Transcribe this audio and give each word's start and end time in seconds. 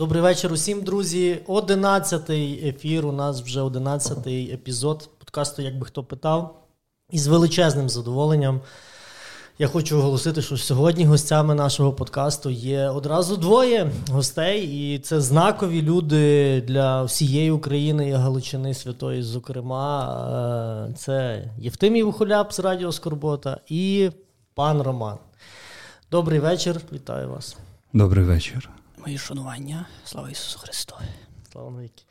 Добрий 0.00 0.22
вечір 0.22 0.52
усім, 0.52 0.82
друзі. 0.82 1.38
Одинадцятий 1.46 2.68
ефір. 2.68 3.06
У 3.06 3.12
нас 3.12 3.42
вже 3.42 3.60
одинадцятий 3.60 4.52
епізод 4.52 5.10
подкасту, 5.18 5.62
як 5.62 5.78
би 5.78 5.86
хто 5.86 6.04
питав. 6.04 6.64
І 7.10 7.18
з 7.18 7.26
величезним 7.26 7.88
задоволенням 7.88 8.60
я 9.58 9.68
хочу 9.68 9.98
оголосити, 9.98 10.42
що 10.42 10.56
сьогодні 10.56 11.04
гостями 11.04 11.54
нашого 11.54 11.92
подкасту 11.92 12.50
є 12.50 12.88
одразу 12.88 13.36
двоє 13.36 13.90
гостей, 14.10 14.94
і 14.94 14.98
це 14.98 15.20
знакові 15.20 15.82
люди 15.82 16.60
для 16.60 17.02
всієї 17.02 17.50
України 17.50 18.08
і 18.08 18.12
Галичини 18.12 18.74
Святої. 18.74 19.22
Зокрема, 19.22 20.88
е, 20.90 20.94
це 20.94 21.44
Євтимій 21.58 22.02
Вухоляп 22.02 22.52
з 22.52 22.60
Радіо 22.60 22.92
Скорбота 22.92 23.60
і 23.68 24.10
пан 24.54 24.82
Роман. 24.82 25.16
Добрий 26.10 26.38
вечір, 26.38 26.80
вітаю 26.92 27.28
вас. 27.28 27.56
Добрий 27.92 28.24
вечір. 28.24 28.70
Мої 29.06 29.18
шанування. 29.18 29.86
Слава 30.04 30.30
Ісусу 30.30 30.58
Христу. 30.58 30.94
Слава 31.52 31.70
навіки. 31.70 32.02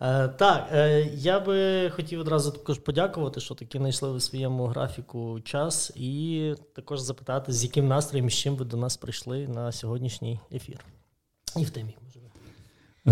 Е, 0.00 0.28
так, 0.28 0.68
е, 0.72 1.08
я 1.14 1.40
би 1.40 1.90
хотів 1.90 2.20
одразу 2.20 2.50
також 2.50 2.78
подякувати, 2.78 3.40
що 3.40 3.54
таки 3.54 3.78
знайшли 3.78 4.12
ви 4.12 4.20
своєму 4.20 4.66
графіку 4.66 5.40
час, 5.44 5.92
і 5.96 6.54
також 6.76 7.00
запитати, 7.00 7.52
з 7.52 7.64
яким 7.64 7.88
настроєм, 7.88 8.30
з 8.30 8.34
чим 8.34 8.56
ви 8.56 8.64
до 8.64 8.76
нас 8.76 8.96
прийшли 8.96 9.48
на 9.48 9.72
сьогоднішній 9.72 10.40
ефір. 10.52 10.84
І 11.56 11.64
в 11.64 11.70
темі, 11.70 11.96
може. 12.04 12.14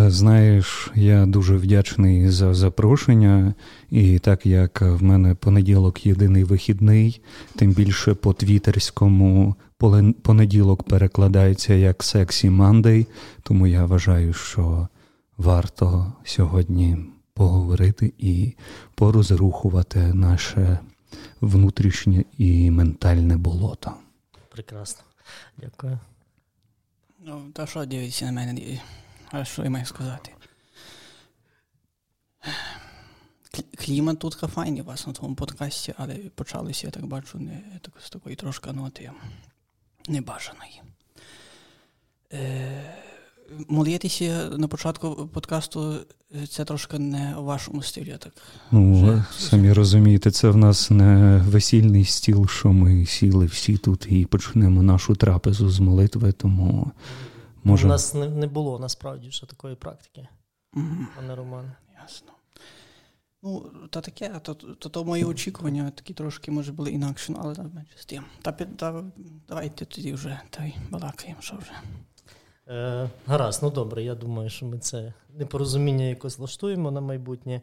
Е, 0.07 0.11
знаєш, 0.11 0.91
я 0.95 1.27
дуже 1.27 1.57
вдячний 1.57 2.31
за 2.31 2.55
запрошення, 2.55 3.55
і 3.91 4.19
так 4.19 4.47
як 4.47 4.81
в 4.81 5.03
мене 5.03 5.35
понеділок 5.35 6.07
єдиний 6.07 6.45
вихідний, 6.45 7.21
тим 7.57 7.73
більше 7.73 8.15
по 8.15 8.33
твітерському 8.33 9.57
понеділок 10.23 10.83
перекладається 10.83 11.75
як 11.75 12.03
сексі 12.03 12.51
мандей, 12.51 13.07
тому 13.43 13.67
я 13.67 13.85
вважаю, 13.85 14.33
що 14.33 14.89
варто 15.37 16.13
сьогодні 16.25 16.99
поговорити 17.35 18.13
і 18.19 18.53
порозрухувати 18.95 20.15
наше 20.15 20.79
внутрішнє 21.41 22.25
і 22.39 22.71
ментальне 22.71 23.37
болото. 23.37 23.93
Прекрасно. 24.49 25.03
Дякую. 25.57 25.99
Ну, 27.25 27.51
та 27.53 27.67
що 27.67 27.85
дивіться 27.85 28.25
на 28.25 28.33
мене? 28.33 28.81
А 29.31 29.45
що 29.45 29.65
я 29.65 29.71
маю 29.71 29.87
сказати? 29.87 30.31
Клімат 33.79 34.19
тут 34.19 34.33
файний 34.33 34.83
у 34.83 34.85
вас 34.85 35.07
на 35.07 35.13
тому 35.13 35.35
подкасті, 35.35 35.95
але 35.97 36.15
почалося, 36.15 36.87
я 36.87 36.91
так 36.91 37.07
бачу, 37.07 37.39
не 37.39 37.63
так, 37.81 37.95
з 38.05 38.11
такої 38.11 38.37
трошки 38.37 38.73
ноти 38.73 39.11
небажаної. 40.09 40.83
Е, 42.33 42.95
молитися 43.69 44.51
на 44.57 44.69
початку 44.69 45.29
подкасту 45.33 45.95
це 46.49 46.65
трошки 46.65 46.99
не 46.99 47.37
у 47.37 47.45
вашому 47.45 47.83
стилі. 47.83 48.17
так? 48.19 48.33
Ну, 48.71 49.03
Вже... 49.03 49.25
самі 49.39 49.73
розумієте, 49.73 50.31
це 50.31 50.49
в 50.49 50.57
нас 50.57 50.91
не 50.91 51.43
весільний 51.47 52.05
стіл, 52.05 52.49
що 52.49 52.73
ми 52.73 53.07
сіли 53.07 53.47
всі 53.47 53.77
тут 53.77 54.07
і 54.13 54.27
почнемо 54.27 54.83
нашу 54.83 55.15
трапезу 55.15 55.71
з 55.71 55.81
молитви, 55.81 56.33
тому 56.33 56.91
може. 57.65 57.87
У 57.87 57.91
нас 57.91 58.15
не, 58.15 58.47
було 58.47 58.79
насправді 58.79 59.31
ще 59.31 59.47
такої 59.47 59.75
практики, 59.75 60.29
mm-hmm. 60.75 61.07
пане 61.17 61.35
Роман. 61.35 61.73
Ясно. 62.03 62.29
Ну, 63.45 63.71
та 63.91 64.01
таке, 64.01 64.41
то, 64.43 64.55
то, 64.55 64.89
то 64.89 65.05
мої 65.05 65.25
очікування 65.25 65.93
такі 65.95 66.15
трошки, 66.15 66.51
може, 66.51 66.73
були 66.73 66.91
інакші, 66.91 67.35
але 67.39 67.55
менше 67.55 67.93
з 67.97 68.05
тим. 68.05 68.25
Та, 68.43 68.53
та 68.53 69.05
давайте 69.49 69.85
тоді 69.85 70.13
вже 70.13 70.41
та 70.51 70.65
й 70.65 70.75
балакаємо, 70.91 71.41
що 71.41 71.57
вже. 71.57 71.73
Е, 72.69 73.11
Гаразд, 73.27 73.63
ну 73.63 73.71
добре, 73.71 74.03
я 74.03 74.15
думаю, 74.15 74.51
що 74.51 74.67
ми 74.67 74.79
це 74.79 75.13
непорозуміння 75.39 76.05
якось 76.05 76.39
влаштуємо 76.39 76.91
на 76.91 77.01
майбутнє. 77.01 77.61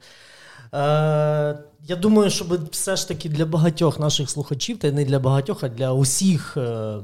Е, 0.73 1.59
Я 1.84 1.96
думаю, 1.96 2.29
що 2.29 2.46
все 2.72 2.96
ж 2.96 3.07
таки 3.07 3.29
для 3.29 3.46
багатьох 3.46 4.00
наших 4.00 4.29
слухачів, 4.29 4.78
та 4.79 4.88
й 4.88 4.91
не 4.91 5.06
для 5.06 5.19
багатьох, 5.19 5.63
а 5.63 5.69
для 5.69 5.94
усіх 5.94 6.57
е, 6.57 6.97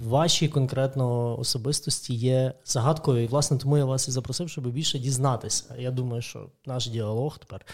ваші 0.00 0.48
конкретно 0.48 1.38
особистості 1.38 2.14
є 2.14 2.52
загадкою. 2.64 3.24
І, 3.24 3.26
власне, 3.26 3.58
тому 3.58 3.78
я 3.78 3.84
вас 3.84 4.08
і 4.08 4.10
запросив, 4.10 4.50
щоб 4.50 4.66
більше 4.66 4.98
дізнатися. 4.98 5.74
Я 5.78 5.90
думаю, 5.90 6.22
що 6.22 6.46
наш 6.66 6.86
діалог 6.86 7.38
тепер, 7.38 7.66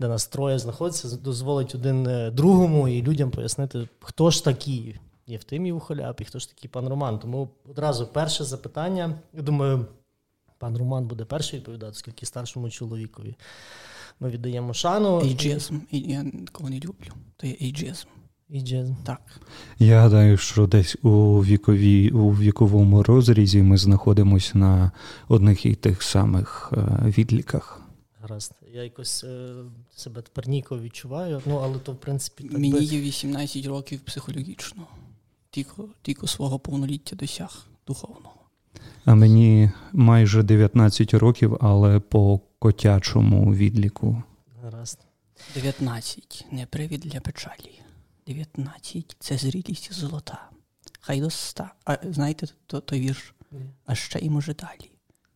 де 0.00 0.08
нас 0.08 0.26
троє 0.26 0.58
знаходиться, 0.58 1.16
дозволить 1.16 1.74
один 1.74 2.06
е, 2.06 2.30
другому 2.30 2.88
і 2.88 3.02
людям 3.02 3.30
пояснити, 3.30 3.88
хто 4.00 4.30
ж 4.30 4.44
такі 4.44 4.94
Євтимій 5.26 5.72
Ухоляп 5.72 6.20
і 6.20 6.24
хто 6.24 6.38
ж 6.38 6.48
такий 6.48 6.70
пан 6.70 6.88
Роман. 6.88 7.18
Тому 7.18 7.48
одразу 7.70 8.06
перше 8.06 8.44
запитання. 8.44 9.18
Я 9.34 9.42
думаю, 9.42 9.86
пан 10.58 10.76
Роман 10.76 11.06
буде 11.06 11.24
перший 11.24 11.58
відповідати, 11.58 11.92
оскільки 11.92 12.26
старшому 12.26 12.70
чоловікові 12.70 13.36
ми 14.20 14.30
віддаємо 14.30 14.74
шану. 14.74 15.20
Ейджизм. 15.20 15.78
Я 15.90 16.24
такого 16.46 16.70
не 16.70 16.80
люблю. 16.80 17.12
То 17.36 17.46
є 17.46 17.56
ейджизм. 17.62 18.08
Іджизм. 18.52 18.94
Так. 19.04 19.20
Я 19.78 20.00
гадаю, 20.00 20.36
що 20.36 20.66
десь 20.66 20.96
у 21.02 21.44
вікові, 21.44 22.10
у 22.10 22.30
віковому 22.30 23.02
розрізі 23.02 23.62
ми 23.62 23.76
знаходимося 23.76 24.58
на 24.58 24.92
одних 25.28 25.66
і 25.66 25.74
тих 25.74 26.02
самих 26.02 26.72
е, 26.76 27.04
відліках. 27.06 27.80
Гаразд. 28.20 28.52
Я 28.74 28.82
якось 28.82 29.24
е, 29.24 29.54
себе 29.96 30.22
тепер 30.22 30.48
ніко 30.48 30.78
відчуваю, 30.78 31.42
ну 31.46 31.56
але 31.56 31.78
то 31.78 31.92
в 31.92 31.96
принципі. 31.96 32.44
Так 32.44 32.52
Мені 32.52 32.72
би... 32.72 32.84
є 32.84 33.00
18 33.00 33.66
років 33.66 34.00
психологічно 34.00 34.86
тільки, 35.50 35.82
тільки 36.02 36.26
свого 36.26 36.58
повноліття 36.58 37.16
досяг 37.16 37.66
духовного. 37.86 38.34
А 39.04 39.14
мені 39.14 39.70
майже 39.92 40.42
19 40.42 41.14
років, 41.14 41.58
але 41.60 42.00
по 42.00 42.40
котячому 42.58 43.54
відліку. 43.54 44.22
Гаразд. 44.62 44.98
19 45.54 46.46
не 46.50 46.66
привід 46.66 47.00
для 47.00 47.20
печалі. 47.20 47.82
19 48.26 49.16
це 49.18 49.36
зрілість 49.36 49.92
золота. 49.92 50.50
Хай 51.00 51.20
до 51.20 51.26
ста. 51.26 51.74
А 51.84 51.96
знаєте, 52.10 52.46
то, 52.66 52.80
той 52.80 53.00
вірш? 53.00 53.34
А 53.86 53.94
ще 53.94 54.18
й 54.18 54.30
може 54.30 54.54
далі. 54.54 54.90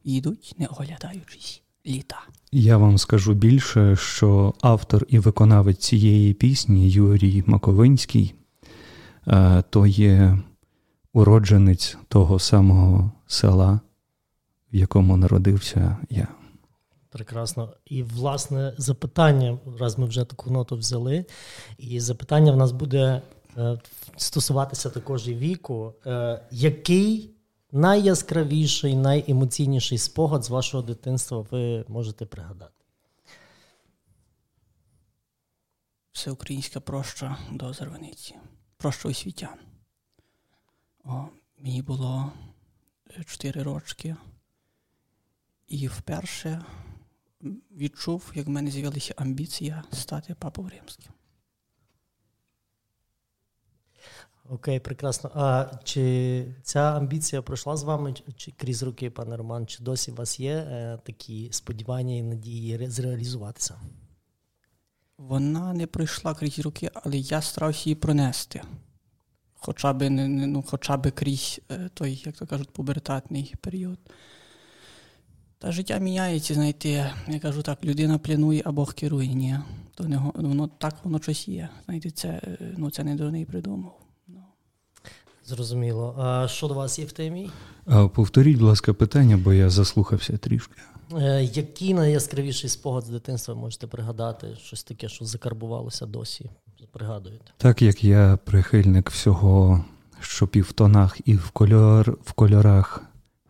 Йдуть, 0.05 0.55
не 0.59 0.67
оглядаючись, 0.67 1.63
літа. 1.87 2.21
Я 2.53 2.77
вам 2.77 2.99
скажу 2.99 3.35
більше, 3.35 3.97
що 3.97 4.55
автор 4.61 5.07
і 5.09 5.19
виконавець 5.19 5.79
цієї 5.79 6.35
пісні 6.35 6.91
Юрій 6.91 7.45
Маковинський 7.47 8.35
Е, 9.27 9.63
то 9.71 9.87
є 9.87 10.39
уродженець 11.13 11.99
того 12.09 12.39
самого 12.39 13.13
села, 13.27 13.81
в 14.73 14.77
якому 14.77 15.17
народився 15.17 15.97
я. 16.11 16.29
Прекрасно. 17.17 17.75
І, 17.85 18.03
власне, 18.03 18.75
запитання, 18.79 19.59
раз 19.79 19.99
ми 19.99 20.07
вже 20.07 20.25
таку 20.25 20.51
ноту 20.51 20.77
взяли, 20.77 21.25
і 21.79 22.01
запитання 22.01 22.53
в 22.53 22.57
нас 22.57 22.73
буде 22.73 23.23
е, 23.57 23.81
стосуватися 24.17 24.91
також 24.91 25.29
і 25.29 25.35
віку. 25.35 25.95
Е, 26.07 26.41
який 26.51 27.31
найяскравіший, 27.73 28.97
найемоційніший 28.97 29.99
спогад 29.99 30.45
з 30.45 30.51
вашого 30.51 30.83
дитинства 30.83 31.47
ви 31.51 31.85
можете 31.89 32.27
пригадати? 32.27 32.85
Всеукраїнська 36.13 36.81
проща 36.81 37.37
до 37.53 37.73
Зарваниці 37.73 38.35
про 38.77 38.93
освітян. 39.05 39.59
Мені 41.59 41.83
було 41.83 42.33
4 43.27 43.63
рочки, 43.63 44.17
і 45.69 45.89
вперше 45.89 46.65
відчув, 47.71 48.33
як 48.35 48.47
в 48.47 48.51
мене 48.51 48.71
з'явилася 48.71 49.15
амбіція 49.17 49.85
стати 49.93 50.35
папою 50.35 50.69
римським. 50.69 51.13
Окей, 54.49 54.81
прекрасно. 54.81 55.31
А 55.35 55.67
чи 55.85 56.47
ця 56.63 56.81
амбіція 56.81 57.43
пройшла 57.43 57.77
з 57.77 57.83
вами 57.83 58.15
чи 58.37 58.53
крізь 58.57 58.83
роки, 58.83 59.11
пане 59.11 59.37
Роман? 59.37 59.67
Чи 59.67 59.83
досі 59.83 60.11
у 60.11 60.15
вас 60.15 60.41
є 60.41 60.55
е, 60.55 60.99
такі 61.05 61.49
сподівання 61.53 62.15
і 62.15 62.23
надії 62.23 62.89
зреалізуватися? 62.89 63.81
Вона 65.19 65.73
не 65.73 65.87
пройшла 65.87 66.35
крізь 66.35 66.59
руки, 66.59 66.91
але 66.95 67.17
я 67.19 67.43
старався 67.43 67.83
її 67.85 67.95
пронести. 67.95 68.63
Хоча 69.55 69.93
б 69.93 70.11
ну, 70.11 70.65
хоча 70.67 70.97
б 70.97 71.11
крізь 71.11 71.61
е, 71.71 71.91
той, 71.95 72.23
як 72.27 72.37
то 72.37 72.47
кажуть, 72.47 72.71
пубертатний 72.71 73.55
період. 73.61 73.99
Та 75.59 75.73
життя 75.73 75.99
міняється, 75.99 76.55
знаєте, 76.55 77.13
я 77.29 77.39
кажу 77.43 77.63
так, 77.63 77.85
людина 77.85 78.19
планує, 78.19 78.63
а 78.65 78.73
Бог 78.73 78.95
керує. 78.95 79.35
Ні. 79.35 79.59
То 79.95 80.05
не, 80.05 80.23
воно 80.35 80.71
так 80.79 80.95
воно 81.05 81.19
щось 81.23 81.49
є. 81.49 81.69
Знаєте, 81.85 82.11
це 82.11 82.29
е, 82.29 82.59
ну, 82.77 82.91
це 82.91 83.05
не 83.05 83.15
дурний 83.15 83.45
придумав. 83.45 83.99
Ну. 84.29 84.41
Зрозуміло. 85.45 86.15
А 86.19 86.49
що 86.49 86.69
до 86.69 86.75
вас 86.75 86.99
є 86.99 87.05
в 87.05 87.13
темі? 87.13 87.51
Повторіть, 88.15 88.59
будь 88.59 88.69
ласка, 88.69 88.95
питання, 88.95 89.37
бо 89.37 89.53
я 89.53 89.71
заслухався 89.71 90.37
трішки. 90.37 90.75
Е, 91.15 91.45
який 91.45 91.95
найяскравіший 91.95 92.71
спогад 92.71 93.05
з 93.05 93.09
дитинства 93.09 93.55
можете 93.55 93.87
пригадати? 93.87 94.57
Щось 94.63 94.85
таке, 94.85 95.09
що 95.09 95.25
закарбувалося 95.25 96.07
досі? 96.07 96.51
Пригадуєте? 96.93 97.45
Так 97.57 97.83
як 97.83 98.05
я 98.05 98.39
прихильник 98.45 99.11
всього, 99.11 99.85
що 100.21 100.47
півтонах 100.47 101.19
і 101.25 101.35
в 101.35 101.51
кольор, 101.51 102.19
в 102.25 102.33
кольорах 102.33 103.03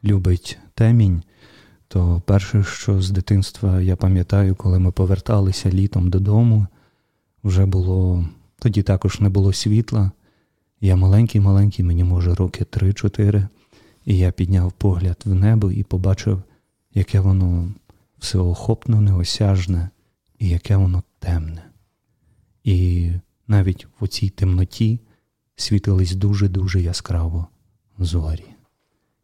любить 0.04 0.58
темінь, 0.74 1.22
то 1.88 2.22
перше, 2.26 2.64
що 2.64 3.02
з 3.02 3.10
дитинства 3.10 3.80
я 3.80 3.96
пам'ятаю, 3.96 4.54
коли 4.54 4.78
ми 4.78 4.92
поверталися 4.92 5.70
літом 5.70 6.10
додому, 6.10 6.66
вже 7.44 7.66
було 7.66 8.28
тоді 8.58 8.82
також 8.82 9.20
не 9.20 9.28
було 9.28 9.52
світла. 9.52 10.10
Я 10.80 10.96
маленький-маленький, 10.96 11.84
мені 11.84 12.04
може 12.04 12.34
роки 12.34 12.64
три-чотири, 12.64 13.48
і 14.04 14.18
я 14.18 14.32
підняв 14.32 14.72
погляд 14.72 15.22
в 15.24 15.34
небо 15.34 15.72
і 15.72 15.82
побачив, 15.82 16.42
яке 16.94 17.20
воно 17.20 17.68
всеохопно 18.18 19.00
неосяжне 19.00 19.90
і 20.38 20.48
яке 20.48 20.76
воно 20.76 21.02
темне. 21.18 21.62
І 22.64 23.10
навіть 23.48 23.86
в 24.00 24.08
цій 24.08 24.28
темноті 24.28 25.00
світились 25.56 26.14
дуже-дуже 26.14 26.82
яскраво 26.82 27.46
зорі. 27.98 28.44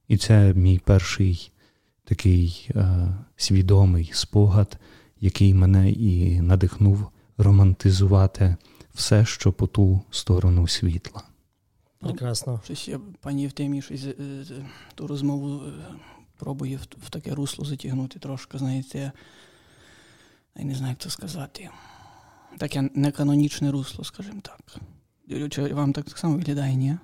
І 0.08 0.16
це 0.16 0.54
мій 0.54 0.78
перший 0.78 1.51
такий 2.04 2.70
е, 2.74 3.08
свідомий 3.36 4.10
спогад, 4.14 4.78
який 5.20 5.54
мене 5.54 5.90
і 5.90 6.40
надихнув 6.40 7.10
романтизувати 7.38 8.56
все, 8.94 9.24
що 9.24 9.52
по 9.52 9.66
ту 9.66 10.00
сторону 10.10 10.68
світла. 10.68 11.22
Прекрасно. 12.00 12.60
Щось 12.64 12.88
я 12.88 13.00
пані 13.20 13.42
Євтемій 13.42 13.82
щось 13.82 14.04
е, 14.04 14.44
ту 14.94 15.06
розмову 15.06 15.62
е, 15.66 15.72
пробує 16.36 16.76
в, 16.76 17.06
в 17.06 17.10
таке 17.10 17.34
русло 17.34 17.64
затягнути 17.64 18.18
трошки, 18.18 18.58
знаєте. 18.58 19.12
Я 20.56 20.64
не 20.64 20.74
знаю, 20.74 20.90
як 20.90 20.98
це 20.98 21.10
сказати. 21.10 21.68
Таке 22.58 22.90
неканонічне 22.94 23.70
русло, 23.70 24.04
скажімо 24.04 24.40
так. 24.42 24.80
Чи 25.50 25.74
вам 25.74 25.92
так 25.92 26.18
само 26.18 26.36
виглядає, 26.36 26.74
ні? 26.74 26.96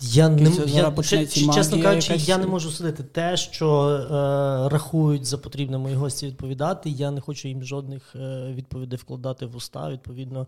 Я 0.00 0.28
не 0.28 0.50
я, 0.66 0.90
почнеться 0.90 1.52
чесно 1.52 1.82
кажучи, 1.82 2.12
якась... 2.12 2.28
я 2.28 2.38
не 2.38 2.46
можу 2.46 2.70
судити 2.70 3.02
те, 3.02 3.36
що 3.36 3.88
е, 3.88 4.68
рахують 4.68 5.24
за 5.24 5.38
потрібне 5.38 5.78
мої 5.78 5.94
гості 5.94 6.26
відповідати. 6.26 6.90
Я 6.90 7.10
не 7.10 7.20
хочу 7.20 7.48
їм 7.48 7.64
жодних 7.64 8.16
е, 8.16 8.52
відповідей 8.54 8.98
вкладати 8.98 9.46
в 9.46 9.56
уста. 9.56 9.90
Відповідно, 9.90 10.46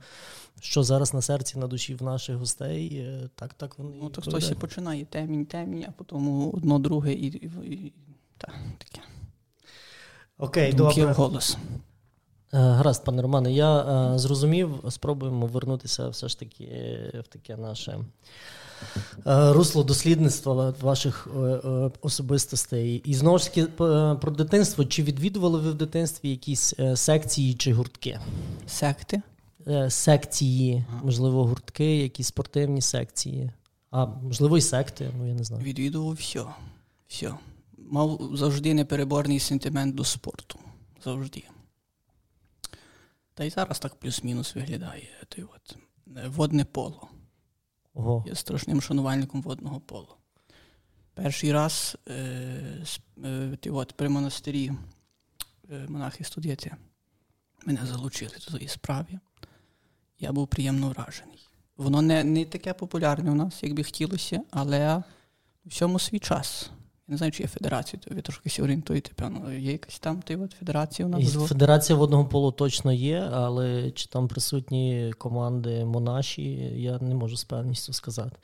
що 0.60 0.82
зараз 0.82 1.14
на 1.14 1.22
серці, 1.22 1.58
на 1.58 1.66
душі 1.66 1.94
в 1.94 2.02
наших 2.02 2.36
гостей. 2.36 2.96
Е, 2.96 3.28
так, 3.34 3.54
так 3.54 3.78
вони 3.78 3.90
ну 4.02 4.08
то 4.08 4.22
хтось 4.22 4.50
і 4.50 4.54
починає 4.54 5.04
темінь, 5.04 5.46
темінь, 5.46 5.84
а 5.88 5.90
потім 5.90 6.50
одно 6.54 6.78
друге 6.78 7.12
і, 7.12 7.26
і, 7.26 7.50
і 7.64 7.92
так, 8.38 8.54
таке. 8.78 9.06
Окей, 10.38 10.72
Думки 10.72 11.00
добре. 11.00 11.14
голос. 11.14 11.56
Е, 12.52 12.58
гаразд, 12.58 13.04
пане 13.04 13.22
Романе, 13.22 13.52
я 13.52 13.80
е, 13.80 14.18
зрозумів. 14.18 14.84
Спробуємо 14.88 15.46
вернутися 15.46 16.08
все 16.08 16.28
ж 16.28 16.38
таки 16.38 16.66
в 17.24 17.28
таке 17.28 17.56
наше. 17.56 17.98
Е, 19.26 19.52
русло 19.52 19.84
дослідництва 19.84 20.74
ваших 20.80 21.28
е, 21.36 21.40
е, 21.40 21.90
особистостей. 22.00 23.02
І 23.04 23.14
знову 23.14 23.38
ж 23.38 23.44
таки 23.44 23.64
про 24.20 24.30
дитинство. 24.30 24.84
Чи 24.84 25.02
відвідували 25.02 25.60
ви 25.60 25.70
в 25.70 25.74
дитинстві 25.74 26.30
якісь 26.30 26.74
секції 26.94 27.54
чи 27.54 27.72
гуртки? 27.72 28.20
Секти? 28.66 29.22
Секції, 29.88 30.84
можливо, 31.02 31.44
гуртки, 31.44 31.96
якісь 31.96 32.26
спортивні 32.26 32.80
секції, 32.80 33.50
а 33.90 34.06
можливо, 34.06 34.58
і 34.58 34.60
секти, 34.60 35.10
ну 35.18 35.28
я 35.28 35.34
не 35.34 35.44
знаю. 35.44 35.64
Відвідував 35.64 36.14
все. 36.14 36.44
все. 37.08 37.34
Мав 37.90 38.30
завжди 38.34 38.74
непереборний 38.74 39.40
сентимент 39.40 39.94
до 39.94 40.04
спорту. 40.04 40.58
Завжди. 41.04 41.44
Та 43.34 43.44
й 43.44 43.50
зараз 43.50 43.78
так 43.78 43.94
плюс-мінус 43.94 44.54
виглядає. 44.54 45.08
От. 45.38 45.76
Водне 46.26 46.64
поло. 46.64 47.07
Ого. 47.98 48.24
Є 48.26 48.34
страшним 48.34 48.80
шанувальником 48.80 49.42
водного 49.42 49.80
полу. 49.80 50.08
Перший 51.14 51.52
раз 51.52 51.96
е, 52.08 52.14
е, 53.24 53.70
от, 53.70 53.92
при 53.92 54.08
монастирі 54.08 54.72
е, 55.70 55.86
монахи 55.88 56.24
студіці 56.24 56.72
мене 57.66 57.80
залучили 57.86 58.32
до 58.34 58.50
цієї 58.50 58.68
справі. 58.68 59.18
Я 60.18 60.32
був 60.32 60.48
приємно 60.48 60.88
вражений. 60.88 61.48
Воно 61.76 62.02
не 62.02 62.24
не 62.24 62.44
таке 62.44 62.74
популярне 62.74 63.30
у 63.30 63.34
нас, 63.34 63.62
як 63.62 63.72
би 63.72 63.84
хотілося, 63.84 64.40
але 64.50 65.02
всьому 65.66 65.98
свій 65.98 66.18
час. 66.18 66.70
Я 67.08 67.12
не 67.12 67.16
знаю, 67.16 67.32
чи 67.32 67.42
є 67.42 67.48
федерація, 67.48 68.02
то 68.04 68.14
ви 68.14 68.22
трошки 68.22 68.62
орієнтуєте, 68.62 69.10
певно. 69.14 69.52
Є 69.52 69.72
якась 69.72 69.98
там 69.98 70.22
ти 70.22 70.36
от 70.36 70.52
федерація 70.52 71.06
у 71.06 71.10
нас? 71.10 71.34
Федерація 71.48 71.98
водного 71.98 72.24
полу 72.24 72.52
точно 72.52 72.92
є, 72.92 73.28
але 73.32 73.90
чи 73.90 74.06
там 74.06 74.28
присутні 74.28 75.12
команди 75.18 75.84
монаші, 75.84 76.42
я 76.76 76.98
не 76.98 77.14
можу 77.14 77.36
з 77.36 77.44
певністю 77.44 77.92
сказати. 77.92 78.36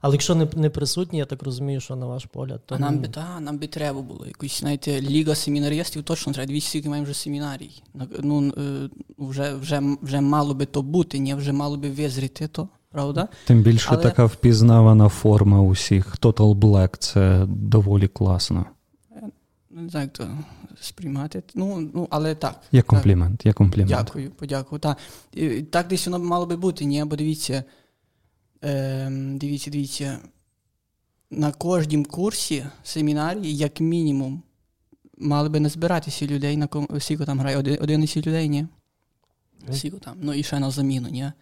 Але 0.00 0.14
якщо 0.14 0.34
не 0.34 0.48
не 0.56 0.70
присутні, 0.70 1.18
я 1.18 1.24
так 1.24 1.42
розумію, 1.42 1.80
що 1.80 1.96
на 1.96 2.06
ваш 2.06 2.24
погляд, 2.24 2.60
то 2.66 2.74
а 2.74 2.78
нам 2.78 2.98
би 2.98 3.08
та, 3.08 3.40
нам 3.40 3.58
би 3.58 3.66
треба 3.66 4.02
було. 4.02 4.26
Якусь, 4.26 4.60
знаєте, 4.60 5.00
ліга 5.00 5.34
семінарістів 5.34 6.02
точно 6.02 6.32
треба. 6.32 6.46
Двісті 6.46 6.68
скільки 6.68 6.88
маємо 6.88 7.04
вже 7.04 7.14
семінарій. 7.14 7.82
Ну 8.22 8.52
е, 8.58 8.88
вже 9.18 9.54
вже, 9.54 9.82
вже 10.02 10.20
мало 10.20 10.54
би 10.54 10.66
то 10.66 10.82
бути, 10.82 11.18
ні, 11.18 11.34
вже 11.34 11.52
мало 11.52 11.76
би 11.76 11.90
визріти 11.90 12.48
то 12.48 12.68
правда? 12.98 13.28
Тим 13.44 13.62
більше 13.62 13.88
Але... 13.92 14.02
така 14.02 14.24
впізнавана 14.24 15.08
форма 15.08 15.62
усіх. 15.62 16.16
Total 16.16 16.54
Black 16.54 16.96
це 16.98 17.46
доволі 17.48 18.08
класно. 18.08 18.66
Не 19.70 19.88
знаю, 19.88 20.04
як 20.04 20.12
то 20.12 20.28
сприймати. 20.80 21.42
Ну, 21.54 21.90
ну, 21.94 22.08
але 22.10 22.34
так. 22.34 22.60
Є 22.72 22.82
комплімент, 22.82 23.46
є 23.46 23.52
комплімент. 23.52 23.90
Дякую, 23.90 24.30
подякую. 24.30 24.80
Так, 24.80 24.98
так 25.70 25.88
десь 25.88 26.06
воно 26.06 26.18
мало 26.24 26.46
би 26.46 26.56
бути, 26.56 26.84
ні, 26.84 27.04
бо 27.04 27.16
дивіться, 27.16 27.64
е, 28.64 29.08
дивіться, 29.10 29.70
дивіться, 29.70 30.18
на 31.30 31.52
кожнім 31.52 32.04
курсі 32.04 32.66
семінарії, 32.82 33.56
як 33.56 33.80
мінімум, 33.80 34.42
мали 35.18 35.48
би 35.48 35.60
не 35.60 35.68
збиратися 35.68 36.26
людей, 36.26 36.56
на 36.56 36.66
ком... 36.66 36.88
скільки 36.98 37.24
там 37.24 37.40
грає, 37.40 37.56
11 37.56 38.26
людей, 38.26 38.48
ні? 38.48 38.66
Скільки 39.72 39.98
там, 39.98 40.16
ну 40.20 40.34
і 40.34 40.42
ще 40.42 40.58
на 40.58 40.70
заміну, 40.70 41.08
ні? 41.08 41.32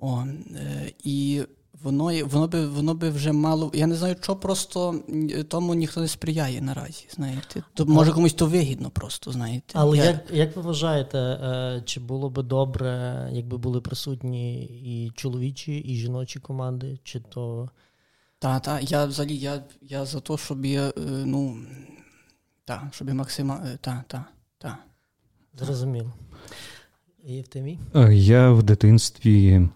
О, 0.00 0.24
е, 0.56 0.92
І 1.04 1.42
воно 1.82 2.26
воно 2.26 2.48
би 2.48 2.66
воно 2.66 2.94
би 2.94 3.10
вже 3.10 3.32
мало. 3.32 3.70
Я 3.74 3.86
не 3.86 3.94
знаю, 3.94 4.16
що 4.20 4.36
просто 4.36 5.00
тому 5.48 5.74
ніхто 5.74 6.00
не 6.00 6.08
сприяє 6.08 6.60
наразі. 6.60 7.06
знаєте. 7.10 7.62
То 7.74 7.86
може 7.86 8.12
комусь 8.12 8.34
то 8.34 8.46
вигідно 8.46 8.90
просто, 8.90 9.32
знаєте. 9.32 9.72
Але 9.72 9.96
я... 9.96 10.04
як 10.04 10.24
як 10.32 10.56
ви 10.56 10.62
вважаєте, 10.62 11.18
е, 11.18 11.82
чи 11.84 12.00
було 12.00 12.30
би 12.30 12.42
добре, 12.42 13.28
якби 13.32 13.58
були 13.58 13.80
присутні 13.80 14.64
і 14.64 15.10
чоловічі, 15.14 15.76
і 15.78 15.96
жіночі 15.96 16.38
команди, 16.38 16.98
чи 17.04 17.20
то. 17.20 17.70
Так, 18.38 18.62
так, 18.62 18.90
я 18.90 19.04
взагалі 19.04 19.36
я 19.36 19.62
я 19.82 20.04
за 20.04 20.20
те, 20.20 20.36
щоб 20.36 20.66
я, 20.66 20.88
е, 20.88 20.92
ну, 21.06 21.56
так, 22.64 22.82
щоб 22.90 23.08
я 23.08 23.14
максимально. 23.14 23.66
Так, 23.80 24.04
так, 24.08 24.24
так. 24.58 24.78
Зрозуміло. 25.58 26.12
Євтемій? 27.24 27.78
Я 28.10 28.50
в 28.50 28.62
дитинстві 28.62 29.68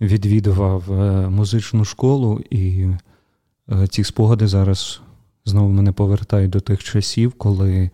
відвідував 0.00 0.92
е, 0.92 1.28
музичну 1.28 1.84
школу, 1.84 2.40
і 2.50 2.88
е, 3.72 3.86
ці 3.86 4.04
спогади 4.04 4.46
зараз 4.46 5.00
знову 5.44 5.68
мене 5.68 5.92
повертають 5.92 6.50
до 6.50 6.60
тих 6.60 6.84
часів, 6.84 7.32
коли 7.32 7.90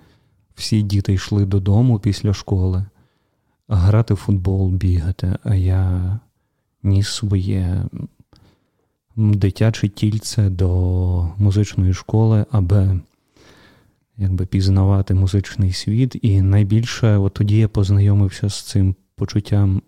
всі 0.55 0.83
діти 0.83 1.13
йшли 1.13 1.45
додому 1.45 1.99
після 1.99 2.35
школи, 2.35 2.85
грати 3.69 4.15
в 4.15 4.17
футбол, 4.17 4.71
бігати, 4.71 5.37
а 5.45 5.55
я 5.55 6.19
ніс 6.83 7.09
своє 7.09 7.85
дитяче 9.17 9.89
тільце 9.89 10.51
до 10.51 11.29
музичної 11.39 11.95
школи, 11.95 12.47
аби 12.51 13.01
якби 14.17 14.47
пізнавати 14.47 15.15
музичний 15.15 15.73
світ. 15.73 16.17
І 16.23 16.43
найбільше 16.43 17.17
от 17.17 17.35
тоді 17.35 17.59
я 17.59 17.69
познайомився 17.69 18.49
з 18.49 18.63
цим 18.63 18.95
почуттям 19.15 19.83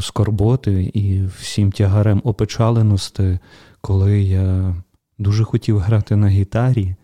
скорботи 0.00 0.90
і 0.94 1.26
всім 1.26 1.72
тягарем 1.72 2.20
опечаленості, 2.24 3.38
коли 3.80 4.22
я 4.22 4.76
дуже 5.18 5.44
хотів 5.44 5.78
грати 5.78 6.16
на 6.16 6.28
гітарі, 6.28 6.96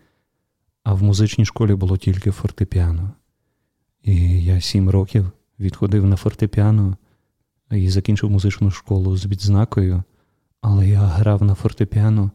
а 0.83 0.93
в 0.93 1.03
музичній 1.03 1.45
школі 1.45 1.75
було 1.75 1.97
тільки 1.97 2.31
фортепіано. 2.31 3.11
І 4.03 4.43
я 4.43 4.61
сім 4.61 4.89
років 4.89 5.31
відходив 5.59 6.05
на 6.05 6.15
фортепіано 6.15 6.97
і 7.71 7.89
закінчив 7.89 8.29
музичну 8.29 8.71
школу 8.71 9.17
з 9.17 9.25
відзнакою, 9.25 10.03
але 10.61 10.87
я 10.87 10.99
грав 10.99 11.43
на 11.43 11.55
фортепіано, 11.55 12.31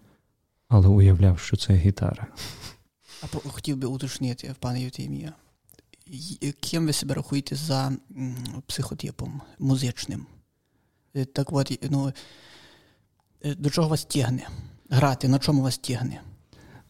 але 0.68 0.88
уявляв, 0.88 1.38
що 1.38 1.56
це 1.56 1.74
гітара. 1.74 2.26
А 3.22 3.26
хотів 3.48 3.76
би 3.76 3.88
уточнити, 3.88 4.54
пане 4.60 4.82
Євтимія, 4.82 5.32
ким 6.60 6.86
ви 6.86 6.92
себе 6.92 7.14
рахуєте 7.14 7.56
за 7.56 7.92
психотипом 8.66 9.40
музичним? 9.58 10.26
Е, 11.18 11.24
так 11.24 11.52
от, 11.52 11.88
ну, 11.90 12.12
е, 13.44 13.54
до 13.54 13.70
чого 13.70 13.88
вас 13.88 14.04
тягне? 14.04 14.46
Грати, 14.90 15.28
на 15.28 15.38
чому 15.38 15.62
вас 15.62 15.78
тягне? 15.78 16.20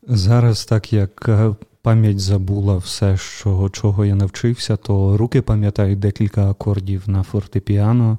Зараз, 0.02 0.64
так 0.64 0.92
як 0.92 1.28
е, 1.28 1.54
пам'ять 1.82 2.20
забула 2.20 2.76
все, 2.76 3.16
що, 3.16 3.68
чого 3.72 4.04
я 4.04 4.14
навчився, 4.14 4.76
то 4.76 5.16
руки 5.16 5.42
пам'ятають 5.42 5.98
декілька 5.98 6.50
акордів 6.50 7.08
на 7.08 7.22
фортепіано, 7.22 8.18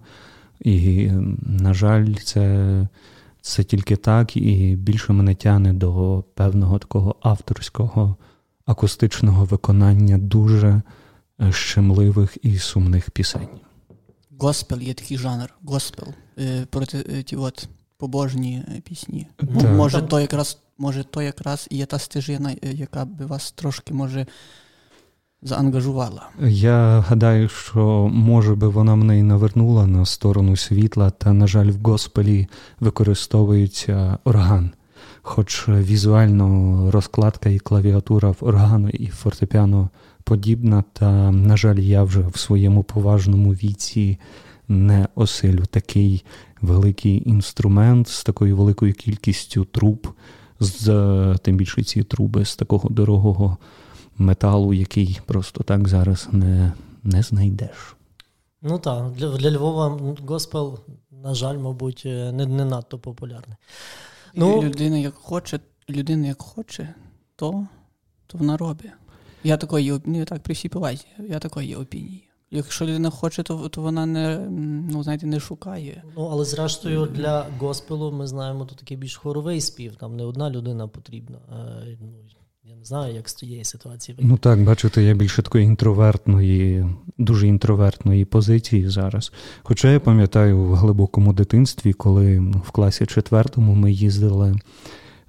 і, 0.59 1.09
на 1.41 1.73
жаль, 1.73 2.13
це 2.13 2.87
це 3.41 3.63
тільки 3.63 3.95
так, 3.95 4.37
і 4.37 4.75
більше 4.75 5.13
мене 5.13 5.35
тягне 5.35 5.73
до 5.73 6.23
певного 6.33 6.79
такого 6.79 7.15
авторського 7.21 8.15
акустичного 8.65 9.45
виконання 9.45 10.17
дуже 10.17 10.81
щемливих 11.49 12.37
і 12.41 12.57
сумних 12.57 13.11
пісень. 13.11 13.59
Госпел 14.39 14.81
є 14.81 14.93
такий 14.93 15.17
жанр, 15.17 15.53
госпел, 15.65 16.07
е, 16.39 16.65
проти 16.69 17.23
ті 17.23 17.35
от 17.35 17.69
побожні 17.97 18.63
пісні. 18.83 19.27
Так. 19.35 19.71
Може, 19.71 20.01
то 20.01 20.19
якраз, 20.19 20.57
може, 20.77 21.03
то 21.03 21.21
якраз 21.21 21.67
і 21.71 21.77
є 21.77 21.85
та 21.85 21.99
стежина, 21.99 22.55
яка 22.61 23.05
би 23.05 23.25
вас 23.25 23.51
трошки 23.51 23.93
може 23.93 24.25
заангажувала. 25.41 26.29
Я 26.49 26.99
гадаю, 26.99 27.49
що 27.49 28.09
може 28.13 28.55
би 28.55 28.67
вона 28.67 28.95
мене 28.95 29.19
і 29.19 29.23
навернула 29.23 29.87
на 29.87 30.05
сторону 30.05 30.55
світла, 30.55 31.09
та, 31.09 31.33
на 31.33 31.47
жаль, 31.47 31.71
в 31.71 31.81
госпелі 31.83 32.47
використовується 32.79 34.17
орган. 34.23 34.71
Хоч 35.21 35.67
візуально 35.67 36.91
розкладка 36.91 37.49
і 37.49 37.59
клавіатура 37.59 38.29
в 38.29 38.37
органу 38.41 38.89
і 38.89 39.07
фортепіано 39.07 39.89
подібна, 40.29 40.83
та, 40.93 41.31
на 41.31 41.57
жаль, 41.57 41.75
я 41.75 42.03
вже 42.03 42.21
в 42.21 42.37
своєму 42.37 42.83
поважному 42.83 43.51
віці 43.51 44.19
не 44.67 45.07
осилю 45.15 45.65
такий 45.65 46.25
великий 46.61 47.29
інструмент 47.29 48.07
з 48.07 48.23
такою 48.23 48.57
великою 48.57 48.93
кількістю 48.93 49.65
труб, 49.65 50.07
з 50.59 50.85
тим 51.41 51.57
більше 51.57 51.83
ці 51.83 52.03
труби 52.03 52.45
з 52.45 52.55
такого 52.55 52.89
дорогого 52.89 53.57
металу, 54.17 54.73
який 54.73 55.19
просто 55.25 55.63
так 55.63 55.87
зараз 55.87 56.27
не 56.31 56.73
не 57.03 57.21
знайдеш. 57.21 57.95
Ну 58.61 58.79
так, 58.79 59.11
для 59.11 59.37
для 59.37 59.51
Львова 59.51 60.15
госпел, 60.27 60.79
на 61.23 61.33
жаль, 61.33 61.57
мабуть, 61.57 62.01
не 62.05 62.45
не 62.45 62.65
надто 62.65 62.99
популярний. 62.99 63.57
Ну, 64.35 64.61
Людина, 64.61 64.97
як 64.97 65.15
хоче, 65.15 65.59
людина 65.89 66.27
як 66.27 66.41
хоче, 66.41 66.93
то 67.35 67.67
то 68.27 68.37
вона 68.37 68.57
робить. 68.57 68.91
Я 69.43 69.57
такої 69.57 69.99
не 70.05 70.25
так 70.25 70.43
при 70.43 70.53
всій 70.53 70.69
повазі, 70.69 71.05
я 71.29 71.39
такої 71.39 71.75
опінії. 71.75 72.29
Якщо 72.51 72.85
людина 72.85 73.09
хоче, 73.09 73.43
то 73.43 73.69
то 73.69 73.81
вона 73.81 74.05
не 74.05 74.47
ну, 74.91 75.03
знаєте, 75.03 75.25
не 75.25 75.39
шукає. 75.39 76.03
Ну, 76.17 76.29
але 76.31 76.45
зрештою, 76.45 77.05
для 77.05 77.45
госпелу 77.59 78.11
ми 78.11 78.27
знаємо, 78.27 78.65
то 78.65 78.75
такий 78.75 78.97
більш 78.97 79.15
хоровий 79.15 79.61
спів, 79.61 79.95
там 79.95 80.15
не 80.15 80.23
одна 80.23 80.49
людина 80.49 80.87
потрібна. 80.87 81.37
А, 81.49 81.55
ну, 82.01 82.13
я 82.63 82.75
не 82.75 82.85
знаю, 82.85 83.15
як 83.15 83.29
з 83.29 83.33
тієї 83.33 83.63
ситуації 83.63 84.15
вийти. 84.15 84.29
Ну 84.29 84.37
так, 84.37 84.63
бачите, 84.63 85.03
я 85.03 85.13
більше 85.13 85.41
такої 85.41 85.65
інтровертної, 85.65 86.85
дуже 87.17 87.47
інтровертної 87.47 88.25
позиції 88.25 88.89
зараз. 88.89 89.31
Хоча 89.63 89.91
я 89.91 89.99
пам'ятаю 89.99 90.63
в 90.63 90.75
глибокому 90.75 91.33
дитинстві, 91.33 91.93
коли 91.93 92.39
в 92.39 92.71
класі 92.71 93.05
четвертому 93.05 93.75
ми 93.75 93.91
їздили 93.91 94.55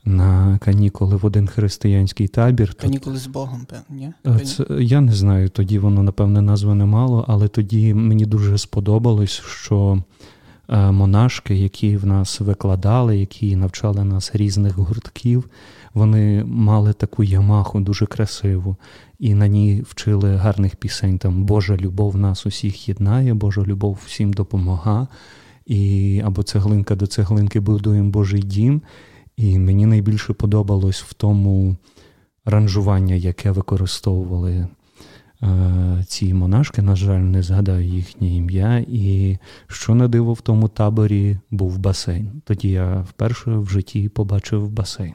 на 0.05 0.59
канікули 0.59 1.17
в 1.17 1.27
один 1.27 1.47
християнський 1.47 2.29
табір. 2.29 2.75
Канікули 2.75 3.19
з 3.19 3.27
Богом, 3.27 3.67
певні? 3.67 4.13
Це, 4.45 4.65
я 4.81 5.01
не 5.01 5.13
знаю, 5.13 5.49
тоді 5.49 5.79
воно, 5.79 6.03
напевне, 6.03 6.43
назви 6.43 6.75
не 6.75 6.85
мало, 6.85 7.25
але 7.29 7.49
тоді 7.49 7.95
мені 7.95 8.27
дуже 8.27 8.59
сподобалось, 8.59 9.43
що 9.47 10.03
е, 10.69 10.91
монашки, 10.91 11.55
які 11.55 11.97
в 11.97 12.07
нас 12.07 12.41
викладали, 12.41 13.19
які 13.19 13.57
навчали 13.57 14.05
нас 14.05 14.31
різних 14.35 14.75
гуртків, 14.75 15.51
вони 15.95 16.45
мали 16.45 16.93
таку 16.93 17.25
ямаху 17.25 17.81
дуже 17.81 18.07
красиву, 18.07 18.77
і 19.19 19.35
на 19.35 19.47
ній 19.47 19.85
вчили 19.89 20.37
гарних 20.37 20.77
пісень. 20.77 21.19
Там 21.19 21.45
Божа 21.45 21.77
любов 21.77 22.17
нас 22.17 22.47
усіх 22.47 22.89
єднає, 22.89 23.35
Божа 23.35 23.63
любов 23.63 23.99
всім 24.07 24.33
допомога. 24.33 25.09
І 25.67 26.23
або 26.25 26.43
цеглинка 26.43 26.95
до 26.95 27.07
цеглинки 27.07 27.61
будуємо 27.61 28.11
Божий 28.11 28.43
дім. 28.43 28.83
І 29.41 29.59
мені 29.59 29.87
найбільше 29.87 30.33
подобалось 30.33 31.03
в 31.03 31.15
тому 31.15 31.77
ранжування, 32.45 33.15
яке 33.15 33.51
використовували 33.51 34.69
е, 35.43 36.05
ці 36.09 36.35
монашки. 36.35 36.83
На 36.83 36.97
жаль, 36.97 37.21
не 37.21 37.43
згадаю 37.43 37.87
їхнє 37.87 38.37
ім'я. 38.37 38.85
І 38.89 39.39
що 39.67 39.95
на 39.95 40.09
диво 40.09 40.33
в 40.33 40.41
тому 40.41 40.69
таборі 40.69 41.39
був 41.51 41.79
басейн. 41.79 42.43
Тоді 42.45 42.71
я 42.71 43.01
вперше 43.01 43.51
в 43.51 43.69
житті 43.69 44.09
побачив 44.09 44.71
басейн. 44.71 45.15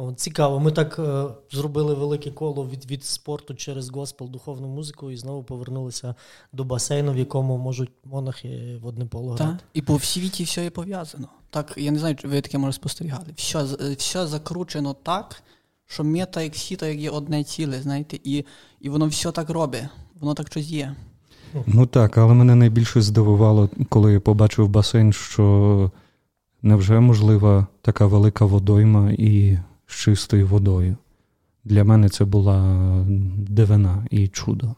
О, 0.00 0.12
Цікаво, 0.12 0.60
ми 0.60 0.72
так 0.72 0.98
е, 0.98 1.24
зробили 1.50 1.94
велике 1.94 2.30
коло 2.30 2.66
від 2.66 2.90
від 2.90 3.04
спорту 3.04 3.54
через 3.54 3.90
госпел, 3.90 4.30
духовну 4.30 4.68
музику 4.68 5.10
і 5.10 5.16
знову 5.16 5.42
повернулися 5.42 6.14
до 6.52 6.64
басейну, 6.64 7.12
в 7.12 7.18
якому 7.18 7.58
можуть 7.58 7.90
монахи 8.04 8.78
в 8.82 8.86
одне 8.86 9.06
поло 9.06 9.28
грати. 9.28 9.44
Так, 9.44 9.58
І 9.74 9.82
по 9.82 9.98
світі 9.98 10.44
все 10.44 10.64
є 10.64 10.70
пов'язано. 10.70 11.28
Так, 11.50 11.74
я 11.76 11.90
не 11.90 11.98
знаю, 11.98 12.16
чи 12.16 12.28
ви 12.28 12.40
таке 12.40 12.58
може 12.58 12.72
спостерігали. 12.72 13.26
Все 13.36 13.64
все 13.98 14.26
закручено 14.26 14.96
так, 15.02 15.42
що 15.86 16.04
мета, 16.04 16.42
як 16.42 16.54
всі, 16.54 16.76
так 16.76 16.88
як 16.88 16.98
є 16.98 17.10
одне 17.10 17.44
ціле, 17.44 17.82
знаєте, 17.82 18.18
і 18.24 18.44
і 18.80 18.88
воно 18.88 19.06
все 19.06 19.32
так 19.32 19.50
робить, 19.50 19.84
воно 20.20 20.34
так 20.34 20.46
щось 20.46 20.68
є. 20.68 20.96
Ну 21.66 21.86
так, 21.86 22.18
але 22.18 22.34
мене 22.34 22.54
найбільше 22.54 23.02
здивувало, 23.02 23.70
коли 23.88 24.12
я 24.12 24.20
побачив 24.20 24.68
басейн, 24.68 25.12
що 25.12 25.90
невже 26.62 27.00
можлива 27.00 27.66
така 27.82 28.06
велика 28.06 28.44
водойма 28.44 29.10
і 29.18 29.58
з 29.90 29.94
чистою 29.94 30.46
водою. 30.46 30.96
Для 31.64 31.84
мене 31.84 32.08
це 32.08 32.24
була 32.24 33.04
дивина 33.36 34.06
і 34.10 34.28
чудо. 34.28 34.74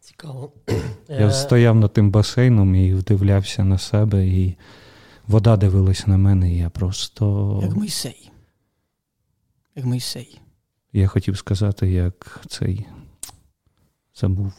Цікаво. 0.00 0.52
Я 1.08 1.26
е, 1.26 1.32
стояв 1.32 1.76
над 1.76 1.92
тим 1.92 2.10
басейном 2.10 2.74
і 2.74 2.94
вдивлявся 2.94 3.64
на 3.64 3.78
себе, 3.78 4.26
і 4.26 4.56
вода 5.26 5.56
дивилась 5.56 6.06
на 6.06 6.16
мене, 6.16 6.54
і 6.54 6.58
я 6.58 6.70
просто. 6.70 7.60
Як 7.62 7.76
Мойсей. 7.76 8.30
Як 9.74 9.84
Мойсей. 9.84 10.40
Я 10.92 11.08
хотів 11.08 11.38
сказати, 11.38 11.90
як 11.90 12.40
цей 12.48 12.86
забув. 14.14 14.52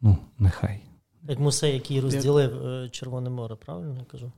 Ну, 0.00 0.16
нехай. 0.38 0.80
Як 1.28 1.38
Мусей, 1.38 1.74
який 1.74 2.00
розділив 2.00 2.66
е, 2.66 2.88
Червоне 2.88 3.30
море, 3.30 3.56
правильно 3.56 3.96
я 3.98 4.04
кажу? 4.04 4.32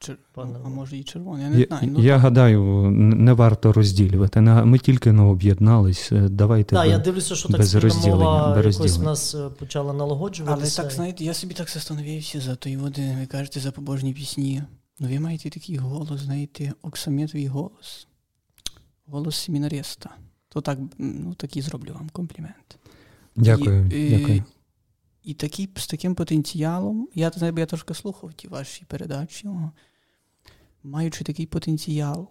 Чер... 0.00 0.18
А 0.34 0.68
може 0.68 0.96
і 0.96 1.04
червоний, 1.04 1.44
я 1.44 1.50
не 1.50 1.64
знаю. 1.64 1.88
Ну, 1.92 2.02
я 2.02 2.16
гадаю, 2.16 2.90
не 2.90 3.32
варто 3.32 3.72
розділювати. 3.72 4.40
Ми 4.40 4.78
тільки 4.78 5.12
не 5.12 5.22
об'єднались. 5.22 6.12
Е, 6.12 6.28
давайте. 6.28 6.76
Так, 6.76 6.88
я 6.88 6.98
дивлюся, 6.98 7.34
що 7.34 7.48
так 7.48 7.60
мова 8.06 8.56
якось 8.56 8.98
в 8.98 9.02
нас 9.02 9.34
е, 9.34 9.48
почала 9.58 9.92
налагоджуватися. 9.92 10.82
Але 10.82 10.88
так, 10.88 10.96
знаєте, 10.96 11.24
я 11.24 11.34
собі 11.34 11.54
так 11.54 11.70
застановився 11.70 12.40
за 12.40 12.54
тої 12.54 12.76
води, 12.76 13.16
ви 13.20 13.26
кажете, 13.26 13.60
за 13.60 13.72
побожні 13.72 14.12
пісні. 14.14 14.62
Ну, 14.98 15.08
ви 15.08 15.20
маєте 15.20 15.50
такий 15.50 15.76
голос, 15.76 16.20
знаєте, 16.20 16.72
оксамітовий 16.82 17.46
голос. 17.46 18.06
Голос 19.06 19.36
семінариста. 19.36 20.10
То 20.48 20.60
так, 20.60 20.78
ну, 20.98 21.34
такий 21.34 21.62
зроблю 21.62 21.92
вам 21.94 22.08
комплімент. 22.12 22.78
Дякую. 23.36 23.86
І, 23.86 24.18
дякую. 24.18 24.44
І 25.24 25.34
такий, 25.34 25.68
з 25.76 25.86
таким 25.86 26.14
потенціалом, 26.14 27.08
я 27.14 27.32
я 27.56 27.66
трошки 27.66 27.94
слухав 27.94 28.32
ті 28.32 28.48
ваші 28.48 28.84
передачі 28.84 29.48
маючи 30.82 31.24
такий 31.24 31.46
потенціал 31.46 32.28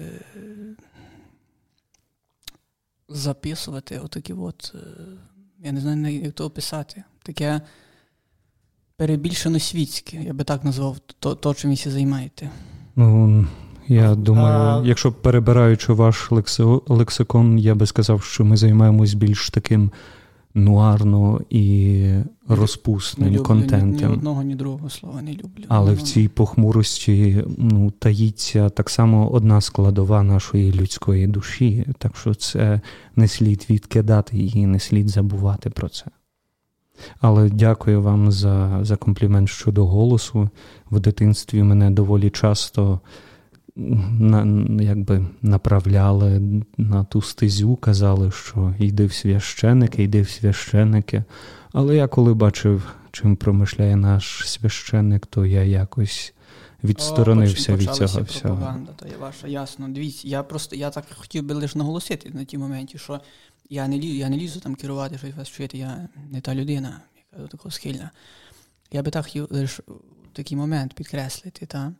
е, 0.00 0.20
записувати 3.08 3.98
отакі 3.98 4.32
от, 4.32 4.72
е, 4.74 4.78
я 5.58 5.72
не 5.72 5.80
знаю, 5.80 6.22
як 6.22 6.32
то 6.32 6.44
описати, 6.44 7.04
таке 7.22 7.60
перебільшено 8.96 9.58
світське, 9.58 10.16
я 10.16 10.32
би 10.32 10.44
так 10.44 10.64
назвав 10.64 10.98
то, 10.98 11.34
то 11.34 11.54
чим 11.54 11.70
ви 11.70 11.76
займаєте. 11.76 12.50
Ну, 12.96 13.46
я 13.88 14.14
думаю, 14.14 14.56
а... 14.56 14.82
якщо 14.86 15.12
перебираючи 15.12 15.92
ваш 15.92 16.30
лексикон, 16.88 17.58
я 17.58 17.74
би 17.74 17.86
сказав, 17.86 18.22
що 18.22 18.44
ми 18.44 18.56
займаємось 18.56 19.14
більш 19.14 19.50
таким 19.50 19.90
нуарно 20.56 21.40
і 21.50 22.04
розпусним 22.48 23.28
не 23.28 23.36
люблю, 23.36 23.44
контентом. 23.44 23.90
Ні, 23.90 24.06
ні 24.06 24.06
одного, 24.06 24.42
ні 24.42 24.54
другого 24.54 24.90
слова 24.90 25.22
не 25.22 25.32
люблю. 25.32 25.64
Але 25.68 25.92
в 25.92 26.02
цій 26.02 26.28
похмурості 26.28 27.44
ну, 27.58 27.90
таїться 27.90 28.68
так 28.68 28.90
само 28.90 29.30
одна 29.30 29.60
складова 29.60 30.22
нашої 30.22 30.72
людської 30.72 31.26
душі. 31.26 31.86
Так 31.98 32.16
що 32.16 32.34
це 32.34 32.80
не 33.16 33.28
слід 33.28 33.66
відкидати 33.70 34.36
її, 34.36 34.66
не 34.66 34.80
слід 34.80 35.08
забувати 35.08 35.70
про 35.70 35.88
це. 35.88 36.04
Але 37.20 37.50
дякую 37.50 38.02
вам 38.02 38.32
за, 38.32 38.78
за 38.82 38.96
комплімент 38.96 39.48
щодо 39.48 39.86
голосу. 39.86 40.48
В 40.90 41.00
дитинстві 41.00 41.62
мене 41.62 41.90
доволі 41.90 42.30
часто 42.30 43.00
на, 43.76 44.66
якби 44.82 45.26
направляли 45.42 46.42
на 46.76 47.04
ту 47.04 47.22
стезю, 47.22 47.76
казали, 47.76 48.30
що 48.30 48.74
йди 48.78 49.06
в 49.06 49.12
священики, 49.12 50.02
йди 50.02 50.22
в 50.22 50.30
священики. 50.30 51.24
Але 51.72 51.96
я 51.96 52.08
коли 52.08 52.34
бачив, 52.34 52.94
чим 53.10 53.36
промишляє 53.36 53.96
наш 53.96 54.48
священник, 54.48 55.26
то 55.26 55.46
я 55.46 55.62
якось 55.62 56.34
відсторонився 56.84 57.74
О, 57.74 57.76
від 57.76 57.90
цього 57.90 58.22
всього. 58.22 58.54
Пропаганда, 58.54 58.92
то 58.92 59.06
є 59.06 59.16
ваша, 59.20 59.48
ясно. 59.48 59.88
Дивіться, 59.88 60.28
я 60.28 60.42
просто 60.42 60.76
я 60.76 60.90
так 60.90 61.04
хотів 61.16 61.44
би 61.44 61.54
лише 61.54 61.78
наголосити 61.78 62.30
на 62.30 62.44
тій 62.44 62.58
моменті, 62.58 62.98
що 62.98 63.20
я 63.70 63.88
не 63.88 63.98
лізу, 63.98 64.14
я 64.14 64.28
не 64.28 64.36
лізу 64.36 64.60
там 64.60 64.74
керувати, 64.74 65.18
щось 65.18 65.34
вас 65.36 65.48
чуєте, 65.48 65.78
я 65.78 66.08
не 66.30 66.40
та 66.40 66.54
людина, 66.54 67.00
яка 67.16 67.42
до 67.42 67.48
такого 67.48 67.70
схильна. 67.70 68.10
Я 68.92 69.02
би 69.02 69.10
так 69.10 69.24
хотів 69.24 69.46
лише 69.50 69.82
такий 70.32 70.56
момент 70.56 70.94
підкреслити, 70.94 71.66
та? 71.66 71.92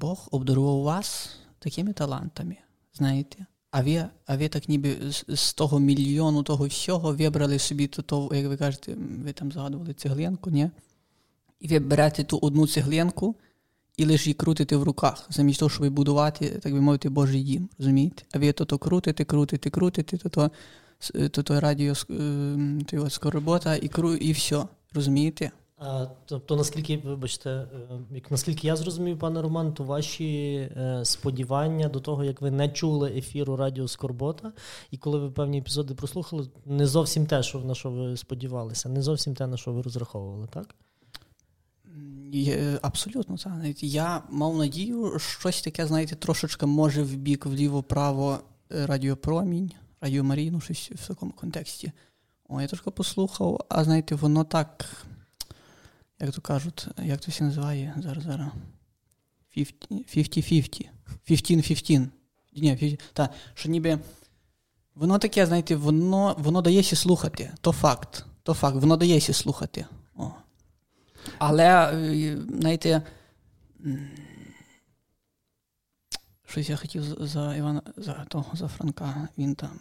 Бог 0.00 0.28
обдарував 0.30 0.82
вас 0.82 1.36
такими 1.58 1.92
талантами, 1.92 2.56
знаєте. 2.94 3.46
А 3.70 3.82
ви, 3.82 4.04
а 4.26 4.36
ви 4.36 4.48
так 4.48 4.68
ніби 4.68 4.96
з, 5.10 5.24
з 5.28 5.54
того 5.54 5.78
мільйону 5.78 6.42
того 6.42 6.66
всього 6.66 7.14
вибрали 7.14 7.58
собі 7.58 7.86
то, 7.86 8.02
то, 8.02 8.30
як 8.34 8.46
ви 8.46 8.56
кажете, 8.56 8.96
ви 9.24 9.32
там 9.32 9.52
згадували 9.52 9.94
цеглинку, 9.94 10.50
ні? 10.50 10.70
І 11.60 11.68
ви 11.68 11.78
берете 11.78 12.24
ту 12.24 12.38
одну 12.42 12.66
цеглинку 12.66 13.36
і 13.96 14.04
лише 14.04 14.24
її 14.24 14.34
крутите 14.34 14.76
в 14.76 14.82
руках, 14.82 15.26
замість 15.30 15.58
того, 15.58 15.68
щоб 15.68 15.88
будувати, 15.88 16.48
так 16.48 16.72
би 16.72 16.80
мовити, 16.80 17.08
Божий 17.08 17.42
дім. 17.42 17.68
Розумієте? 17.78 18.22
А 18.32 18.38
ви 18.38 18.52
то 18.52 18.64
то 18.64 18.78
крутите, 18.78 19.24
крутите, 19.24 19.70
крутите, 19.70 20.16
то 20.16 20.28
то, 20.28 20.50
то, 21.28 21.42
то 21.42 21.60
радіо 21.60 21.94
то 22.86 23.10
скоробота 23.10 23.76
і 23.76 23.88
кру, 23.88 24.14
і 24.14 24.32
все. 24.32 24.64
Розумієте? 24.92 25.50
А, 25.80 26.06
Тобто, 26.24 26.56
наскільки, 26.56 26.98
вибачте, 26.98 27.66
як 28.10 28.30
наскільки 28.30 28.66
я 28.66 28.76
зрозумів, 28.76 29.18
пане 29.18 29.42
Роман, 29.42 29.74
то 29.74 29.84
ваші 29.84 30.54
е, 30.56 31.00
сподівання 31.04 31.88
до 31.88 32.00
того, 32.00 32.24
як 32.24 32.42
ви 32.42 32.50
не 32.50 32.68
чули 32.68 33.10
ефіру 33.10 33.56
Радіо 33.56 33.88
Скорбота, 33.88 34.52
і 34.90 34.96
коли 34.96 35.18
ви 35.18 35.30
певні 35.30 35.58
епізоди 35.58 35.94
прослухали, 35.94 36.48
не 36.66 36.86
зовсім 36.86 37.26
те, 37.26 37.42
що 37.42 37.58
на 37.58 37.74
що 37.74 37.90
ви 37.90 38.16
сподівалися, 38.16 38.88
не 38.88 39.02
зовсім 39.02 39.34
те, 39.34 39.46
на 39.46 39.56
що 39.56 39.72
ви 39.72 39.82
розраховували, 39.82 40.46
так? 40.52 40.74
Є, 42.32 42.78
абсолютно, 42.82 43.36
так. 43.36 43.82
Я 43.82 44.22
мав 44.30 44.56
надію, 44.56 45.18
щось 45.18 45.62
таке, 45.62 45.86
знаєте, 45.86 46.16
трошечки 46.16 46.66
може 46.66 47.02
в 47.02 47.14
бік 47.16 47.46
вліво-право 47.46 48.38
радіопромінь, 48.70 49.72
Радіо 50.00 50.24
Марію, 50.24 50.52
ну, 50.52 50.60
щось 50.60 50.90
в 50.90 51.08
такому 51.08 51.32
контексті. 51.32 51.92
О, 52.48 52.60
я 52.60 52.66
трошки 52.66 52.90
послухав, 52.90 53.66
а 53.68 53.84
знаєте, 53.84 54.14
воно 54.14 54.44
так 54.44 54.86
як 56.20 56.34
то 56.34 56.40
кажуть, 56.40 56.88
як 57.02 57.20
то 57.20 57.30
всі 57.30 57.44
називає 57.44 57.94
зараз 57.98 58.24
зараз. 58.24 58.48
50-50. 59.56 60.88
15-15. 61.28 62.08
Ні, 62.56 62.76
50, 62.76 63.00
та, 63.12 63.28
що 63.54 63.68
ніби 63.68 63.98
воно 64.94 65.18
таке, 65.18 65.46
знаєте, 65.46 65.76
воно 65.76 66.36
воно 66.38 66.62
дається 66.62 66.96
слухати. 66.96 67.52
То 67.60 67.72
факт. 67.72 68.26
То 68.42 68.54
факт, 68.54 68.76
воно 68.76 68.96
дається 68.96 69.32
слухати. 69.32 69.86
О. 70.16 70.30
Але, 71.38 71.92
е, 71.94 72.38
знаєте, 72.48 73.02
щось 76.46 76.68
я 76.68 76.76
хотів 76.76 77.02
за 77.26 77.56
Івана, 77.56 77.82
за 77.96 78.24
того, 78.24 78.56
за 78.56 78.68
Франка, 78.68 79.28
він 79.38 79.54
там 79.54 79.80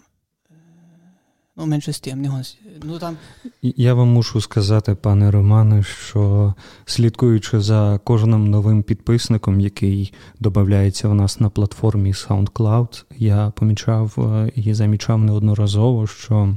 Ну, 1.58 1.66
менше 1.66 1.94
з 1.94 2.00
тим, 2.00 2.22
не 2.22 2.44
ну, 2.84 3.00
там... 3.00 3.18
Я 3.62 3.94
вам 3.94 4.08
мушу 4.08 4.42
сказати, 4.42 4.96
пане 4.96 5.32
Романе, 5.32 5.84
що 5.84 6.54
слідкуючи 6.86 7.60
за 7.60 8.00
кожним 8.04 8.50
новим 8.50 8.84
підписником, 8.84 9.60
який 9.60 10.14
додається 10.40 11.10
в 11.10 11.14
нас 11.14 11.40
на 11.40 11.50
платформі 11.50 12.12
SoundCloud, 12.12 13.04
я 13.18 13.52
помічав 13.56 14.16
е, 14.18 14.52
і 14.56 14.74
замічав 14.74 15.20
неодноразово, 15.20 16.08
що 16.08 16.56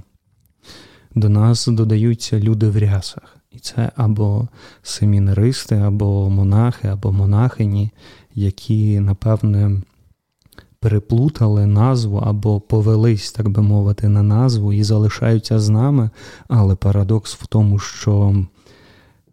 до 1.15 1.29
нас 1.29 1.67
додаються 1.67 2.41
люди 2.41 2.69
в 2.69 2.79
рясах. 2.79 3.37
І 3.51 3.59
це 3.59 3.93
або 3.97 4.49
семінаристи, 4.83 5.77
або 5.77 6.31
монахи, 6.31 6.89
або 6.89 7.13
монахині, 7.13 7.91
які, 8.35 9.01
напевне, 9.01 9.83
переплутали 10.83 11.67
назву 11.67 12.19
або 12.19 12.61
повелись, 12.61 13.33
так 13.33 13.49
би 13.49 13.63
мовити, 13.63 14.09
на 14.09 14.23
назву 14.23 14.73
і 14.73 14.85
залишаються 14.85 15.61
з 15.61 15.69
нами. 15.69 16.11
Але 16.49 16.75
парадокс 16.75 17.35
в 17.35 17.47
тому, 17.47 17.79
що, 17.79 18.45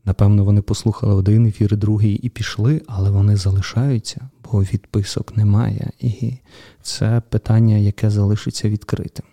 напевно, 0.06 0.44
вони 0.44 0.62
послухали 0.62 1.14
один 1.14 1.46
ефір, 1.46 1.78
другий 1.78 2.14
і 2.14 2.30
пішли, 2.30 2.82
але 2.88 3.10
вони 3.10 3.36
залишаються, 3.36 4.30
бо 4.44 4.62
відписок 4.62 5.38
немає. 5.38 5.92
І 6.00 6.34
це 6.82 7.22
питання, 7.30 7.78
яке 7.78 8.10
залишиться 8.10 8.70
відкритим. 8.70 9.26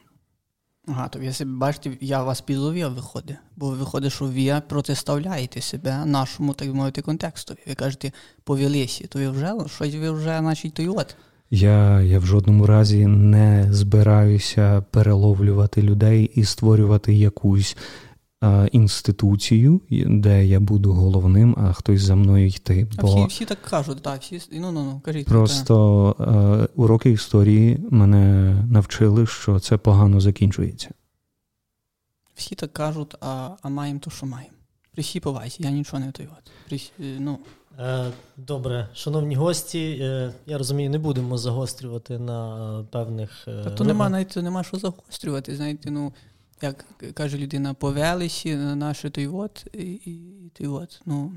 Ага, 0.88 1.09
то 1.09 1.23
якщо 1.23 1.45
бачите, 1.47 1.91
я 2.01 2.23
вас 2.23 2.41
підловив, 2.41 2.95
виходить, 2.95 3.37
бо 3.57 3.71
виходить, 3.71 4.12
що 4.12 4.25
ви 4.25 4.62
протиставляєте 4.69 5.61
себе 5.61 6.05
нашому, 6.05 6.55
так 6.55 6.69
би 6.69 6.75
мовити, 6.75 7.03
контекстові. 7.03 7.59
Ви 7.67 7.75
кажете, 7.75 8.12
повелися, 8.45 9.07
то 9.09 9.19
ви 9.19 9.29
вже 9.29 9.55
щось 9.67 9.95
ви 9.95 10.11
вже, 10.11 10.38
значить, 10.38 10.75
той 10.75 10.88
от. 10.88 11.17
Я 11.51 12.01
я 12.01 12.19
в 12.19 12.27
жодному 12.27 12.67
разі 12.67 13.07
не 13.07 13.69
збираюся 13.71 14.85
переловлювати 14.91 15.83
людей 15.83 16.31
і 16.35 16.45
створювати 16.45 17.15
якусь 17.15 17.77
а, 18.41 18.67
інституцію, 18.73 19.81
де 20.07 20.47
я 20.47 20.61
буду 20.61 20.93
головним, 20.93 21.55
а 21.59 21.73
хтось 21.73 22.01
за 22.01 22.15
мною 22.15 22.47
йти. 22.47 22.89
Бо... 23.01 23.09
А 23.09 23.11
всі 23.11 23.27
всі 23.27 23.45
так 23.45 23.63
кажуть, 23.63 24.03
так, 24.03 24.21
всі 24.21 24.41
ну 24.53 24.73
ну 24.73 24.85
ну 24.85 25.01
кажіть. 25.05 25.27
Просто 25.27 26.17
а, 26.19 26.81
уроки 26.81 27.11
історії 27.11 27.79
мене 27.91 28.55
навчили, 28.71 29.27
що 29.27 29.61
це 29.61 29.77
погано 29.77 30.21
закінчується. 30.21 30.91
Всі 32.35 32.55
так 32.55 32.73
кажуть, 32.73 33.15
а 33.21 33.51
а 33.63 33.69
маємо 33.69 34.01
то, 34.01 34.11
що 34.11 34.27
маємо. 34.27 34.51
При 34.93 35.03
всій 35.03 35.21
повазі, 35.21 35.57
я 35.59 35.71
нічого 35.71 36.01
не 36.01 36.13
той. 36.13 36.29
ну, 36.99 37.33
Е, 37.33 37.39
добре, 38.37 38.89
шановні 38.95 39.35
гості, 39.35 39.99
е, 40.03 40.33
я 40.47 40.59
розумію, 40.59 40.91
не 40.91 40.99
будемо 40.99 41.39
загострювати 41.39 42.19
на 42.19 42.85
певних. 42.91 43.49
Е, 43.49 43.65
Та 43.65 43.71
то 43.71 43.85
нема 43.85 44.09
навіть 44.09 44.37
нема 44.37 44.65
що 44.65 44.77
загострювати. 44.77 45.57
Знаєте, 45.57 45.91
ну 45.91 46.12
як 46.62 46.85
каже 47.15 47.39
людина, 47.39 47.75
повелися 47.75 48.49
на 48.49 48.77
наше 48.77 49.11
той 49.11 49.27
от 49.27 49.67
і, 49.73 49.93
і 49.93 50.51
той 50.59 50.67
от. 50.67 51.01
Ну 51.07 51.33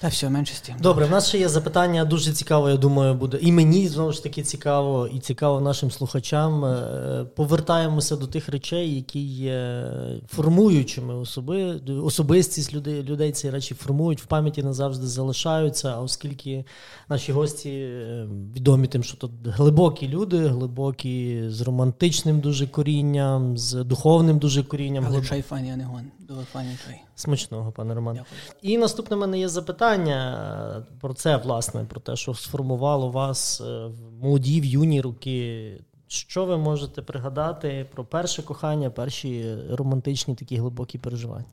та 0.00 0.08
все, 0.08 0.30
менше 0.30 0.54
з 0.54 0.60
тим. 0.60 0.76
Добре, 0.80 1.06
в 1.06 1.10
нас 1.10 1.28
ще 1.28 1.38
є 1.38 1.48
запитання. 1.48 2.04
Дуже 2.04 2.32
цікаво, 2.32 2.70
я 2.70 2.76
думаю, 2.76 3.14
буде. 3.14 3.38
І 3.40 3.52
мені 3.52 3.88
знову 3.88 4.12
ж 4.12 4.22
таки 4.22 4.42
цікаво, 4.42 5.06
і 5.06 5.18
цікаво 5.18 5.60
нашим 5.60 5.90
слухачам. 5.90 6.64
Е, 6.64 7.26
повертаємося 7.36 8.16
до 8.16 8.26
тих 8.26 8.48
речей, 8.48 8.94
які 8.94 9.20
є 9.20 9.90
формуючими 10.28 11.14
особи, 11.14 11.80
особистість 12.04 12.74
людей, 12.74 13.02
людей 13.02 13.32
ці 13.32 13.50
речі 13.50 13.74
формують, 13.74 14.22
в 14.22 14.26
пам'яті 14.26 14.62
назавжди 14.62 15.06
залишаються. 15.06 15.88
А 15.88 16.00
оскільки 16.00 16.64
наші 17.08 17.32
гості 17.32 17.70
е, 17.70 18.28
відомі 18.56 18.86
тим, 18.86 19.02
що 19.02 19.16
тут 19.16 19.32
глибокі 19.44 20.08
люди, 20.08 20.46
глибокі 20.46 21.44
з 21.48 21.60
романтичним 21.60 22.40
дуже 22.40 22.66
корінням, 22.66 23.58
з 23.58 23.84
духовним 23.84 24.38
дуже 24.38 24.62
корінням. 24.62 25.04
Але 25.08 25.22
чай 25.22 25.42
фані, 25.42 25.70
а 25.70 25.76
не 25.76 25.84
гон. 25.84 26.02
Дуже 26.28 26.44
фані 26.44 26.78
чай. 26.86 27.02
Смачного, 27.14 27.72
пане 27.72 27.94
Роман. 27.94 28.18
І 28.62 28.78
наступне 28.78 29.16
в 29.16 29.20
мене 29.20 29.38
є 29.38 29.48
запитання 29.48 30.86
про 31.00 31.14
це, 31.14 31.36
власне, 31.36 31.84
про 31.84 32.00
те, 32.00 32.16
що 32.16 32.34
сформувало 32.34 33.10
вас 33.10 33.60
е, 33.60 33.86
в 33.86 34.22
молоді 34.22 34.60
в 34.60 34.64
юні 34.64 35.00
роки. 35.00 35.72
Що 36.08 36.44
ви 36.44 36.56
можете 36.56 37.02
пригадати 37.02 37.86
про 37.94 38.04
перше 38.04 38.42
кохання, 38.42 38.90
перші 38.90 39.56
романтичні 39.70 40.34
такі 40.34 40.56
глибокі 40.56 40.98
переживання? 40.98 41.44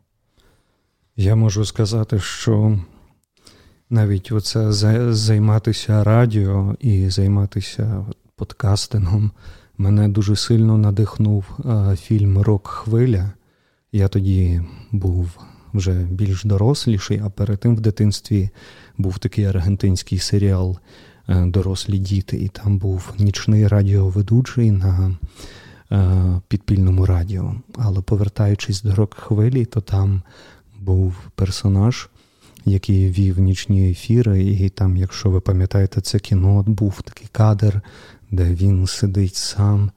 Я 1.15 1.35
можу 1.35 1.65
сказати, 1.65 2.19
що 2.19 2.79
навіть 3.89 4.31
оце 4.31 4.71
займатися 5.13 6.03
радіо 6.03 6.75
і 6.79 7.09
займатися 7.09 8.05
подкастингом 8.35 9.31
мене 9.77 10.09
дуже 10.09 10.35
сильно 10.35 10.77
надихнув 10.77 11.45
фільм 11.95 12.41
Рок 12.41 12.67
Хвиля. 12.67 13.31
Я 13.95 14.07
тоді 14.07 14.61
був 14.91 15.39
вже 15.73 15.93
більш 15.93 16.43
доросліший, 16.43 17.21
а 17.25 17.29
перед 17.29 17.59
тим 17.59 17.75
в 17.75 17.81
дитинстві 17.81 18.49
був 18.97 19.19
такий 19.19 19.45
аргентинський 19.45 20.19
серіал 20.19 20.77
е, 21.27 21.45
Дорослі 21.45 21.97
діти, 21.97 22.37
і 22.37 22.47
там 22.47 22.77
був 22.77 23.13
нічний 23.19 23.67
радіоведучий 23.67 24.71
на 24.71 25.15
е, 25.91 26.41
підпільному 26.47 27.05
радіо. 27.05 27.55
Але 27.77 28.01
повертаючись 28.01 28.81
до 28.81 28.95
рок 28.95 29.13
хвилі, 29.13 29.65
то 29.65 29.81
там 29.81 30.21
був 30.79 31.15
персонаж, 31.35 32.09
який 32.65 33.09
вів 33.09 33.39
нічні 33.39 33.91
ефіри, 33.91 34.43
і 34.43 34.69
там, 34.69 34.97
якщо 34.97 35.29
ви 35.29 35.39
пам'ятаєте, 35.39 36.01
це 36.01 36.19
кіно, 36.19 36.63
був 36.67 37.01
такий 37.01 37.27
кадр, 37.31 37.81
де 38.31 38.53
він 38.53 38.87
сидить 38.87 39.35
сам, 39.35 39.91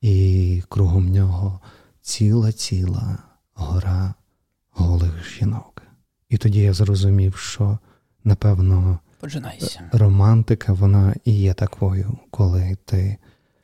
і 0.00 0.62
кругом 0.68 1.08
нього 1.08 1.60
ціла-ціла 2.02 3.27
гора 3.58 4.14
голих 4.70 5.38
жінок. 5.38 5.82
І 6.28 6.36
тоді 6.38 6.60
я 6.60 6.72
зрозумів, 6.72 7.36
що 7.36 7.78
напевно 8.24 8.98
Поджинайся. 9.20 9.90
романтика 9.92 10.72
вона 10.72 11.14
і 11.24 11.32
є 11.32 11.54
такою, 11.54 12.18
коли 12.30 12.76
ти. 12.84 13.16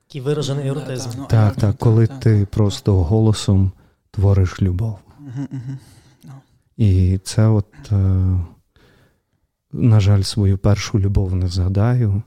Такий 0.06 0.20
виражений 0.20 0.68
еротизм. 0.68 1.10
Так, 1.10 1.28
так, 1.28 1.56
так, 1.56 1.76
коли 1.76 2.06
так, 2.06 2.20
ти 2.20 2.40
так. 2.40 2.50
просто 2.50 3.02
голосом 3.04 3.72
твориш 4.10 4.62
любов. 4.62 4.98
Угу, 5.18 5.46
угу. 5.52 5.78
І 6.76 7.18
це, 7.18 7.46
от, 7.46 7.92
е, 7.92 7.96
на 9.72 10.00
жаль, 10.00 10.22
свою 10.22 10.58
першу 10.58 10.98
любов 10.98 11.34
не 11.34 11.48
згадаю. 11.48 12.22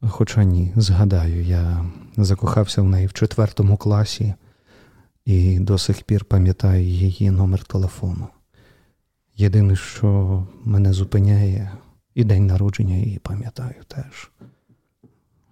Хоча 0.00 0.44
ні, 0.44 0.72
згадаю, 0.76 1.42
я 1.42 1.84
закохався 2.16 2.82
в 2.82 2.84
неї 2.84 3.06
в 3.06 3.12
четвертому 3.12 3.76
класі 3.76 4.34
і 5.28 5.58
до 5.58 5.78
сих 5.78 6.02
пір 6.02 6.24
пам'ятаю 6.24 6.84
її 6.84 7.30
номер 7.30 7.64
телефону. 7.64 8.28
Єдине, 9.36 9.76
що 9.76 10.46
мене 10.64 10.92
зупиняє, 10.92 11.72
і 12.14 12.24
день 12.24 12.46
народження 12.46 12.94
її 12.94 13.18
пам'ятаю 13.18 13.74
теж. 13.88 14.30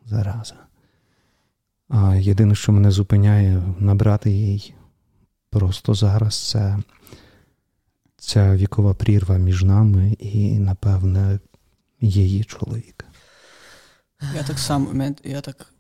зараза. 0.07 0.55
А 1.89 2.17
єдине, 2.17 2.55
що 2.55 2.73
мене 2.73 2.91
зупиняє, 2.91 3.63
набрати 3.79 4.31
їй 4.31 4.75
просто 5.51 5.95
зараз 5.95 6.49
це 6.49 6.79
ця 8.17 8.57
вікова 8.57 8.95
прірва 8.95 9.37
між 9.37 9.63
нами 9.63 10.17
і, 10.19 10.59
напевне, 10.59 11.39
її 12.01 12.45
чоловік. 12.45 13.05
Я 14.35 14.43
так 14.43 14.59
само, 14.59 15.15
я 15.25 15.41
так, 15.41 15.73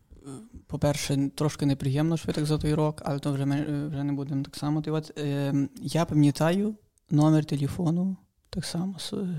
по-перше, 0.67 1.31
трошки 1.35 1.67
неприємно, 1.67 2.17
що 2.17 2.27
ви 2.27 2.33
так 2.33 2.47
за 2.47 2.59
той 2.59 2.75
рок, 2.75 3.03
але 3.05 3.19
то 3.19 3.33
вже 3.33 3.47
ми 3.47 3.57
е, 3.57 3.87
вже 3.87 4.05
не 4.05 4.13
будемо 4.13 4.43
так 4.43 4.57
само. 4.57 4.83
От, 4.87 5.19
е, 5.19 5.69
Я 5.77 6.05
пам'ятаю 6.05 6.75
номер 7.11 7.45
телефону, 7.45 8.17
так 8.51 8.65
само 8.65 8.99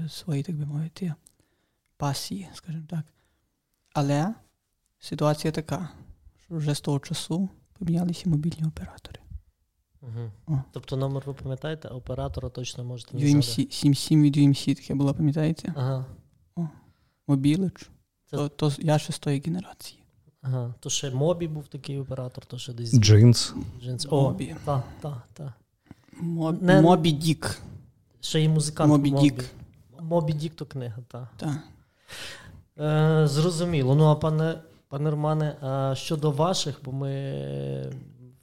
свої, 0.09 0.43
так 0.43 0.55
би 0.55 0.65
мовити, 0.65 1.13
пасії, 1.97 2.49
скажімо 2.53 2.83
так. 2.89 3.05
Але 3.93 4.33
ситуація 4.99 5.51
така, 5.51 5.89
що 6.45 6.55
вже 6.55 6.75
з 6.75 6.81
того 6.81 6.99
часу 6.99 7.49
помінялися 7.79 8.29
мобільні 8.29 8.67
оператори. 8.67 9.19
Угу. 10.01 10.61
Тобто 10.71 10.97
номер 10.97 11.23
ви 11.25 11.33
пам'ятаєте, 11.33 11.87
оператора 11.87 12.49
точно 12.49 12.83
можете 12.83 13.17
UMC, 13.17 13.71
77 13.71 14.23
від 14.23 14.37
UMC 14.37 14.75
таке 14.75 14.95
було, 14.95 15.13
пам'ятаєте? 15.13 15.73
Ага. 15.75 16.05
О, 16.55 16.67
Мобілич. 17.27 17.89
Це... 18.29 18.37
То, 18.37 18.49
то 18.49 18.71
я 18.79 18.97
ще 18.97 19.13
з 19.13 19.19
тої 19.19 19.41
генерації. 19.45 20.03
Ага, 20.47 20.73
то 20.79 20.89
ще 20.89 21.11
Мобі 21.11 21.47
був 21.47 21.67
такий 21.67 21.99
оператор, 21.99 22.45
то 22.45 22.57
ще 22.57 22.73
десь. 22.73 22.99
Джинс. 22.99 23.53
Джинс. 23.83 24.07
О, 24.09 24.21
Мобі. 24.21 24.55
Та, 24.65 24.83
та, 25.01 25.21
та. 25.33 25.53
Моб... 26.19 26.63
Не... 26.63 26.81
Мобі 26.81 27.11
Дік. 27.11 27.59
Ще 28.21 28.41
й 28.41 28.47
музикант. 28.47 28.89
Мобі 28.89 29.11
Дік. 29.11 29.45
Мобі 29.99 30.33
Дік 30.33 30.55
то 30.55 30.65
книга, 30.65 30.97
так. 31.07 31.27
Та. 31.37 31.61
Е, 32.83 33.27
Зрозуміло. 33.27 33.95
Ну, 33.95 34.05
а 34.05 34.15
пане 34.15 34.59
пане 34.89 35.11
Романе, 35.11 35.55
а 35.61 35.95
щодо 35.95 36.31
ваших, 36.31 36.79
бо 36.85 36.91
ми. 36.91 37.91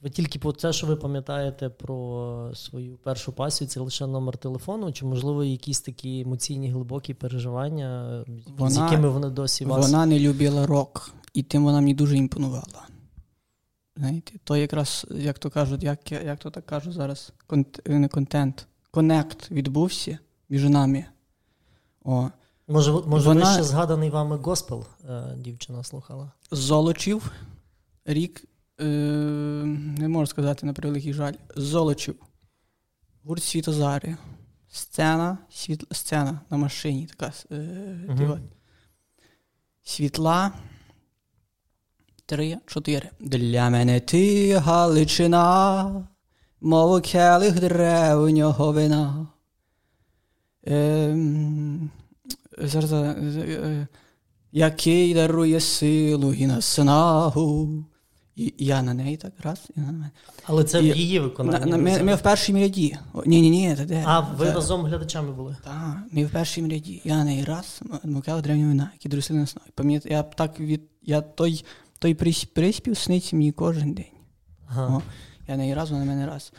Ви 0.05 0.11
тільки 0.11 0.39
по 0.39 0.51
це, 0.51 0.73
що 0.73 0.87
ви 0.87 0.95
пам'ятаєте 0.95 1.69
про 1.69 2.51
свою 2.55 2.97
першу 2.97 3.31
пасію, 3.31 3.67
це 3.67 3.79
лише 3.79 4.07
номер 4.07 4.37
телефону, 4.37 4.91
чи, 4.91 5.05
можливо, 5.05 5.43
якісь 5.43 5.81
такі 5.81 6.19
емоційні 6.19 6.71
глибокі 6.71 7.13
переживання, 7.13 8.23
вона, 8.57 8.71
з 8.71 8.77
якими 8.77 9.09
вони 9.09 9.29
досі 9.29 9.65
вас. 9.65 9.85
Вона 9.85 10.05
не 10.05 10.19
любила 10.19 10.67
рок, 10.67 11.11
і 11.33 11.43
тим 11.43 11.63
вона 11.63 11.79
мені 11.79 11.93
дуже 11.93 12.17
імпонувала. 12.17 12.87
Знаєте, 13.97 14.33
То 14.43 14.57
якраз, 14.57 15.05
як 15.11 15.39
то 15.39 15.49
кажуть, 15.49 15.83
як 15.83 16.11
як 16.11 16.39
то 16.39 16.49
так 16.49 16.65
кажуть 16.65 16.93
зараз, 16.93 17.33
конт, 17.47 17.81
не 17.85 18.07
контент, 18.07 18.67
конект 18.91 19.51
відбувся 19.51 20.19
між 20.49 20.63
нами. 20.63 21.05
О, 22.03 22.29
Може, 22.67 22.91
може 22.91 23.27
вона... 23.27 23.45
ви 23.45 23.53
ще 23.53 23.63
згаданий 23.63 24.09
вами 24.09 24.37
госпел 24.37 24.85
е, 25.09 25.35
дівчина 25.37 25.83
слухала? 25.83 26.31
Золочів 26.51 27.31
рік, 28.05 28.45
е, 28.81 28.85
не 29.97 30.07
можу 30.07 30.27
сказати 30.27 30.65
на 30.65 30.73
превеликий 30.73 31.13
жаль, 31.13 31.33
Золочів, 31.55 32.15
гурт 33.23 33.43
Світозарі, 33.43 34.15
сцена 34.67 35.37
світ, 35.49 35.83
сцена 35.91 36.41
на 36.49 36.57
машині, 36.57 37.05
така 37.05 37.33
е, 37.51 37.55
uh-huh. 37.55 38.39
світла. 39.83 40.51
Три, 42.27 42.57
чотири. 42.65 43.09
Для 43.19 43.69
мене 43.69 43.99
ти 43.99 44.53
Галичина, 44.57 46.07
мов 46.61 47.01
келих 47.01 47.59
древнього 47.59 48.71
вина. 48.71 49.27
Ем, 50.63 51.91
зараз, 52.57 52.93
е, 52.93 53.87
який 54.51 55.13
дарує 55.13 55.59
силу 55.59 56.33
і 56.33 56.47
наснагу. 56.47 57.85
І 58.35 58.53
я 58.57 58.81
на 58.81 58.93
неї 58.93 59.17
так 59.17 59.33
раз, 59.43 59.67
і 59.75 59.79
на 59.79 59.85
мене. 59.85 60.11
Але 60.43 60.63
це 60.63 60.83
і, 60.83 60.91
в 60.91 60.97
її 60.97 61.19
виконанні. 61.19 61.71
На, 61.71 61.77
ми, 61.77 62.03
ми 62.03 62.15
в 62.15 62.21
першій 62.21 62.53
ряді. 62.53 62.97
Ні, 63.25 63.41
ні, 63.41 63.49
ні, 63.49 63.75
де. 63.85 64.03
А 64.05 64.19
ви 64.19 64.45
це... 64.45 64.53
разом 64.53 64.85
глядачами 64.85 65.31
були? 65.31 65.57
Так, 65.63 65.97
ми 66.11 66.25
в 66.25 66.29
першій 66.29 66.61
ряді. 66.61 67.01
Я 67.03 67.15
на 67.15 67.23
неї 67.23 67.43
раз, 67.43 67.81
мукала 68.03 68.41
древні 68.41 68.65
вина, 68.65 68.89
які 68.93 69.09
дарує 69.09 69.21
сили 69.21 69.39
наснагу. 69.39 69.67
Пам'ятаю, 69.75 70.15
я 70.15 70.23
так 70.23 70.59
від. 70.59 70.81
Я 71.01 71.21
той 71.21 71.65
той 71.99 72.13
приспів 72.53 72.97
сниться 72.97 73.35
мені 73.35 73.51
кожен 73.51 73.93
день. 73.93 74.05
Ага. 74.67 74.95
О, 74.95 75.01
Я 75.47 75.57
не 75.57 75.75
раз, 75.75 75.91
вона 75.91 76.05
мене 76.05 76.27
раз. 76.27 76.53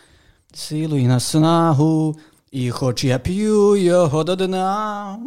Силу 0.54 0.96
і 0.96 1.06
наснагу, 1.06 2.16
і 2.50 2.70
хоч 2.70 3.04
я 3.04 3.18
п'ю 3.18 3.76
його 3.76 4.24
до 4.24 4.36
дна, 4.36 5.18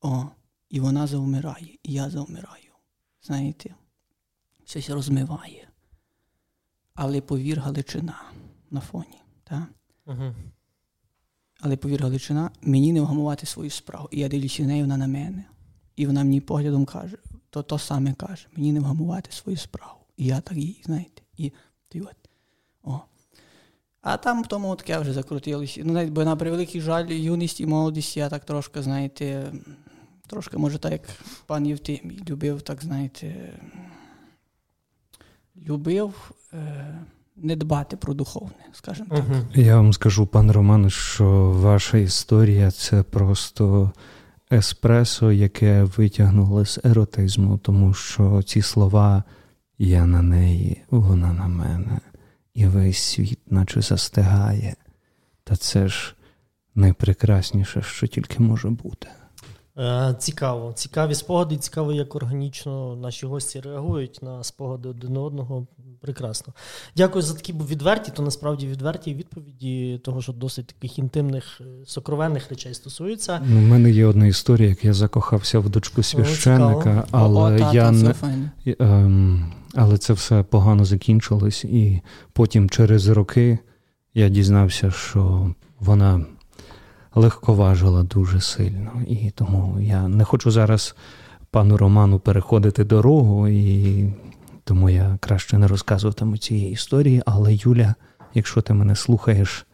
о, 0.00 0.24
і 0.70 0.80
вона 0.80 1.06
завмирає, 1.06 1.78
і 1.82 1.92
я 1.92 2.10
завмираю. 2.10 2.56
Знаєте, 3.22 3.74
щось 4.70 4.90
розмиває. 4.90 5.68
Але 6.94 7.20
повір 7.20 7.60
Галичина 7.60 8.22
на 8.70 8.80
фоні. 8.80 9.18
Так? 9.44 9.62
Угу. 10.06 10.34
Але 11.60 11.76
повір 11.76 12.02
Галичина, 12.02 12.50
мені 12.62 12.92
не 12.92 13.00
вгамувати 13.00 13.46
свою 13.46 13.70
справу. 13.70 14.08
І 14.10 14.20
я 14.20 14.28
дивлюся 14.28 14.62
в 14.62 14.66
неї, 14.66 14.82
вона 14.82 14.96
на 14.96 15.06
мене. 15.06 15.44
І 15.96 16.06
вона 16.06 16.24
мені 16.24 16.40
поглядом 16.40 16.84
каже: 16.84 17.16
то 17.50 17.62
то 17.62 17.78
саме 17.78 18.12
каже, 18.12 18.46
мені 18.56 18.72
не 18.72 18.80
вгамувати 18.80 19.32
свою 19.32 19.58
справу. 19.58 20.00
І 20.16 20.24
я 20.24 20.40
так 20.40 20.56
їй, 20.56 20.82
знаєте, 20.84 21.22
і 21.36 21.52
ти 21.88 22.00
от. 22.00 22.16
О. 22.82 23.00
А 24.00 24.16
там 24.16 24.42
в 24.42 24.46
тому 24.46 24.76
таке 24.76 24.98
вже 24.98 25.12
закрутилося. 25.12 25.82
Ну, 25.84 25.92
навіть, 25.92 26.12
бо 26.12 26.24
на 26.24 26.36
превеликий 26.36 26.80
жаль, 26.80 27.08
юність 27.08 27.60
і 27.60 27.66
молодість, 27.66 28.16
я 28.16 28.28
так 28.28 28.44
трошки, 28.44 28.82
знаєте, 28.82 29.52
Трошки, 30.30 30.58
може, 30.58 30.78
так 30.78 30.92
як 30.92 31.02
пан 31.46 31.66
Євтимій 31.66 32.20
любив, 32.28 32.62
так 32.62 32.82
знаєте, 32.82 33.52
любив 35.68 36.30
е, 36.52 36.98
не 37.36 37.56
дбати 37.56 37.96
про 37.96 38.14
духовне, 38.14 38.64
скажімо 38.72 39.08
так. 39.10 39.24
Я 39.54 39.76
вам 39.76 39.92
скажу, 39.92 40.26
пан 40.26 40.50
Роман, 40.50 40.90
що 40.90 41.50
ваша 41.50 41.98
історія 41.98 42.70
це 42.70 43.02
просто 43.02 43.92
еспресо, 44.52 45.32
яке 45.32 45.82
витягнуло 45.82 46.64
з 46.64 46.80
еротизму, 46.84 47.58
тому 47.58 47.94
що 47.94 48.42
ці 48.42 48.62
слова 48.62 49.24
я 49.78 50.06
на 50.06 50.22
неї, 50.22 50.82
вона 50.90 51.32
на 51.32 51.48
мене, 51.48 52.00
і 52.54 52.66
весь 52.66 52.98
світ, 52.98 53.40
наче 53.50 53.80
застигає. 53.80 54.76
Та 55.44 55.56
це 55.56 55.88
ж 55.88 56.14
найпрекрасніше, 56.74 57.82
що 57.82 58.06
тільки 58.06 58.42
може 58.42 58.70
бути. 58.70 59.08
Е, 59.80 60.14
цікаво, 60.18 60.72
цікаві 60.74 61.14
спогади, 61.14 61.56
цікаво, 61.56 61.92
як 61.92 62.14
органічно 62.14 62.96
наші 62.96 63.26
гості 63.26 63.60
реагують 63.60 64.18
на 64.22 64.44
спогади 64.44 64.88
один 64.88 65.16
одного. 65.16 65.66
Прекрасно. 66.00 66.52
Дякую 66.96 67.22
за 67.22 67.34
такі 67.34 67.52
відверті, 67.52 68.12
то 68.16 68.22
насправді 68.22 68.66
відверті 68.66 69.14
відповіді, 69.14 70.00
того, 70.04 70.22
що 70.22 70.32
досить 70.32 70.66
таких 70.66 70.98
інтимних, 70.98 71.60
е, 71.60 71.64
сокровенних 71.86 72.50
речей 72.50 72.74
стосується. 72.74 73.40
У 73.50 73.58
мене 73.58 73.90
є 73.90 74.06
одна 74.06 74.26
історія, 74.26 74.68
як 74.68 74.84
я 74.84 74.92
закохався 74.92 75.58
в 75.58 75.68
дочку 75.68 76.02
священника, 76.02 77.04
але 77.10 77.64
О, 77.64 77.72
я 77.72 77.90
не 77.90 78.14
ем, 78.78 79.52
але 79.74 79.98
це 79.98 80.12
все 80.12 80.42
погано 80.42 80.84
закінчилось, 80.84 81.64
і 81.64 82.00
потім 82.32 82.70
через 82.70 83.08
роки 83.08 83.58
я 84.14 84.28
дізнався, 84.28 84.90
що 84.90 85.54
вона 85.80 86.26
легковажила 87.14 88.02
дуже 88.02 88.40
сильно. 88.40 89.02
І 89.08 89.30
тому 89.30 89.80
я 89.80 90.08
не 90.08 90.24
хочу 90.24 90.50
зараз 90.50 90.94
пану 91.50 91.76
Роману 91.76 92.18
переходити 92.18 92.84
дорогу, 92.84 93.48
і 93.48 94.12
тому 94.64 94.90
я 94.90 95.18
краще 95.20 95.58
не 95.58 95.66
розказуватиму 95.66 96.36
цієї 96.36 96.72
історії. 96.72 97.22
Але 97.26 97.54
Юля, 97.54 97.94
якщо 98.34 98.60
ти 98.60 98.74
мене 98.74 98.96
слухаєш. 98.96 99.66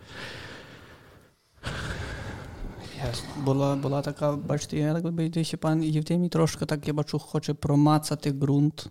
Була 3.44 3.77
була 3.77 4.03
така, 4.03 4.33
бачите, 4.33 4.79
я 4.79 4.94
так 4.94 5.12
би 5.12 5.31
пан 5.61 5.83
Євтимій 5.83 6.29
трошки 6.29 6.66
так 6.66 6.88
я 6.88 6.94
бачу, 6.94 7.18
хоче 7.18 7.55
промацати 7.55 8.33
ґрунт 8.33 8.90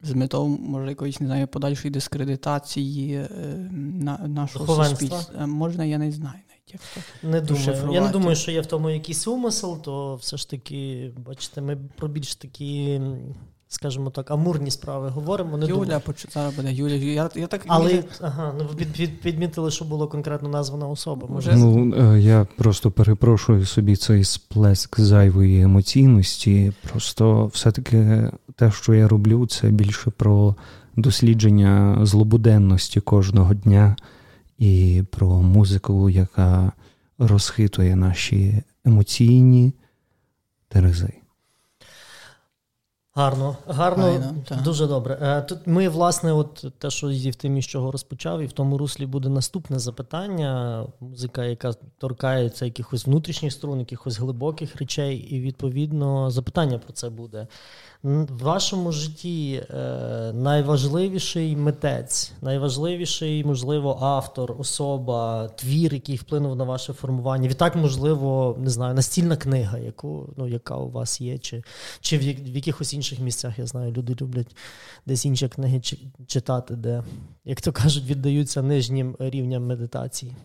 з 0.00 0.12
метою, 0.12 0.48
може, 0.48 0.88
якоїсь 0.88 1.20
не 1.20 1.26
знаю, 1.26 1.46
подальшої 1.46 1.92
дискредитації 1.92 3.14
е, 3.14 3.28
на, 3.72 4.18
нашого 4.18 4.84
суспільства. 4.84 5.46
Можна, 5.46 5.84
я 5.84 5.98
не 5.98 6.12
знаю 6.12 6.38
як 6.72 6.82
то 6.94 7.28
не 7.28 7.40
думаю. 7.40 7.92
Я 7.92 8.00
не 8.00 8.10
думаю, 8.10 8.36
що 8.36 8.50
є 8.50 8.60
в 8.60 8.66
тому 8.66 8.90
якийсь 8.90 9.28
умисел, 9.28 9.82
то 9.82 10.16
все 10.16 10.36
ж 10.36 10.50
таки, 10.50 11.10
бачите, 11.26 11.60
ми 11.60 11.76
про 11.96 12.08
більш 12.08 12.34
такі. 12.34 13.00
Скажімо 13.70 14.10
так, 14.10 14.30
амурні 14.30 14.70
справи 14.70 15.08
говоримо. 15.08 15.56
Не 15.56 15.66
Юля 15.66 16.02
зараз 16.34 16.56
буде 16.56 16.72
Юля. 16.72 16.94
Я, 16.94 17.30
я 17.34 17.46
так 17.46 17.64
Але 17.66 18.04
ага, 18.20 18.54
ну 18.58 18.64
під, 18.76 18.92
під, 18.92 19.20
підмітили, 19.20 19.70
що 19.70 19.84
було 19.84 20.08
конкретно 20.08 20.48
названа 20.48 20.88
особа. 20.88 21.26
Може, 21.28 21.56
ну 21.56 21.94
е, 21.94 22.20
я 22.20 22.46
просто 22.56 22.90
перепрошую 22.90 23.66
собі 23.66 23.96
цей 23.96 24.24
сплеск 24.24 25.00
зайвої 25.00 25.62
емоційності. 25.62 26.72
Просто 26.90 27.46
все-таки 27.46 28.30
те, 28.56 28.70
що 28.70 28.94
я 28.94 29.08
роблю, 29.08 29.46
це 29.46 29.68
більше 29.68 30.10
про 30.10 30.54
дослідження 30.96 31.98
злобуденності 32.02 33.00
кожного 33.00 33.54
дня 33.54 33.96
і 34.58 35.04
про 35.10 35.28
музику, 35.28 36.10
яка 36.10 36.72
розхитує 37.18 37.96
наші 37.96 38.62
емоційні 38.84 39.72
терези. 40.68 41.12
Гарно, 43.18 43.56
гарно, 43.66 44.02
Файно, 44.02 44.62
дуже 44.64 44.86
добре. 44.86 45.18
Е, 45.22 45.42
тут 45.42 45.58
ми, 45.66 45.88
власне, 45.88 46.32
от 46.32 46.66
те, 46.78 46.90
що 46.90 47.08
в 47.08 47.34
темі, 47.34 47.62
з 47.62 47.66
чого 47.66 47.90
розпочав, 47.90 48.40
і 48.40 48.46
в 48.46 48.52
тому 48.52 48.78
руслі 48.78 49.06
буде 49.06 49.28
наступне 49.28 49.78
запитання. 49.78 50.84
Музика, 51.00 51.44
яка 51.44 51.72
торкається 51.98 52.64
якихось 52.64 53.06
внутрішніх 53.06 53.52
струн, 53.52 53.78
якихось 53.78 54.18
глибоких 54.18 54.76
речей, 54.76 55.16
і 55.16 55.40
відповідно 55.40 56.30
запитання 56.30 56.78
про 56.78 56.92
це 56.92 57.10
буде. 57.10 57.46
В 58.02 58.42
вашому 58.42 58.92
житті 58.92 59.62
е, 59.70 60.32
найважливіший 60.32 61.56
митець, 61.56 62.32
найважливіший, 62.42 63.44
можливо, 63.44 63.98
автор, 64.00 64.54
особа, 64.58 65.48
твір, 65.48 65.94
який 65.94 66.16
вплинув 66.16 66.56
на 66.56 66.64
ваше 66.64 66.92
формування. 66.92 67.48
Відтак, 67.48 67.76
можливо, 67.76 68.56
не 68.60 68.70
знаю, 68.70 68.94
настільна 68.94 69.36
книга, 69.36 69.78
яку 69.78 70.34
ну, 70.36 70.48
яка 70.48 70.76
у 70.76 70.90
вас 70.90 71.20
є, 71.20 71.38
чи 71.38 71.62
чи 72.00 72.18
в, 72.18 72.20
в 72.20 72.56
якихось 72.56 72.94
інших 72.94 73.18
місцях 73.18 73.58
я 73.58 73.66
знаю, 73.66 73.92
люди 73.92 74.16
люблять 74.20 74.56
десь 75.06 75.24
інші 75.24 75.48
книги 75.48 75.80
читати, 76.26 76.76
де, 76.76 77.02
як 77.44 77.60
то 77.60 77.72
кажуть, 77.72 78.04
віддаються 78.04 78.62
нижнім 78.62 79.16
рівням 79.18 79.66
медитації. 79.66 80.36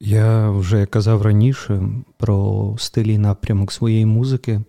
Я 0.00 0.50
вже 0.50 0.86
казав 0.86 1.22
раніше 1.22 1.82
про 2.16 2.74
стилі 2.78 3.18
напрямок 3.18 3.72
своєї 3.72 4.06
музики 4.06 4.60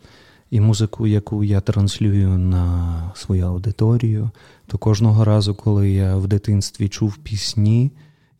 і 0.49 0.59
музику, 0.59 1.07
яку 1.07 1.43
я 1.43 1.61
транслюю 1.61 2.37
на 2.37 3.11
свою 3.15 3.45
аудиторію, 3.45 4.29
то 4.67 4.77
кожного 4.77 5.25
разу, 5.25 5.55
коли 5.55 5.91
я 5.91 6.15
в 6.15 6.27
дитинстві 6.27 6.89
чув 6.89 7.17
пісні, 7.17 7.91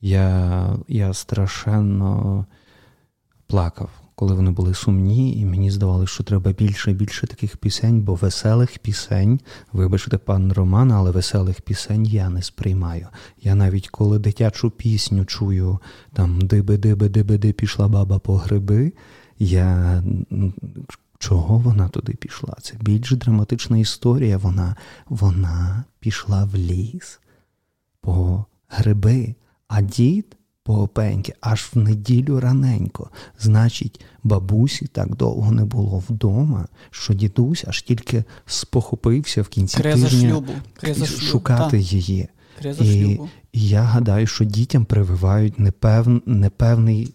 я, 0.01 0.77
я 0.87 1.13
страшенно 1.13 2.45
плакав. 3.47 3.89
Коли 4.15 4.35
вони 4.35 4.51
були 4.51 4.73
сумні, 4.73 5.39
і 5.39 5.45
мені 5.45 5.71
здавалося, 5.71 6.13
що 6.13 6.23
треба 6.23 6.51
більше 6.51 6.91
і 6.91 6.93
більше 6.93 7.27
таких 7.27 7.57
пісень, 7.57 8.01
бо 8.01 8.15
веселих 8.15 8.79
пісень, 8.79 9.39
вибачте, 9.73 10.17
пан 10.17 10.53
Роман, 10.53 10.91
але 10.91 11.11
веселих 11.11 11.61
пісень 11.61 12.05
я 12.05 12.29
не 12.29 12.41
сприймаю. 12.41 13.07
Я 13.41 13.55
навіть 13.55 13.87
коли 13.87 14.19
дитячу 14.19 14.69
пісню 14.69 15.25
чую 15.25 15.79
там 16.13 16.41
диби-диби-диби-ди 16.41 17.53
пішла 17.53 17.87
баба 17.87 18.19
по 18.19 18.37
гриби, 18.37 18.93
я 19.37 20.03
Чого 21.19 21.57
вона 21.57 21.89
туди 21.89 22.13
пішла? 22.13 22.55
Це 22.61 22.73
більш 22.81 23.11
драматична 23.11 23.77
історія. 23.77 24.37
Вона 24.37 24.75
вона 25.05 25.83
пішла 25.99 26.43
в 26.45 26.55
ліс 26.55 27.19
по 28.01 28.45
гриби, 28.67 29.35
а 29.67 29.81
дід 29.81 30.35
по 30.63 30.81
опеньки 30.81 31.33
аж 31.41 31.69
в 31.73 31.77
неділю 31.77 32.39
раненько. 32.39 33.09
Значить, 33.39 34.01
бабусі 34.23 34.87
так 34.87 35.15
довго 35.15 35.51
не 35.51 35.65
було 35.65 36.03
вдома, 36.09 36.67
що 36.91 37.13
дідусь 37.13 37.65
аж 37.67 37.81
тільки 37.81 38.23
спохопився 38.45 39.41
в 39.41 39.47
кінці 39.47 39.77
Криза 39.77 40.09
тижня 40.09 40.29
шлюбу. 40.29 40.53
Криза 40.73 41.05
шукати 41.05 41.71
та. 41.71 41.77
її. 41.77 42.27
Криза 42.59 42.83
і, 42.83 43.03
шлюбу. 43.03 43.29
і 43.51 43.67
я 43.69 43.81
гадаю, 43.81 44.27
що 44.27 44.45
дітям 44.45 44.85
прививають 44.85 45.59
непев... 45.59 46.21
непевний 46.25 47.13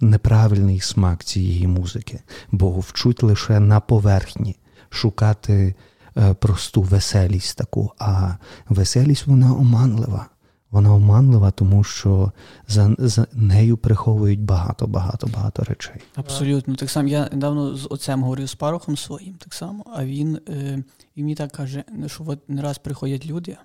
неправильний 0.00 0.80
смак 0.80 1.24
цієї 1.24 1.66
музики, 1.66 2.20
бо 2.52 2.70
вчуть 2.80 3.22
лише 3.22 3.60
на 3.60 3.80
поверхні 3.80 4.56
шукати 4.90 5.74
е, 6.16 6.34
просту 6.34 6.82
веселість 6.82 7.58
таку, 7.58 7.92
а 7.98 8.36
веселість 8.68 9.26
вона 9.26 9.54
оманлива. 9.54 10.26
Вона 10.70 10.94
оманлива, 10.94 11.50
тому 11.50 11.84
що 11.84 12.32
за 12.68 12.94
за 12.98 13.26
нею 13.32 13.76
приховують 13.76 14.40
багато-багато 14.40 15.26
багато 15.26 15.64
речей. 15.64 16.02
Абсолютно. 16.14 16.74
Так 16.74 16.90
само 16.90 17.08
я 17.08 17.28
недавно 17.32 17.76
з 17.76 17.86
отцем 17.90 18.22
говорив 18.22 18.48
з 18.48 18.54
парохом 18.54 18.96
своїм, 18.96 19.34
так 19.34 19.54
само, 19.54 19.84
а 19.96 20.04
він 20.04 20.38
е, 20.48 20.82
і 21.14 21.22
мені 21.22 21.34
так 21.34 21.52
каже, 21.52 21.84
що 22.06 22.24
от 22.26 22.48
не 22.48 22.62
раз 22.62 22.78
приходять 22.78 23.26
люди, 23.26 23.56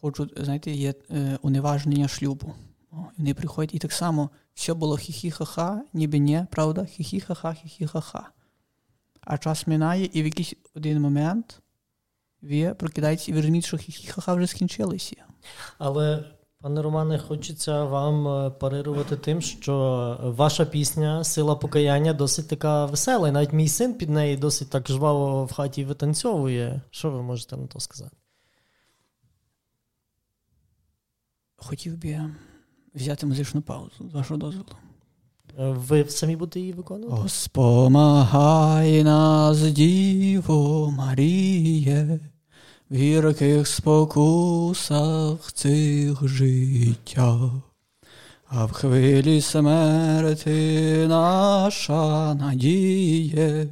хочуть, 0.00 0.32
знаєте, 0.36 0.70
є 0.70 0.94
е, 1.10 1.38
уневажнення 1.42 2.08
шлюбу. 2.08 2.52
Вони 3.18 3.34
приходять 3.34 3.74
і 3.74 3.78
так 3.78 3.92
само 3.92 4.30
все 4.56 4.74
було 4.74 4.96
хі-хі-ха-ха, 4.96 5.80
ніби 5.92 6.18
ні, 6.18 6.46
правда? 6.50 6.80
Хі-хі-ха-ха, 6.80 7.48
хі-хі-ха-ха. 7.48 8.22
А 9.20 9.38
час 9.38 9.66
минає, 9.66 10.10
і 10.12 10.22
в 10.22 10.24
якийсь 10.24 10.54
один 10.74 11.00
момент 11.00 11.62
ви 12.42 12.74
прокидаєтесь 12.74 13.28
і 13.28 13.32
ви 13.32 13.38
розумієте, 13.38 13.68
що 13.68 13.76
хі-хі-ха-ха 13.76 14.34
вже 14.34 14.46
скінчилися. 14.46 15.16
Але, 15.78 16.24
пане 16.60 16.82
Романе, 16.82 17.18
хочеться 17.18 17.84
вам 17.84 18.28
е, 18.28 18.50
парирувати 18.50 19.16
тим, 19.16 19.40
що 19.40 20.18
ваша 20.22 20.64
пісня 20.64 21.24
Сила 21.24 21.56
покаяння 21.56 22.12
досить 22.12 22.48
така 22.48 22.86
весела. 22.86 23.28
І 23.28 23.32
навіть 23.32 23.52
мій 23.52 23.68
син 23.68 23.94
під 23.94 24.10
неї 24.10 24.36
досить 24.36 24.70
так 24.70 24.88
жваво 24.88 25.44
в 25.44 25.52
хаті 25.52 25.84
витанцьовує. 25.84 26.80
Що 26.90 27.10
ви 27.10 27.22
можете 27.22 27.56
на 27.56 27.66
то 27.66 27.80
сказати? 27.80 28.16
Хотів 31.56 31.98
би 31.98 32.30
взяти 32.96 33.26
музичну 33.26 33.62
паузу, 33.62 34.08
з 34.10 34.14
вашого 34.14 34.38
дозволу. 34.38 34.66
Е, 35.58 35.70
ви 35.70 36.04
самі 36.08 36.36
будете 36.36 36.60
її 36.60 36.72
виконувати? 36.72 37.28
Спомагай 37.28 39.04
нас, 39.04 39.58
Діво 39.58 40.90
Маріє, 40.90 42.20
в 42.90 42.94
гірких 42.94 43.68
спокусах 43.68 45.52
цих 45.52 46.28
життя, 46.28 47.50
а 48.48 48.64
в 48.64 48.72
хвилі 48.72 49.40
смерти 49.40 51.06
наша 51.08 52.34
надіє, 52.34 53.68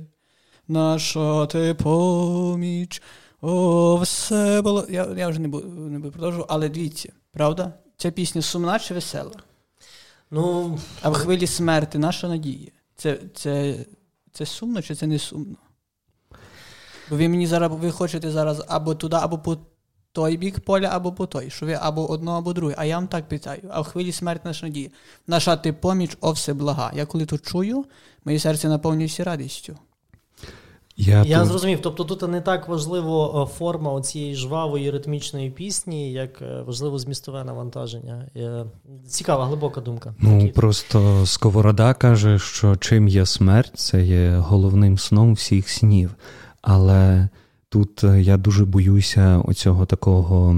наша 0.69 1.47
ти 1.47 1.75
поміч. 1.75 3.03
О, 3.41 3.97
все 3.97 4.63
було. 4.63 4.87
Я 4.91 5.07
я 5.19 5.29
вже 5.29 5.41
не 5.41 5.49
буду 5.49 5.69
не 5.69 5.99
буду 5.99 6.13
продовжувати, 6.13 6.49
але 6.55 6.69
дивіться, 6.69 7.13
правда? 7.33 7.73
Ця 7.97 8.11
пісня 8.11 8.43
сумна 8.43 8.79
чи 8.79 8.95
весела? 8.95 9.33
Ну, 10.31 10.79
А 11.03 11.11
в 11.11 11.15
хвилі 11.15 11.47
смерти 11.47 11.99
наша 11.99 12.29
надія. 12.29 12.71
Це 12.97 13.19
це, 13.35 13.77
це 14.33 14.47
сумно 14.47 14.83
чи 14.83 14.95
це 14.95 15.07
не 15.07 15.19
сумно? 15.19 15.57
Бо 17.11 17.17
ви 17.17 17.29
мені 17.29 17.47
зараз 17.47 17.73
ви 17.73 17.91
хочете 17.91 18.31
зараз 18.31 18.65
або 18.69 18.95
туди, 18.95 19.17
або 19.21 19.39
по 19.39 19.59
той 20.13 20.37
бік 20.37 20.61
поля, 20.61 20.89
або 20.93 21.13
по 21.13 21.27
той, 21.27 21.51
що 21.51 21.67
ви 21.67 21.73
або 21.73 22.11
одно, 22.11 22.33
або 22.33 22.53
друге. 22.53 22.75
А 22.79 22.85
я 22.85 22.97
вам 22.97 23.09
так 23.09 23.29
питаю: 23.29 23.71
а 23.71 23.81
в 23.81 23.85
хвилі 23.85 24.13
смерті 24.13 24.43
наша 24.45 24.67
надія. 24.67 24.91
Наша 25.27 25.57
ти 25.57 25.73
поміч, 25.73 26.17
о 26.21 26.33
все 26.33 26.55
блага. 26.55 26.93
Я 26.95 27.07
коли 27.07 27.27
то 27.27 27.39
чую, 27.39 27.85
моє 28.25 28.39
серце 28.39 28.69
наповнюється 28.69 29.25
радістю. 29.25 29.79
Я 30.97 31.23
Я 31.23 31.39
тут... 31.39 31.49
зрозумів. 31.49 31.79
Тобто 31.83 32.05
тут 32.05 32.29
не 32.29 32.41
так 32.41 32.69
важливо 32.69 33.43
е, 33.43 33.59
форма 33.59 34.01
цієї 34.01 34.35
жвавої 34.35 34.91
ритмічної 34.91 35.51
пісні, 35.51 36.13
як 36.13 36.43
е, 36.43 36.63
важливо 36.67 36.99
змістове 36.99 37.45
навантаження. 37.45 38.27
Цікава, 39.09 39.47
глибока 39.47 39.81
думка. 39.81 40.15
Ну 40.19 40.41
Такі. 40.41 40.53
просто 40.53 41.27
Сковорода 41.27 41.95
каже, 41.95 42.39
що 42.39 42.77
чим 42.77 43.09
є 43.09 43.27
смерть, 43.27 43.73
це 43.75 44.05
є 44.05 44.37
головним 44.37 44.99
сном 44.99 45.33
всіх 45.33 45.69
снів. 45.69 46.15
Але 46.63 47.29
тут 47.69 48.05
е, 48.05 48.23
я 48.23 48.37
дуже 48.37 48.65
боюся 48.65 49.39
оцього 49.45 49.87
такого 49.87 50.57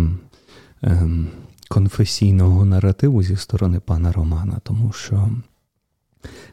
ем, 0.82 1.28
конфесійного 1.68 2.64
наративу 2.64 3.22
зі 3.22 3.36
сторони 3.36 3.80
пана 3.80 4.12
Романа, 4.12 4.58
тому 4.62 4.92
що 4.92 5.30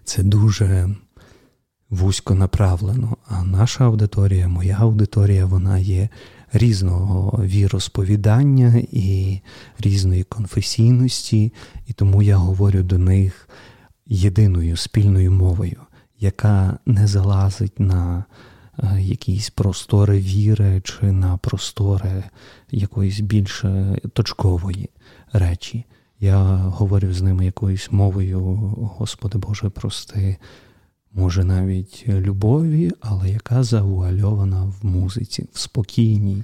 це 0.03 0.23
дуже 0.23 0.89
вузько 1.93 2.35
направлено. 2.35 3.17
А 3.27 3.43
наша 3.43 3.85
аудиторія, 3.85 4.47
моя 4.47 4.77
аудиторія, 4.79 5.45
вона 5.45 5.77
є 5.77 6.09
різного 6.53 7.43
віросповідання 7.43 8.83
і 8.91 9.39
різної 9.79 10.23
конфесійності, 10.23 11.53
і 11.87 11.93
тому 11.93 12.21
я 12.21 12.37
говорю 12.37 12.83
до 12.83 12.97
них 12.97 13.49
єдиною 14.07 14.77
спільною 14.77 15.31
мовою, 15.31 15.81
яка 16.19 16.77
не 16.85 17.07
залазить 17.07 17.79
на 17.79 18.25
е, 18.77 19.01
якісь 19.01 19.49
простори 19.49 20.19
віри 20.19 20.81
чи 20.83 21.11
на 21.11 21.37
простори 21.37 22.23
якоїсь 22.71 23.19
більш 23.19 23.63
точкової 24.13 24.89
речі. 25.33 25.85
Я 26.19 26.43
говорю 26.55 27.13
з 27.13 27.21
ними 27.21 27.45
якоюсь 27.45 27.91
мовою, 27.91 28.39
Господи 28.97 29.37
Боже, 29.37 29.69
прости, 29.69 30.37
може 31.13 31.43
навіть 31.43 32.05
любові, 32.07 32.91
але 32.99 33.29
яка 33.29 33.63
завуальована 33.63 34.63
в 34.63 34.85
музиці, 34.85 35.45
в 35.53 35.59
спокійній, 35.59 36.43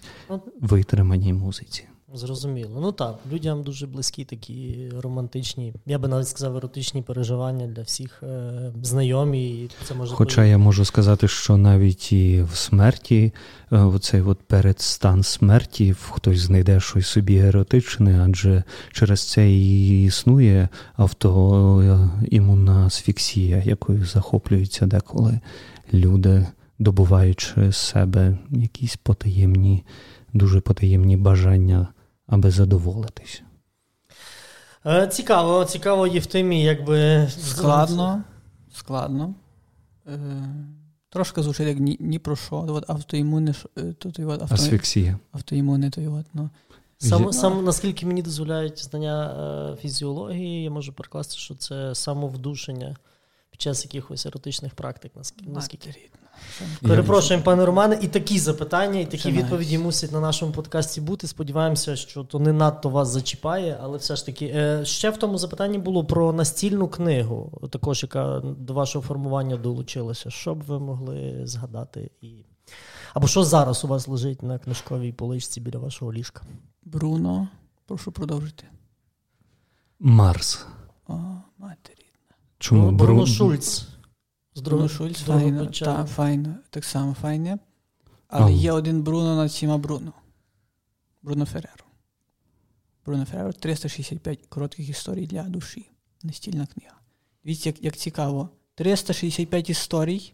витриманій 0.62 1.34
музиці. 1.34 1.84
Зрозуміло. 2.14 2.78
Ну 2.82 2.92
так, 2.92 3.16
людям 3.32 3.64
дуже 3.64 3.88
близькі 3.88 4.26
такі 4.26 4.90
романтичні, 5.02 5.74
я 5.86 6.00
би 6.00 6.08
навіть 6.08 6.28
сказав, 6.28 6.58
еротичні 6.58 7.02
переживання 7.02 7.68
для 7.68 7.82
всіх 7.82 8.24
е, 8.24 8.72
знайомі. 8.84 9.50
І 9.50 9.70
це 9.88 9.94
може 9.94 10.16
Хоча 10.16 10.36
повідомити. 10.36 10.50
я 10.50 10.58
можу 10.58 10.86
сказати, 10.86 11.28
що 11.28 11.58
навіть 11.58 12.12
і 12.12 12.42
в 12.42 12.56
смерті, 12.56 13.34
е, 13.72 13.78
оцей 13.78 14.22
от 14.22 14.40
передстан 14.40 15.24
смерті, 15.24 15.96
хтось 16.10 16.40
знайде 16.40 16.80
щось 16.80 17.08
собі 17.08 17.38
еротичне, 17.38 18.22
адже 18.24 18.64
через 18.92 19.30
це 19.30 19.52
і 19.52 20.04
існує 20.04 20.70
автоімунна 20.96 22.86
асфіксія, 22.86 23.64
якою 23.66 24.06
захоплюються 24.06 24.86
деколи 24.86 25.40
люди 25.94 26.48
добуваючи 26.80 27.72
з 27.72 27.78
себе 27.78 28.38
якісь 28.52 28.96
потаємні, 28.96 29.84
дуже 30.34 30.62
потаємні 30.62 31.18
бажання, 31.18 31.88
аби 32.30 32.52
задоволитись. 32.52 33.42
Е, 34.86 35.08
цікаво, 35.08 35.66
цікаво, 35.66 36.08
Євтимі, 36.08 36.64
якби. 36.64 37.28
Складно. 37.30 38.24
Складно. 38.74 39.34
Е, 40.08 40.20
Трошки 41.10 41.44
звучить 41.44 41.68
як 41.68 41.80
ні, 41.80 41.98
ні 42.00 42.20
про 42.20 42.36
що. 42.36 42.56
От 42.56 42.90
автоімунне, 42.90 43.54
то, 43.74 44.12
то, 44.12 44.30
авто, 44.30 44.48
Асфіксія. 44.56 45.20
Автоімунне, 45.32 45.90
то 45.90 46.02
от, 46.02 46.26
ну. 46.34 46.50
Сам, 46.98 47.34
сам, 47.34 47.64
наскільки 47.64 48.06
мені 48.06 48.22
дозволяють 48.22 48.84
знання 48.84 49.32
е, 49.74 49.76
фізіології, 49.82 50.64
я 50.64 50.70
можу 50.70 50.94
перекласти, 50.94 51.36
що 51.36 51.56
це 51.56 51.96
самовдушення 51.96 52.96
під 53.52 53.62
час 53.62 53.86
якихось 53.86 54.26
еротичних 54.26 54.76
практик. 54.76 55.12
Наскільки, 55.16 55.50
наскільки... 55.50 55.96
Перепрошуємо, 56.82 57.44
пане 57.44 57.66
Романе, 57.66 58.00
і 58.02 58.08
такі 58.08 58.40
запитання, 58.40 59.00
і 59.00 59.06
такі 59.06 59.18
Ще 59.18 59.32
відповіді 59.32 59.78
мусять 59.78 60.12
на 60.12 60.20
нашому 60.20 60.52
подкасті 60.52 61.02
бути. 61.02 61.28
Сподіваємося, 61.28 61.96
що 61.96 62.24
то 62.24 62.40
не 62.40 62.54
надто 62.54 62.90
вас 62.90 63.08
зачіпає, 63.08 63.78
але 63.82 63.98
все 63.98 64.16
ж 64.16 64.26
таки. 64.26 64.46
Е, 64.46 64.86
ще 64.86 65.10
в 65.10 65.18
тому 65.18 65.38
запитанні 65.38 65.78
було 65.78 66.06
про 66.06 66.34
настільну 66.34 66.88
книгу, 66.88 67.68
також 67.70 68.04
яка 68.04 68.42
до 68.58 68.74
вашого 68.74 69.06
формування 69.06 69.58
долучилася. 69.58 70.30
Що 70.30 70.56
б 70.56 70.62
ви 70.62 70.80
могли 70.80 71.42
згадати? 71.44 72.12
і... 72.22 72.28
Або 73.14 73.28
що 73.28 73.44
зараз 73.44 73.86
у 73.86 73.88
вас 73.88 74.08
лежить 74.08 74.44
на 74.44 74.60
книжковій 74.60 75.12
поличці 75.12 75.62
біля 75.62 75.80
вашого 75.80 76.14
ліжка? 76.14 76.42
Бруно, 76.84 77.48
прошу 77.86 78.12
продовжити. 78.12 78.64
Марс. 80.00 80.66
О, 81.08 81.14
матері. 81.58 82.06
Чому 82.60 82.92
Бруно 82.92 83.26
Шульц. 83.26 83.88
Бруно 84.62 84.90
Шульц, 84.90 85.20
файно, 85.20 85.66
та, 85.66 86.06
файно, 86.06 86.56
так 86.70 86.86
само 86.86 87.14
файне. 87.14 87.60
Але 88.28 88.46
а. 88.46 88.50
є 88.50 88.72
один 88.72 89.02
Бруно 89.02 89.36
над 89.36 89.50
всіма 89.50 89.78
Бруно. 89.78 90.14
Бруно 91.22 91.46
Фереро. 91.46 91.84
Бруно 93.06 93.26
Фереро 93.26 93.54
365 93.54 94.46
коротких 94.50 94.90
історій 94.90 95.28
для 95.28 95.44
душі. 95.44 95.90
Настільна 96.24 96.66
книга. 96.66 96.96
Дивіться, 97.44 97.70
як, 97.70 97.84
як 97.84 97.98
цікаво. 97.98 98.50
365 98.76 99.70
історій. 99.70 100.34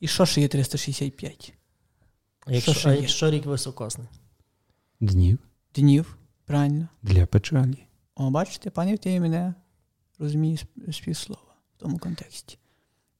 І 0.00 0.08
що 0.08 0.24
ж 0.24 0.40
є 0.40 0.48
365? 0.48 1.54
А 2.46 2.52
якщо, 2.52 2.74
що 2.74 2.88
а 2.88 2.92
якщо 2.92 3.30
рік 3.30 3.46
високосний? 3.46 4.08
Днів. 5.00 5.38
Днів, 5.74 6.18
правильно. 6.44 6.88
Для 7.02 7.26
печалі. 7.26 7.86
О, 8.14 8.30
бачите, 8.30 8.70
пані 8.70 8.94
Втєє 8.94 9.20
мене 9.20 9.54
розуміє 10.18 10.58
співслова 10.92 11.54
в 11.76 11.80
тому 11.80 11.98
контексті. 11.98 12.58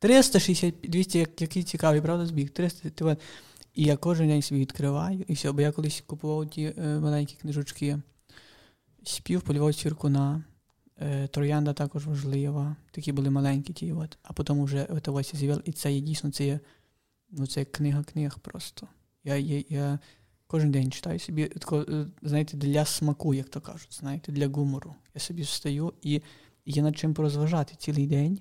360, 0.00 0.74
200, 0.82 1.18
який 1.18 1.62
цікавий, 1.62 2.00
правда, 2.00 2.26
збіг. 2.26 2.50
300, 2.50 3.16
І 3.74 3.84
я 3.84 3.96
кожен 3.96 4.28
день 4.28 4.42
собі 4.42 4.60
відкриваю, 4.60 5.24
і 5.28 5.32
все, 5.32 5.52
бо 5.52 5.60
я 5.60 5.72
колись 5.72 6.02
купував 6.06 6.50
ті 6.50 6.74
е, 6.78 6.98
маленькі 6.98 7.36
книжечки 7.40 7.98
спів 9.02 9.42
польового 9.42 9.72
цвіркуна, 9.72 10.44
е, 11.00 11.28
Троянда 11.28 11.72
також 11.72 12.06
важлива. 12.06 12.76
Такі 12.90 13.12
були 13.12 13.30
маленькі 13.30 13.72
ті. 13.72 13.92
От. 13.92 14.18
А 14.22 14.32
потім 14.32 14.64
вже 14.64 14.84
ось 14.84 15.36
з'явив, 15.36 15.62
і 15.64 15.72
це 15.72 15.92
є 15.92 16.00
дійсно 16.00 16.30
це 16.30 16.44
є, 16.46 16.60
ну, 17.30 17.46
це 17.46 17.64
книга 17.64 18.02
книг 18.02 18.38
просто. 18.38 18.88
Я, 19.24 19.36
я, 19.36 19.62
я 19.68 19.98
кожен 20.46 20.70
день 20.70 20.90
читаю 20.90 21.18
собі, 21.18 21.46
тако, 21.46 21.86
е, 21.88 22.06
знаєте, 22.22 22.56
для 22.56 22.84
смаку, 22.84 23.34
як 23.34 23.48
то 23.48 23.60
кажуть, 23.60 23.98
знаєте, 24.00 24.32
для 24.32 24.48
гумору. 24.48 24.94
Я 25.14 25.20
собі 25.20 25.42
встаю 25.42 25.92
і 26.02 26.22
є 26.66 26.82
над 26.82 26.98
чим 26.98 27.14
порозважати 27.14 27.74
цілий 27.78 28.06
день. 28.06 28.40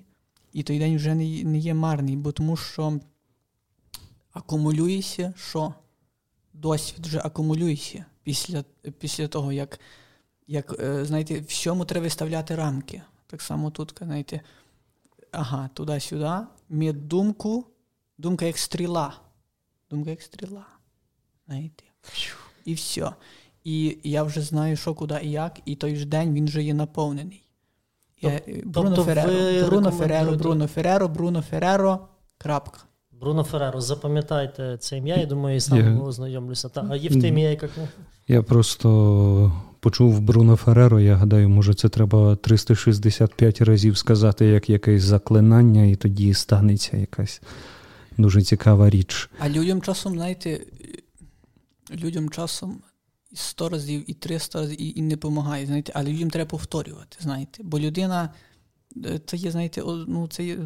І 0.52 0.62
той 0.62 0.78
день 0.78 0.96
вже 0.96 1.14
не, 1.14 1.44
не 1.44 1.58
є 1.58 1.74
марний, 1.74 2.16
бо 2.16 2.32
тому 2.32 2.56
що 2.56 3.00
акумулюється, 4.32 5.34
що 5.36 5.74
досвід 6.52 7.06
вже 7.06 7.18
акумулюється 7.18 8.04
після 8.22 8.64
після 8.98 9.28
того, 9.28 9.52
як, 9.52 9.80
як 10.46 10.80
е, 10.80 11.04
знаєте, 11.04 11.40
всьому 11.40 11.84
треба 11.84 12.04
виставляти 12.04 12.54
рамки. 12.54 13.02
Так 13.26 13.42
само 13.42 13.70
тут, 13.70 13.94
знаєте, 14.02 14.40
ага, 15.32 15.70
туди-сюди, 15.74 16.32
мід 16.68 17.08
думку, 17.08 17.66
думка 18.18 18.44
як 18.44 18.58
стріла. 18.58 19.20
Думка 19.90 20.10
як 20.10 20.22
стріла. 20.22 20.66
Знаєте. 21.46 21.84
І 22.64 22.74
все. 22.74 23.12
І 23.64 23.98
я 24.02 24.22
вже 24.22 24.42
знаю, 24.42 24.76
що 24.76 24.94
куди 24.94 25.20
і 25.22 25.30
як, 25.30 25.60
і 25.64 25.76
той 25.76 25.96
ж 25.96 26.06
день 26.06 26.34
він 26.34 26.44
вже 26.44 26.62
є 26.62 26.74
наповнений. 26.74 27.49
Бруно 28.64 28.96
тобто 28.96 29.04
Фереро, 29.04 29.66
Бруно 29.66 29.90
Фереро, 29.90 30.36
Бруно 30.36 30.66
Фереро, 30.66 31.08
Бруно 31.08 31.42
Фереро. 31.42 31.98
Крапка. 32.38 32.80
Бруно 33.20 33.44
Фереро, 33.44 33.80
запам'ятайте 33.80 34.76
це 34.80 34.96
ім'я, 34.96 35.16
я 35.16 35.26
думаю, 35.26 35.56
і 35.56 35.60
сам 35.60 35.78
я... 35.78 36.00
ознайомлюся. 36.00 36.68
Та, 36.68 36.86
а 36.90 36.96
Євтимія 36.96 37.50
яка 37.50 37.68
книга? 37.68 37.88
Я 38.28 38.42
просто 38.42 39.52
почув 39.80 40.20
Бруно 40.20 40.56
Фереро, 40.56 41.00
я 41.00 41.14
гадаю, 41.16 41.48
може, 41.48 41.74
це 41.74 41.88
треба 41.88 42.36
365 42.36 43.60
разів 43.60 43.96
сказати, 43.96 44.46
як 44.46 44.70
якесь 44.70 45.02
заклинання, 45.02 45.84
і 45.84 45.96
тоді 45.96 46.34
станеться 46.34 46.96
якась 46.96 47.42
дуже 48.18 48.42
цікава 48.42 48.90
річ. 48.90 49.30
А 49.38 49.48
людям 49.48 49.82
часом, 49.82 50.12
знаєте, 50.12 50.60
людям 51.90 52.30
часом 52.30 52.82
100 53.34 53.68
разів, 53.68 54.10
і 54.10 54.14
300 54.14 54.60
разів, 54.60 54.82
і, 54.82 54.92
і 54.98 55.02
не 55.02 55.14
допомагає, 55.14 55.66
знаєте, 55.66 55.92
але 55.94 56.12
людям 56.12 56.30
треба 56.30 56.50
повторювати, 56.50 57.16
знаєте. 57.20 57.62
Бо 57.62 57.78
людина, 57.78 58.34
е, 59.04 59.20
це 59.26 59.36
є, 59.36 59.50
знаєте, 59.50 59.82
ну, 59.86 60.28
це 60.28 60.44
є. 60.44 60.58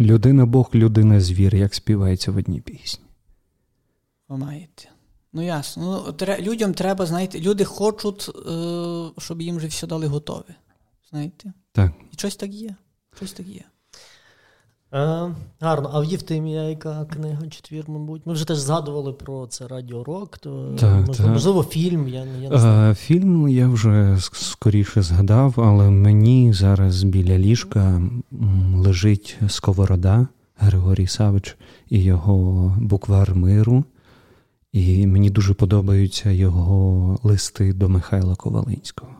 Людина 0.00 0.46
Бог, 0.46 0.70
людина 0.74 1.20
звір, 1.20 1.54
як 1.54 1.74
співається 1.74 2.32
в 2.32 2.36
одній 2.36 2.60
пісні. 2.60 3.04
Ви 4.28 4.36
маєте. 4.36 4.88
Ну, 5.32 5.42
ясно. 5.42 6.04
Ну, 6.06 6.12
тре, 6.12 6.40
Людям 6.40 6.74
треба, 6.74 7.06
знаєте, 7.06 7.40
люди 7.40 7.64
хочуть, 7.64 8.30
е, 8.48 9.10
щоб 9.18 9.42
їм 9.42 9.56
вже 9.56 9.66
все 9.66 9.86
дали 9.86 10.06
готове. 10.06 10.54
Знаєте? 11.10 11.52
Так. 11.72 11.92
І 12.12 12.16
щось 12.16 12.36
так 12.36 12.50
є. 12.50 12.74
Щось 13.16 13.32
так 13.32 13.46
є. 13.46 13.64
Е, 14.94 15.34
гарно, 15.60 15.90
а 15.92 16.00
в 16.00 16.04
Євтимія 16.04 16.62
яка 16.62 17.04
книга 17.04 17.46
четвір, 17.50 17.84
мабуть. 17.88 18.22
Ми 18.26 18.32
вже 18.32 18.46
теж 18.46 18.58
згадували 18.58 19.12
про 19.12 19.46
це 19.46 19.66
радіорок, 19.66 20.38
то 20.38 20.76
так, 20.80 21.06
можливо, 21.06 21.14
так. 21.14 21.26
можливо, 21.26 21.62
фільм. 21.62 22.08
Я, 22.08 22.24
я 22.42 22.50
не 22.50 22.58
знаю. 22.58 22.94
Фільм 22.94 23.48
я 23.48 23.68
вже 23.68 24.16
скоріше 24.32 25.02
згадав, 25.02 25.54
але 25.56 25.90
мені 25.90 26.52
зараз 26.52 27.02
біля 27.02 27.38
ліжка 27.38 28.02
лежить 28.76 29.38
Сковорода 29.48 30.26
Григорій 30.56 31.06
Савич 31.06 31.56
і 31.88 32.02
його 32.02 32.74
буквар 32.80 33.34
миру. 33.34 33.84
І 34.72 35.06
мені 35.06 35.30
дуже 35.30 35.54
подобаються 35.54 36.30
його 36.30 37.18
листи 37.22 37.72
до 37.72 37.88
Михайла 37.88 38.34
Ковалинського. 38.34 39.12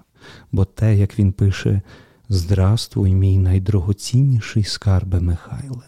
Бо 0.52 0.64
те, 0.64 0.96
як 0.96 1.18
він 1.18 1.32
пише. 1.32 1.80
Здравствуй, 2.35 3.14
мій 3.14 3.38
найдрогоцінніший 3.38 4.64
скарбе 4.64 5.21
Михайле. 5.21 5.83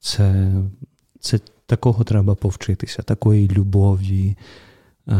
Це 0.00 0.52
це 1.20 1.40
такого 1.66 2.04
треба 2.04 2.34
повчитися, 2.34 3.02
такої 3.02 3.48
любові 3.48 4.36
е, 4.36 5.14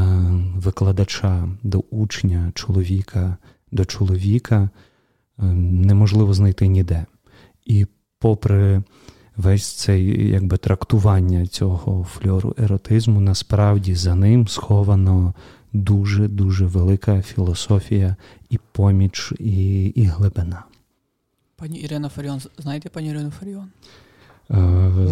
викладача 0.57 1.48
до 1.62 1.78
учня, 1.78 2.52
чоловіка 2.54 3.37
до 3.72 3.85
чоловіка 3.85 4.70
е, 5.38 5.42
неможливо 5.62 6.35
знайти 6.35 6.66
ніде. 6.66 7.07
І 7.66 7.86
попри 8.18 8.82
весь 9.36 9.72
цей 9.72 10.28
якби 10.28 10.57
трактування 10.57 11.47
цього 11.47 12.05
фльору 12.05 12.55
еротизму, 12.59 13.20
насправді 13.20 13.95
за 13.95 14.14
ним 14.14 14.49
сховано 14.49 15.34
дуже-дуже 15.72 16.66
велика 16.66 17.22
філософія 17.22 18.16
і 18.51 18.59
поміч, 18.72 19.32
і 19.38 19.86
і 19.86 20.05
глибина. 20.05 20.64
Пані 21.59 21.78
Ірина 21.78 22.09
Фаріон, 22.09 22.40
знаєте 22.59 22.88
пані 22.88 23.09
Ірину 23.09 23.30
Фаріон? 23.30 23.70
Е, 24.50 24.56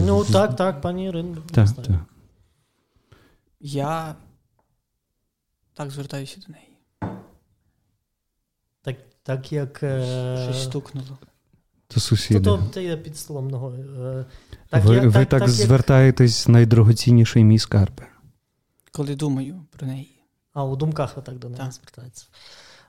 ну, 0.07 0.25
так, 0.25 0.57
так, 0.57 0.81
пані 0.81 1.07
Ірину. 1.07 1.43
Так, 1.53 1.69
так. 1.71 1.87
Я 3.61 4.15
так 5.75 5.91
звертаюся 5.91 6.41
до 6.47 6.53
неї. 6.53 6.77
Так 8.83 8.97
так 9.23 9.53
як. 9.53 9.83
Е... 9.83 10.43
Щось 10.45 10.65
стукнуло. 10.65 11.19
То 11.89 12.01
сусіди. 12.01 12.41
То, 12.41 12.59
то, 12.75 12.81
я 12.81 12.97
під 12.97 13.17
столом 13.17 13.49
ногою. 13.49 14.03
Е, 14.03 14.25
так, 14.71 14.85
ви 14.85 14.95
я, 14.95 15.03
ви 15.03 15.25
так, 15.25 15.29
так 15.29 15.49
звертаєтесь 15.49 16.41
як... 16.41 16.49
найдрогоцінніший 16.49 17.45
мій 17.45 17.59
скарб. 17.59 18.01
Коли 18.93 19.15
думаю 19.15 19.65
про 19.71 19.87
неї. 19.87 20.23
А, 20.53 20.65
у 20.65 20.77
думках 20.77 21.17
ви 21.17 21.23
так 21.23 21.39
до 21.39 21.49
неї 21.49 21.71
звертається. 21.71 22.27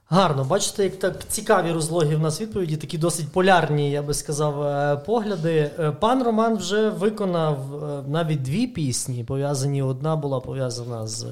Гарно, 0.09 0.43
бачите, 0.43 0.83
як 0.83 0.99
так 0.99 1.27
цікаві 1.27 1.71
розлоги 1.71 2.15
в 2.15 2.19
нас 2.19 2.41
відповіді, 2.41 2.77
такі 2.77 2.97
досить 2.97 3.31
полярні, 3.31 3.91
я 3.91 4.01
би 4.01 4.13
сказав, 4.13 4.63
е, 4.63 4.97
погляди. 4.97 5.71
Е, 5.79 5.91
пан 5.91 6.23
Роман 6.23 6.57
вже 6.57 6.89
виконав 6.89 7.83
е, 7.83 8.03
навіть 8.07 8.41
дві 8.41 8.67
пісні. 8.67 9.23
Пов'язані 9.23 9.81
одна 9.81 10.15
була 10.15 10.39
пов'язана 10.39 11.07
з 11.07 11.25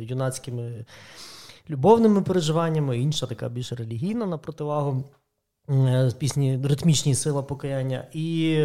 юнацькими 0.00 0.84
любовними 1.70 2.22
переживаннями, 2.22 2.98
інша 2.98 3.26
така 3.26 3.48
більш 3.48 3.72
релігійна 3.72 4.26
на 4.26 4.38
противагу. 4.38 5.04
Пісні 6.18 6.60
ритмічні 6.64 7.14
сила 7.14 7.42
покаяння. 7.42 8.04
І 8.12 8.58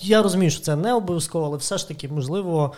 я 0.00 0.22
розумію, 0.22 0.50
що 0.50 0.60
це 0.60 0.76
не 0.76 0.94
обов'язково, 0.94 1.46
але 1.46 1.56
все 1.56 1.78
ж 1.78 1.88
таки, 1.88 2.08
можливо, 2.08 2.72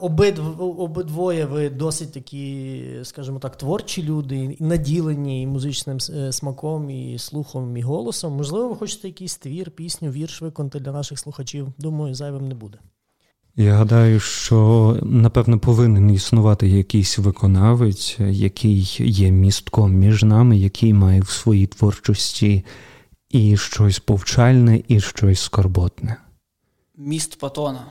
обидв, 0.00 0.62
обидвоє 0.62 1.46
ви 1.46 1.70
досить 1.70 2.12
такі, 2.12 2.82
скажімо 3.02 3.38
так, 3.38 3.56
творчі 3.56 4.02
люди, 4.02 4.56
наділені 4.60 5.42
і 5.42 5.46
музичним 5.46 5.98
е, 6.10 6.32
смаком, 6.32 6.90
і 6.90 7.18
слухом, 7.18 7.76
і 7.76 7.82
голосом. 7.82 8.32
Можливо, 8.32 8.68
ви 8.68 8.76
хочете 8.76 9.08
якийсь 9.08 9.36
твір, 9.36 9.70
пісню, 9.70 10.10
вірш 10.10 10.42
виконати 10.42 10.80
для 10.80 10.92
наших 10.92 11.18
слухачів. 11.18 11.68
Думаю, 11.78 12.14
зайвим 12.14 12.48
не 12.48 12.54
буде. 12.54 12.78
Я 13.56 13.74
гадаю, 13.74 14.20
що 14.20 14.98
напевно 15.02 15.58
повинен 15.58 16.10
існувати 16.10 16.68
якийсь 16.68 17.18
виконавець, 17.18 18.16
який 18.20 18.96
є 18.98 19.30
містком 19.30 19.92
між 19.92 20.22
нами, 20.22 20.56
який 20.58 20.94
має 20.94 21.20
в 21.20 21.30
своїй 21.30 21.66
творчості 21.66 22.64
і 23.30 23.56
щось 23.56 23.98
повчальне, 23.98 24.82
і 24.88 25.00
щось 25.00 25.40
скорботне. 25.40 26.16
Міст 26.96 27.38
Патона. 27.38 27.86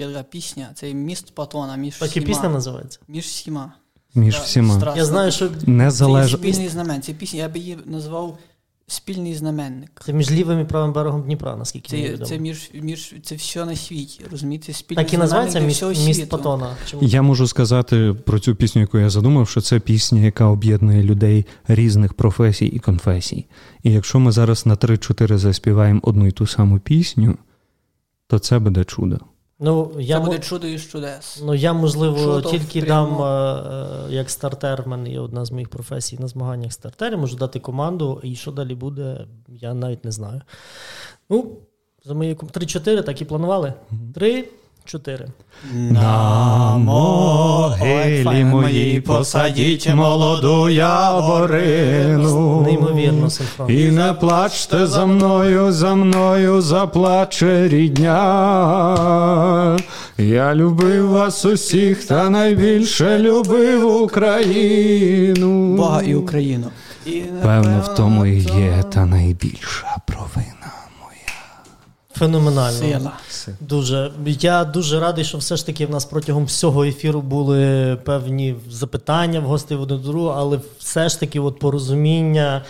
Така 0.00 0.22
пісня, 0.22 0.70
це 0.74 0.94
міст 0.94 1.34
Патона 1.34 1.76
між 1.76 1.96
так 1.96 2.08
всіма. 2.08 2.24
і 2.24 2.26
пісня 2.26 2.48
називається? 2.48 2.98
Між 3.08 3.24
всіма. 3.24 3.72
Між 4.14 4.36
всіма. 4.36 4.74
Страшно. 4.74 4.98
Я 4.98 5.04
знаю, 5.04 5.32
що 5.32 5.50
Незалеж... 5.66 6.30
Це 6.30 6.36
спільний 6.36 6.68
знамен. 6.68 7.02
Це 7.02 7.12
пісня, 7.12 7.38
я 7.38 7.48
би 7.48 7.58
її 7.58 7.78
назвав 7.84 8.38
спільний 8.86 9.34
знаменник. 9.34 10.02
Це 10.04 10.12
між 10.12 10.30
лівим 10.30 10.60
і 10.60 10.64
правим 10.64 10.92
берегом 10.92 11.22
Дніпра, 11.22 11.56
наскільки 11.56 11.96
мені 11.96 12.06
Це, 12.08 12.12
відомо. 12.12 12.28
це 12.28 12.38
між, 12.38 12.70
між 12.74 13.14
це 13.22 13.34
все 13.34 13.64
на 13.64 13.76
світі. 13.76 14.24
Розумієте? 14.30 14.72
Спільний 14.72 15.04
Так 15.04 15.14
і 15.14 15.18
називається 15.18 15.60
міст, 15.60 15.82
міст. 15.82 16.28
Патона. 16.28 16.76
Чому? 16.86 17.02
Я 17.02 17.22
можу 17.22 17.46
сказати 17.46 18.14
про 18.24 18.38
цю 18.38 18.54
пісню, 18.54 18.80
яку 18.80 18.98
я 18.98 19.10
задумав, 19.10 19.48
що 19.48 19.60
це 19.60 19.80
пісня, 19.80 20.20
яка 20.20 20.44
об'єднує 20.44 21.02
людей 21.02 21.46
різних 21.68 22.14
професій 22.14 22.66
і 22.66 22.78
конфесій. 22.78 23.46
І 23.82 23.92
якщо 23.92 24.20
ми 24.20 24.32
зараз 24.32 24.66
на 24.66 24.76
3-4 24.76 25.36
заспіваємо 25.36 26.00
одну 26.02 26.26
і 26.26 26.30
ту 26.30 26.46
саму 26.46 26.78
пісню, 26.78 27.38
то 28.26 28.38
це 28.38 28.58
буде 28.58 28.84
чудо. 28.84 29.18
Ну, 29.58 29.92
я, 29.98 30.18
Це 30.18 30.24
буде 30.24 30.38
чудо 30.38 30.66
із 30.66 30.88
чудес. 30.88 31.42
ну, 31.44 31.54
я 31.54 31.72
можливо, 31.72 32.18
Чудо 32.18 32.50
тільки 32.50 32.80
в 32.80 32.86
дам 32.86 33.22
е, 33.22 33.24
е, 33.24 34.14
як 34.14 34.30
стартер, 34.30 34.82
в 34.82 34.88
мене 34.88 35.10
є 35.10 35.20
одна 35.20 35.44
з 35.44 35.50
моїх 35.50 35.68
професій 35.68 36.18
на 36.18 36.28
змаганнях 36.28 36.72
стартерів, 36.72 37.18
можу 37.18 37.36
дати 37.36 37.60
команду, 37.60 38.20
і 38.22 38.34
що 38.34 38.50
далі 38.52 38.74
буде, 38.74 39.26
я 39.48 39.74
навіть 39.74 40.04
не 40.04 40.10
знаю. 40.10 40.40
Ну, 41.30 41.56
за 42.04 42.14
мої 42.14 42.34
ком- 42.34 42.50
3-4, 42.50 43.02
так 43.02 43.20
і 43.20 43.24
планували. 43.24 43.74
3-4. 44.86 45.26
На 45.72 46.76
могилі 46.76 48.44
моїй 48.44 49.00
посадіть 49.00 49.94
молоду 49.94 50.68
яворину. 50.68 52.62
Неймовірно, 52.62 53.30
синхронно. 53.30 53.72
І 53.72 53.90
не 53.90 54.12
плачте 54.12 54.86
за 54.86 55.06
мною, 55.06 55.72
за 55.72 55.94
мною 55.94 56.60
заплаче 56.60 57.68
рідня. 57.68 58.16
Я 60.18 60.54
любив 60.54 61.10
вас 61.10 61.44
усіх, 61.44 62.04
та 62.06 62.30
найбільше 62.30 63.18
любив 63.18 64.02
Україну. 64.02 65.76
Бога 65.76 66.02
і 66.02 66.14
Україну. 66.14 66.66
І, 67.06 67.22
Певно, 67.42 67.80
в 67.84 67.94
тому 67.94 68.26
і 68.26 68.38
є 68.38 68.84
та 68.92 69.06
найбільша 69.06 69.96
провина. 70.06 70.55
Феноменально. 72.18 72.78
Сила. 72.78 73.12
Дуже. 73.60 74.12
Я 74.26 74.64
дуже 74.64 75.00
радий, 75.00 75.24
що 75.24 75.38
все 75.38 75.56
ж 75.56 75.66
таки 75.66 75.86
в 75.86 75.90
нас 75.90 76.04
протягом 76.04 76.44
всього 76.44 76.84
ефіру 76.84 77.22
були 77.22 77.96
певні 78.04 78.54
запитання 78.70 79.40
в 79.40 79.44
гостей 79.44 79.76
в 79.76 79.80
один 79.80 79.98
до 79.98 80.08
другого, 80.08 80.34
але 80.38 80.60
все 80.78 81.08
ж 81.08 81.20
таки 81.20 81.40
от 81.40 81.58
порозуміння. 81.58 82.64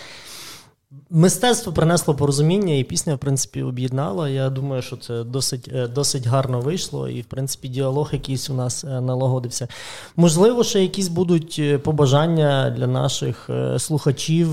Мистецтво 1.09 1.73
принесло 1.73 2.15
порозуміння, 2.15 2.73
і 2.73 2.83
пісня, 2.83 3.15
в 3.15 3.17
принципі, 3.17 3.63
об'єднала. 3.63 4.29
Я 4.29 4.49
думаю, 4.49 4.81
що 4.81 4.97
це 4.97 5.23
досить, 5.23 5.69
е, 5.73 5.87
досить 5.87 6.27
гарно 6.27 6.59
вийшло, 6.59 7.09
і, 7.09 7.21
в 7.21 7.25
принципі, 7.25 7.67
діалог 7.67 8.09
якийсь 8.13 8.49
у 8.49 8.53
нас 8.53 8.83
е, 8.83 9.01
налагодився. 9.01 9.67
Можливо, 10.15 10.63
ще 10.63 10.81
якісь 10.81 11.07
будуть 11.07 11.55
е, 11.59 11.77
побажання 11.77 12.69
для 12.69 12.87
наших 12.87 13.49
слухачів. 13.77 14.49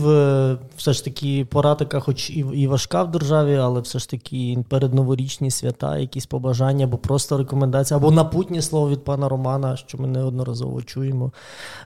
Все 0.76 0.92
ж 0.92 1.04
таки, 1.04 1.44
пора 1.50 1.74
така, 1.74 2.00
хоч 2.00 2.30
і, 2.30 2.46
і 2.54 2.66
важка 2.66 3.02
в 3.02 3.10
державі, 3.10 3.56
але 3.56 3.80
все 3.80 3.98
ж 3.98 4.10
таки 4.10 4.64
передноворічні 4.68 5.50
свята, 5.50 5.98
якісь 5.98 6.26
побажання, 6.26 6.84
або 6.84 6.98
просто 6.98 7.38
рекомендації, 7.38 7.96
або 7.96 8.10
напутнє 8.10 8.62
слово 8.62 8.90
від 8.90 9.04
пана 9.04 9.28
Романа, 9.28 9.76
що 9.76 9.98
ми 9.98 10.08
неодноразово 10.08 10.82
чуємо 10.82 11.32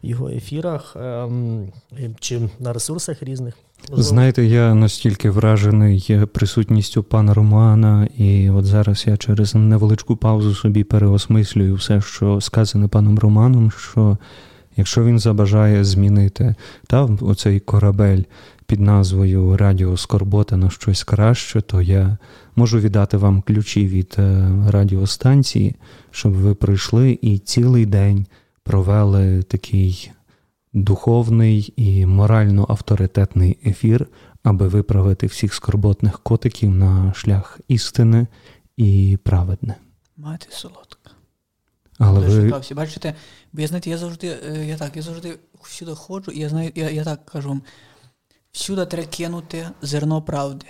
в 0.02 0.06
його 0.06 0.28
ефірах 0.28 0.96
ем, 0.96 1.72
чи 2.20 2.40
на 2.58 2.72
ресурсах 2.72 3.22
різних. 3.22 3.54
Знаєте, 3.92 4.44
я 4.44 4.74
настільки 4.74 5.30
вражений 5.30 6.18
присутністю 6.32 7.02
пана 7.02 7.34
Романа, 7.34 8.08
і 8.16 8.50
от 8.50 8.64
зараз 8.64 9.04
я 9.06 9.16
через 9.16 9.54
невеличку 9.54 10.16
паузу 10.16 10.54
собі 10.54 10.84
переосмислюю 10.84 11.74
все, 11.74 12.00
що 12.00 12.40
сказане 12.40 12.88
паном 12.88 13.18
Романом, 13.18 13.70
що 13.70 14.18
якщо 14.76 15.04
він 15.04 15.18
забажає 15.18 15.84
змінити 15.84 16.54
та, 16.86 17.04
оцей 17.04 17.60
корабель 17.60 18.22
під 18.66 18.80
назвою 18.80 19.56
Радіо 19.56 19.96
Скорбота 19.96 20.56
на 20.56 20.70
щось 20.70 21.04
краще, 21.04 21.60
то 21.60 21.82
я 21.82 22.18
можу 22.56 22.78
віддати 22.78 23.16
вам 23.16 23.42
ключі 23.42 23.86
від 23.86 24.16
е, 24.18 24.48
радіостанції, 24.68 25.76
щоб 26.10 26.32
ви 26.32 26.54
прийшли 26.54 27.18
і 27.22 27.38
цілий 27.38 27.86
день 27.86 28.26
провели 28.64 29.42
такий 29.42 30.10
духовний 30.82 31.72
і 31.76 32.06
морально 32.06 32.66
авторитетний 32.68 33.58
ефір, 33.66 34.06
аби 34.42 34.68
виправити 34.68 35.26
всіх 35.26 35.54
скорботних 35.54 36.20
котиків 36.20 36.70
на 36.70 37.14
шлях 37.14 37.60
істини 37.68 38.26
і 38.76 39.18
праведне. 39.22 39.74
Мати 40.16 40.46
солодка. 40.50 41.10
Але 41.98 42.20
ви. 42.20 42.74
Бачите, 42.74 43.14
бо 43.52 43.60
я 43.60 43.68
знаєте, 43.68 43.90
я 43.90 43.98
завжди, 43.98 44.38
е, 44.46 44.66
я 44.66 44.76
так, 44.76 44.96
я 44.96 45.02
завжди 45.02 45.38
всюди 45.62 45.94
ходжу, 45.94 46.30
і 46.30 46.40
я 46.40 46.48
знаю, 46.48 46.72
я, 46.74 46.90
я 46.90 47.04
так 47.04 47.26
кажу 47.26 47.48
вам, 47.48 47.62
всюди 48.52 48.86
треба 48.86 49.08
кинути 49.08 49.68
зерно 49.82 50.22
правди. 50.22 50.66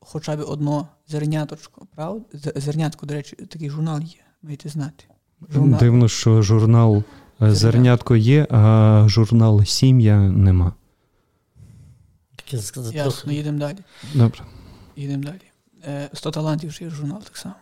Хоча 0.00 0.36
б 0.36 0.40
одно 0.40 0.88
зерняточко, 1.08 1.86
правда? 1.94 2.24
Зернятко, 2.56 3.06
до 3.06 3.14
речі, 3.14 3.36
такий 3.36 3.70
журнал 3.70 4.00
є, 4.00 4.24
маєте 4.42 4.68
знати. 4.68 5.04
Журнал. 5.50 5.80
дивно, 5.80 6.08
що 6.08 6.42
журнал 6.42 7.02
Зернятко 7.40 8.16
є, 8.16 8.46
а 8.50 9.04
журнал 9.08 9.64
Сім'я 9.64 10.18
нема. 10.18 10.72
Ясно, 12.92 13.32
їдемо 13.32 13.58
далі. 13.58 13.78
Добре. 14.14 14.40
Їдемо 14.96 15.22
далі. 15.22 15.40
Е, 15.86 16.08
100 16.12 16.30
талантів 16.30 16.72
ще 16.72 16.84
є 16.84 16.90
журнал 16.90 17.22
так 17.22 17.36
само. 17.36 17.54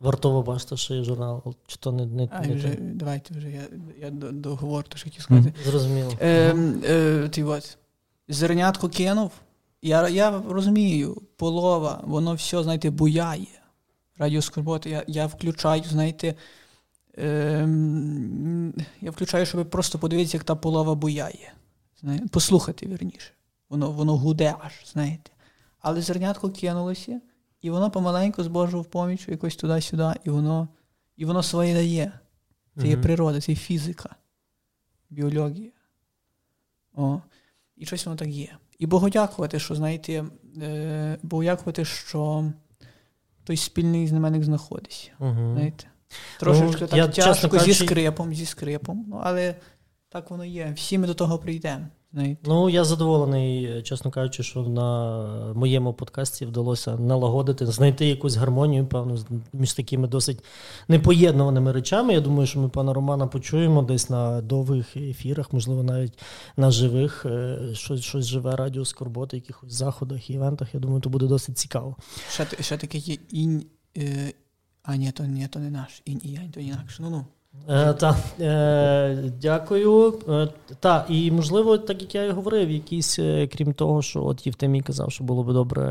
Вартова 0.00 0.42
башта, 0.42 0.76
що 0.76 0.94
є 0.94 1.04
журнал, 1.04 1.54
чи 1.66 1.76
то 1.76 1.92
не, 1.92 2.06
не, 2.06 2.28
А 2.32 2.40
не 2.40 2.54
вже, 2.54 2.76
давайте 2.80 3.34
вже, 3.34 3.50
я, 3.50 3.62
я 4.00 4.10
до- 4.10 4.32
договорю, 4.32 4.86
то 4.88 4.96
що 4.96 5.06
хотів 5.06 5.22
сказати. 5.22 5.54
Зрозуміло. 5.64 6.12
Е, 6.20 6.54
е, 6.84 7.28
ти 7.28 7.44
от, 7.44 7.78
зернятко 8.28 8.88
кинув. 8.88 9.30
Я, 9.82 10.08
я 10.08 10.42
розумію, 10.48 11.22
полова, 11.36 12.00
воно 12.04 12.34
все, 12.34 12.62
знаєте, 12.62 12.90
буяє. 12.90 13.46
Радіо 14.18 14.42
Скорбота. 14.42 14.88
Я, 14.88 15.04
я 15.06 15.26
включаю, 15.26 15.82
знаєте, 15.90 16.34
е, 17.18 17.68
я 19.00 19.10
включаю, 19.10 19.46
щоб 19.46 19.70
просто 19.70 19.98
подивитися, 19.98 20.36
як 20.36 20.44
та 20.44 20.54
полова 20.54 20.94
буяє. 20.94 21.52
Знаєте, 22.00 22.26
послухати 22.28 22.86
вірніше. 22.86 23.30
Воно, 23.68 23.90
воно 23.90 24.16
гуде 24.16 24.54
аж, 24.60 24.72
знаєте. 24.92 25.30
Але 25.80 26.00
зернятко 26.00 26.50
кинулося, 26.50 27.20
і 27.60 27.70
воно 27.70 27.90
помаленьку 27.90 28.42
з 28.42 28.46
Божого 28.46 28.84
поміч, 28.84 29.28
якось 29.28 29.56
туди-сюди, 29.56 30.12
і 30.24 30.30
воно, 30.30 30.68
і 31.16 31.24
воно 31.24 31.42
своє 31.42 31.74
дає. 31.74 32.12
Це 32.80 32.88
є 32.88 32.96
природа, 32.96 33.40
це 33.40 33.52
є 33.52 33.56
фізика, 33.56 34.16
біологія. 35.10 35.70
О. 36.94 37.20
І 37.76 37.86
щось 37.86 38.06
воно 38.06 38.16
так 38.16 38.28
є. 38.28 38.56
І 38.78 38.86
Богу 38.86 39.10
дякувати, 39.10 39.58
що, 39.58 39.74
знаєте, 39.74 40.24
е, 40.62 41.18
Богу 41.22 41.44
дякувати, 41.44 41.84
що 41.84 42.52
той 43.44 43.56
спільний 43.56 44.06
знаменник 44.06 44.44
знаходиться. 44.44 45.10
Угу. 45.18 45.52
Знаєте? 45.52 45.86
Трошечки 46.40 46.78
Ну, 46.80 46.86
так 46.86 46.96
я, 46.96 47.08
чесно 47.08 47.32
тяжко 47.32 47.48
кажучи- 47.48 47.72
зі 47.72 47.84
скрипом, 47.84 48.34
зі 48.34 48.46
скрипом. 48.46 49.04
Ну, 49.08 49.20
але 49.22 49.54
так 50.08 50.30
воно 50.30 50.44
є. 50.44 50.72
Всі 50.76 50.98
ми 50.98 51.06
до 51.06 51.14
того 51.14 51.38
прийдемо. 51.38 51.86
Ну, 52.44 52.70
я 52.70 52.84
задоволений, 52.84 53.82
чесно 53.82 54.10
кажучи, 54.10 54.42
що 54.42 54.62
на 54.62 55.52
моєму 55.54 55.92
подкасті 55.94 56.46
вдалося 56.46 56.96
налагодити, 56.96 57.66
знайти 57.66 58.06
якусь 58.06 58.36
гармонію, 58.36 58.86
певно, 58.86 59.18
між 59.52 59.72
такими 59.72 60.08
досить 60.08 60.44
непоєднуваними 60.88 61.72
речами. 61.72 62.12
Я 62.14 62.20
думаю, 62.20 62.46
що 62.46 62.60
ми 62.60 62.68
пана 62.68 62.92
Романа 62.92 63.26
почуємо 63.26 63.82
десь 63.82 64.10
на 64.10 64.40
довгих 64.40 64.96
ефірах, 64.96 65.52
можливо, 65.52 65.82
навіть 65.82 66.18
на 66.56 66.70
живих, 66.70 67.26
е, 67.26 67.58
щось, 67.72 68.00
щось 68.00 68.26
живе 68.26 68.56
радіо 68.56 68.84
Скорботи, 68.84 69.36
якихось 69.36 69.72
заходах, 69.72 70.30
івентах. 70.30 70.74
Я 70.74 70.80
думаю, 70.80 71.00
то 71.00 71.10
буде 71.10 71.26
досить 71.26 71.58
цікаво. 71.58 71.96
Ще, 72.30 72.46
ще 72.60 72.76
таке 72.76 72.98
є 72.98 73.16
інь. 73.30 73.64
Е, 74.83 74.91
а 74.91 74.95
ні, 74.95 75.11
то, 75.11 75.25
ні, 75.25 75.47
то 75.47 75.59
не 75.59 75.69
наш. 75.69 76.01
Інь 76.05 76.21
і 76.23 76.31
янь, 76.31 76.51
то 76.51 76.59
інакше. 76.59 77.01
Ну, 77.03 77.09
ну. 77.09 77.25
Е, 77.68 77.92
Так, 77.92 78.16
е, 78.40 79.32
дякую. 79.42 80.14
Е, 80.28 80.48
та, 80.80 81.04
і 81.08 81.30
можливо, 81.30 81.78
так 81.78 82.02
як 82.02 82.14
я 82.14 82.24
і 82.24 82.30
говорив, 82.30 82.70
якісь, 82.70 83.18
крім 83.52 83.72
того, 83.72 84.02
що 84.02 84.24
от 84.24 84.46
Євтемій 84.46 84.80
казав, 84.80 85.12
що 85.12 85.24
було 85.24 85.42
би 85.42 85.52
добре 85.52 85.82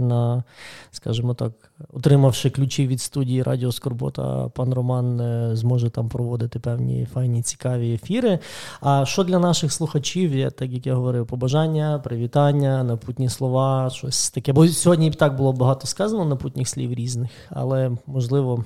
на, 0.00 0.44
скажімо 0.90 1.34
так, 1.34 1.52
отримавши 1.92 2.50
ключі 2.50 2.86
від 2.86 3.00
студії 3.00 3.42
Радіо 3.42 3.72
Скорбота, 3.72 4.48
пан 4.54 4.74
Роман 4.74 5.20
зможе 5.56 5.90
там 5.90 6.08
проводити 6.08 6.58
певні 6.58 7.06
файні 7.12 7.42
цікаві 7.42 7.94
ефіри. 7.94 8.38
А 8.80 9.04
що 9.06 9.24
для 9.24 9.38
наших 9.38 9.72
слухачів, 9.72 10.36
є, 10.36 10.50
так 10.50 10.70
як 10.70 10.86
я 10.86 10.94
говорив, 10.94 11.26
побажання, 11.26 11.98
привітання, 12.04 12.84
напутні 12.84 13.28
слова, 13.28 13.90
щось 13.90 14.30
таке. 14.30 14.52
Бо 14.52 14.68
сьогодні 14.68 15.06
і 15.06 15.10
так 15.10 15.36
було 15.36 15.52
багато 15.52 15.86
сказано 15.86 16.24
напутніх 16.24 16.68
слів 16.68 16.94
різних, 16.94 17.30
але 17.50 17.90
можливо. 18.06 18.64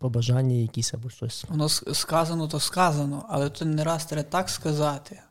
Побажання 0.00 0.54
якісь 0.54 0.94
або 0.94 1.10
щось. 1.10 1.44
Воно 1.48 1.68
сказано, 1.68 2.48
то 2.48 2.60
сказано, 2.60 3.26
але 3.28 3.50
то 3.50 3.64
не 3.64 3.84
раз 3.84 4.04
треба 4.04 4.22
так 4.22 4.50
сказати. 4.50 5.22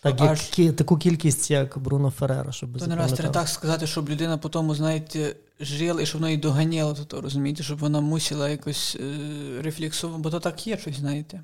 Так, 0.00 0.20
як 0.20 0.30
аж... 0.30 0.40
кі, 0.40 0.72
таку 0.72 0.96
кількість, 0.96 1.50
як 1.50 1.78
Бруно 1.78 2.10
Ферера, 2.10 2.52
щоб 2.52 2.78
То 2.78 2.86
не 2.86 2.96
раз 2.96 3.12
треба 3.12 3.34
так 3.34 3.48
сказати, 3.48 3.86
щоб 3.86 4.08
людина 4.08 4.38
по 4.38 4.48
тому, 4.48 4.74
знаєте, 4.74 5.36
жила 5.60 6.02
і 6.02 6.06
щоб 6.06 6.20
вона 6.20 6.30
її 6.30 6.40
доганяла, 6.40 6.94
то, 6.94 7.04
то 7.04 7.20
розумієте, 7.20 7.62
щоб 7.62 7.78
вона 7.78 8.00
мусила 8.00 8.48
якось 8.48 8.96
е, 9.00 9.62
рефлексувати, 9.62 10.22
бо 10.22 10.30
то 10.30 10.40
так 10.40 10.66
є 10.66 10.78
щось, 10.78 10.98
знаєте. 10.98 11.42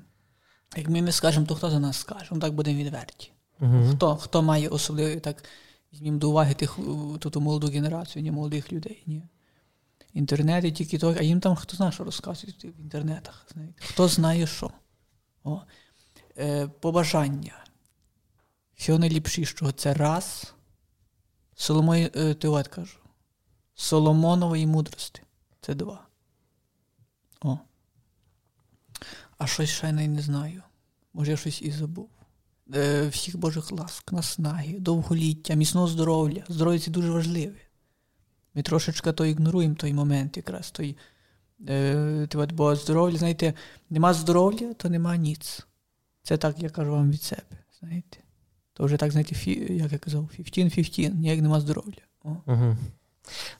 Як 0.77 0.89
ми 0.89 1.01
не 1.01 1.11
скажемо, 1.11 1.45
то 1.45 1.55
хто 1.55 1.69
за 1.69 1.79
нас 1.79 1.97
скаже? 1.97 2.27
Ну 2.31 2.39
так 2.39 2.53
будемо 2.53 2.79
відверті. 2.79 3.31
Угу. 3.61 3.91
Хто 3.91 4.15
хто 4.15 4.41
має 4.41 4.67
особливо 4.67 5.19
так 5.19 5.43
візьмімо 5.93 6.17
до 6.17 6.29
уваги 6.29 6.53
тих 6.53 6.79
ту, 7.19 7.29
ту 7.29 7.41
молоду 7.41 7.67
генерацію, 7.67 8.23
ні 8.23 8.31
молодих 8.31 8.73
людей, 8.73 9.03
ні. 9.05 9.23
Інтернет 10.13 10.65
і 10.65 10.71
тільки 10.71 10.97
то, 10.97 11.15
а 11.19 11.21
їм 11.21 11.39
там 11.39 11.55
хто 11.55 11.77
знає, 11.77 11.91
що 11.91 12.03
розказують 12.03 12.65
в 12.65 12.81
інтернетах. 12.81 13.47
Хто 13.75 14.07
знає 14.07 14.47
що. 14.47 14.71
О. 15.43 15.61
Е, 16.37 16.67
Побажання. 16.67 17.65
Всього 18.75 18.99
найліпшішого 18.99 19.71
це 19.71 19.93
раз. 19.93 20.53
Соломої, 21.55 22.11
е, 22.15 22.33
ти 22.33 22.47
от 22.47 22.67
кажу. 22.67 22.99
Соломонової 23.75 24.67
мудрості. 24.67 25.21
Це 25.61 25.75
два. 25.75 26.07
О. 27.41 27.57
А 29.37 29.47
щось 29.47 29.69
ще 29.69 29.91
не, 29.91 30.07
не 30.07 30.21
знаю. 30.21 30.63
Може, 31.13 31.31
я 31.31 31.37
щось 31.37 31.61
і 31.61 31.71
забув. 31.71 32.09
Е, 32.75 33.07
Всіх 33.07 33.37
Божих 33.37 33.71
ласк, 33.71 34.11
наснаги, 34.11 34.79
довголіття, 34.79 35.53
міцного 35.53 35.87
здоров'я. 35.87 36.45
Здоров'я 36.49 36.79
це 36.79 36.91
дуже 36.91 37.11
важливе. 37.11 37.55
Ми 38.59 38.63
трошечки 38.63 39.11
то 39.11 39.25
ігноруємо 39.25 39.75
той 39.75 39.93
момент, 39.93 40.37
якраз 40.37 40.71
той. 40.71 40.97
Е, 41.69 42.27
бо 42.53 42.75
здоров'я, 42.75 43.17
знаєте, 43.17 43.53
нема 43.89 44.13
здоров'я, 44.13 44.73
то 44.73 44.89
нема 44.89 45.17
ніц. 45.17 45.67
Це 46.23 46.37
так 46.37 46.55
я 46.59 46.69
кажу 46.69 46.91
вам 46.91 47.11
від 47.11 47.21
себе. 47.21 47.57
знаєте. 47.79 48.17
То 48.73 48.85
вже 48.85 48.97
так, 48.97 49.11
знаєте, 49.11 49.35
фі, 49.35 49.67
як 49.69 49.91
я 49.91 49.97
казав, 49.97 50.29
15-15, 50.39 51.15
ніяк 51.15 51.41
нема 51.41 51.61
здоров'я. 51.61 52.01
О. 52.23 52.29
Угу. 52.47 52.77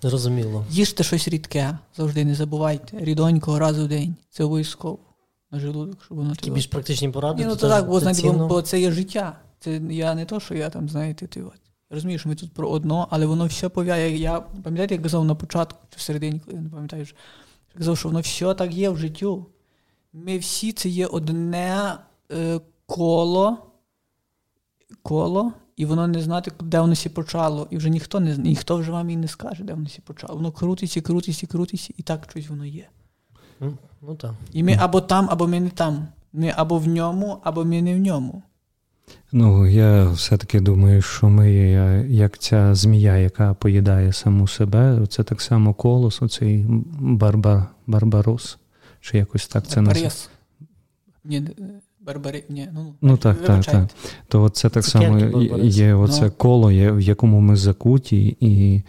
Зрозуміло. 0.02 0.66
Їжте 0.70 1.04
щось 1.04 1.28
рідке, 1.28 1.78
завжди 1.97 2.26
не 2.26 2.36
забувайте. 2.36 2.97
Рідонького 3.00 3.60
разу 3.60 3.86
в 3.86 3.88
день. 3.88 4.16
Це 4.30 4.43
обов'язково. 4.43 5.00
На 5.52 5.60
желудок, 5.60 6.04
щоб 6.04 6.18
воно 6.18 6.36
Такі 6.36 6.52
більш 6.52 6.68
практичні 6.68 7.10
поради. 7.10 7.43
Ні, 7.43 7.50
ну 7.50 7.56
то 7.56 7.70
так, 7.70 7.88
бо 7.88 8.00
знаєте, 8.00 8.32
бо, 8.32 8.47
бо 8.47 8.62
це 8.62 8.82
є 8.82 8.91
життя. 8.91 9.39
Це 9.60 9.82
я 9.89 10.16
не 10.16 10.26
то, 10.26 10.39
що 10.39 10.56
я 10.56 10.70
там, 10.70 10.89
знаєте, 10.89 11.28
ти 11.28 11.43
от. 11.43 11.68
Розумієш, 11.89 12.25
ми 12.25 12.35
тут 12.35 12.53
про 12.53 12.69
одно, 12.69 13.07
але 13.11 13.25
воно 13.25 13.45
все 13.45 13.69
пов'яє. 13.69 14.17
Я 14.17 14.39
пам'ятаєте, 14.39 14.95
я 14.95 15.01
казав 15.01 15.25
на 15.25 15.35
початку, 15.35 15.79
чи 15.89 15.99
середині, 15.99 16.39
коли 16.39 16.57
я 16.57 16.63
не 16.63 16.69
пам'ятаю, 16.69 17.05
казав, 17.77 17.97
що 17.97 18.09
воно 18.09 18.19
все 18.19 18.53
так 18.53 18.73
є 18.73 18.89
в 18.89 18.97
життю. 18.97 19.45
Ми 20.13 20.37
всі 20.37 20.71
це 20.71 20.89
є 20.89 21.07
одне 21.07 21.97
е, 22.31 22.59
коло, 22.85 23.57
коло, 25.03 25.53
і 25.75 25.85
воно 25.85 26.07
не 26.07 26.21
знати, 26.21 26.51
де 26.59 26.79
воно 26.79 26.95
сі 26.95 27.09
почало. 27.09 27.67
І 27.69 27.77
вже 27.77 27.89
ніхто 27.89 28.19
не 28.19 28.37
ніхто 28.37 28.77
вже 28.77 28.91
вам 28.91 29.09
і 29.09 29.17
не 29.17 29.27
скаже, 29.27 29.63
де 29.63 29.73
воно 29.73 29.89
сі 29.89 30.01
почало. 30.01 30.35
Воно 30.35 30.51
крутиться, 30.51 31.01
крутиться, 31.01 31.47
крутиться, 31.47 31.93
і 31.97 32.03
так 32.03 32.27
щось 32.31 32.49
воно 32.49 32.65
є. 32.65 32.87
Ну, 33.59 33.77
ну 34.01 34.15
так. 34.15 34.33
І 34.51 34.63
ми 34.63 34.73
або 34.73 35.01
там, 35.01 35.27
або 35.29 35.47
ми 35.47 35.59
не 35.59 35.69
там. 35.69 36.07
Ми 36.33 36.53
або 36.55 36.77
в 36.77 36.87
ньому, 36.87 37.39
або 37.43 37.65
ми 37.65 37.81
не 37.81 37.95
в 37.95 37.97
ньому. 37.97 38.43
Ну, 39.32 39.68
я 39.68 40.10
все-таки 40.10 40.60
думаю, 40.60 41.01
що 41.01 41.30
ми, 41.30 41.51
як 42.10 42.38
ця 42.38 42.76
змія, 42.76 43.18
яка 43.18 43.53
поїдає 43.53 44.14
саму 44.14 44.47
себе, 44.47 45.05
це 45.10 45.24
так 45.24 45.41
само 45.41 45.74
колос, 45.74 46.22
оцей 46.22 46.66
барбар, 46.99 47.66
барбарос. 47.88 48.57
Чи 49.01 49.18
якось 49.18 49.47
так 49.47 49.68
це 49.68 49.82
називається? 49.82 50.30
Ні, 51.24 51.49
барбарі, 51.99 52.43
ні, 52.49 52.70
ну, 52.74 52.93
ну 53.01 53.18
так, 53.18 53.43
так, 53.45 53.66
так. 53.66 53.89
То 54.28 54.49
це 54.49 54.70
так 54.70 54.86
само 54.86 55.20
є 55.57 55.93
оце 55.93 56.26
no. 56.26 56.32
коло, 56.32 56.68
в 56.70 57.01
якому 57.01 57.39
ми 57.39 57.55
закуті, 57.55 58.38
і 58.39 58.84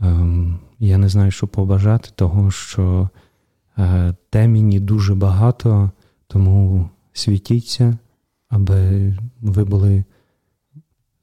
ем, 0.00 0.58
я 0.78 0.98
не 0.98 1.08
знаю, 1.08 1.30
що 1.30 1.46
побажати, 1.46 2.10
того 2.14 2.50
що 2.50 3.08
е, 3.78 4.14
теміні 4.30 4.80
дуже 4.80 5.14
багато, 5.14 5.90
тому 6.26 6.88
світіться 7.12 7.98
аби 8.48 9.16
ви 9.40 9.64
були 9.64 10.04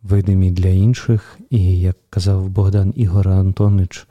видимі 0.02 0.52
для 0.52 0.70
інших, 0.70 1.40
і, 1.50 1.80
як 1.80 2.10
казав 2.10 2.50
Богдан 2.50 2.94
Ігор 2.96 3.30
Антонич 3.30 4.08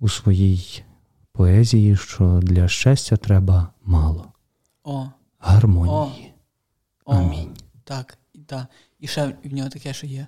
у 0.00 0.08
своїй 0.08 0.84
поезії, 1.32 1.96
що 1.96 2.40
для 2.42 2.68
щастя 2.68 3.16
треба 3.16 3.68
мало. 3.84 4.32
О. 4.84 5.06
Гармонії. 5.38 6.32
О. 7.04 7.14
Амінь. 7.14 7.56
Так, 7.84 8.18
так. 8.46 8.66
І 9.00 9.06
ще 9.06 9.34
в 9.44 9.54
нього 9.54 9.68
таке, 9.68 9.92
що 9.92 10.06
є. 10.06 10.26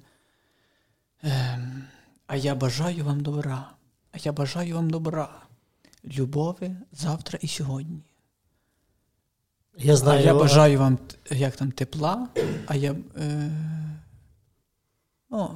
Ем, 1.22 1.84
а 2.26 2.36
я 2.36 2.54
бажаю 2.54 3.04
вам 3.04 3.20
добра. 3.20 3.70
А 4.12 4.18
я 4.24 4.32
бажаю 4.32 4.74
вам 4.74 4.90
добра. 4.90 5.28
Любові 6.04 6.76
завтра 6.92 7.38
і 7.42 7.48
сьогодні. 7.48 8.02
Я 9.78 9.96
знаю, 9.96 10.20
а 10.20 10.22
я 10.22 10.34
бажаю 10.34 10.78
вам 10.78 10.98
як 11.30 11.56
там 11.56 11.72
тепла, 11.72 12.28
а 12.66 12.76
я. 12.76 12.96
Е, 13.16 13.50
о, 15.30 15.48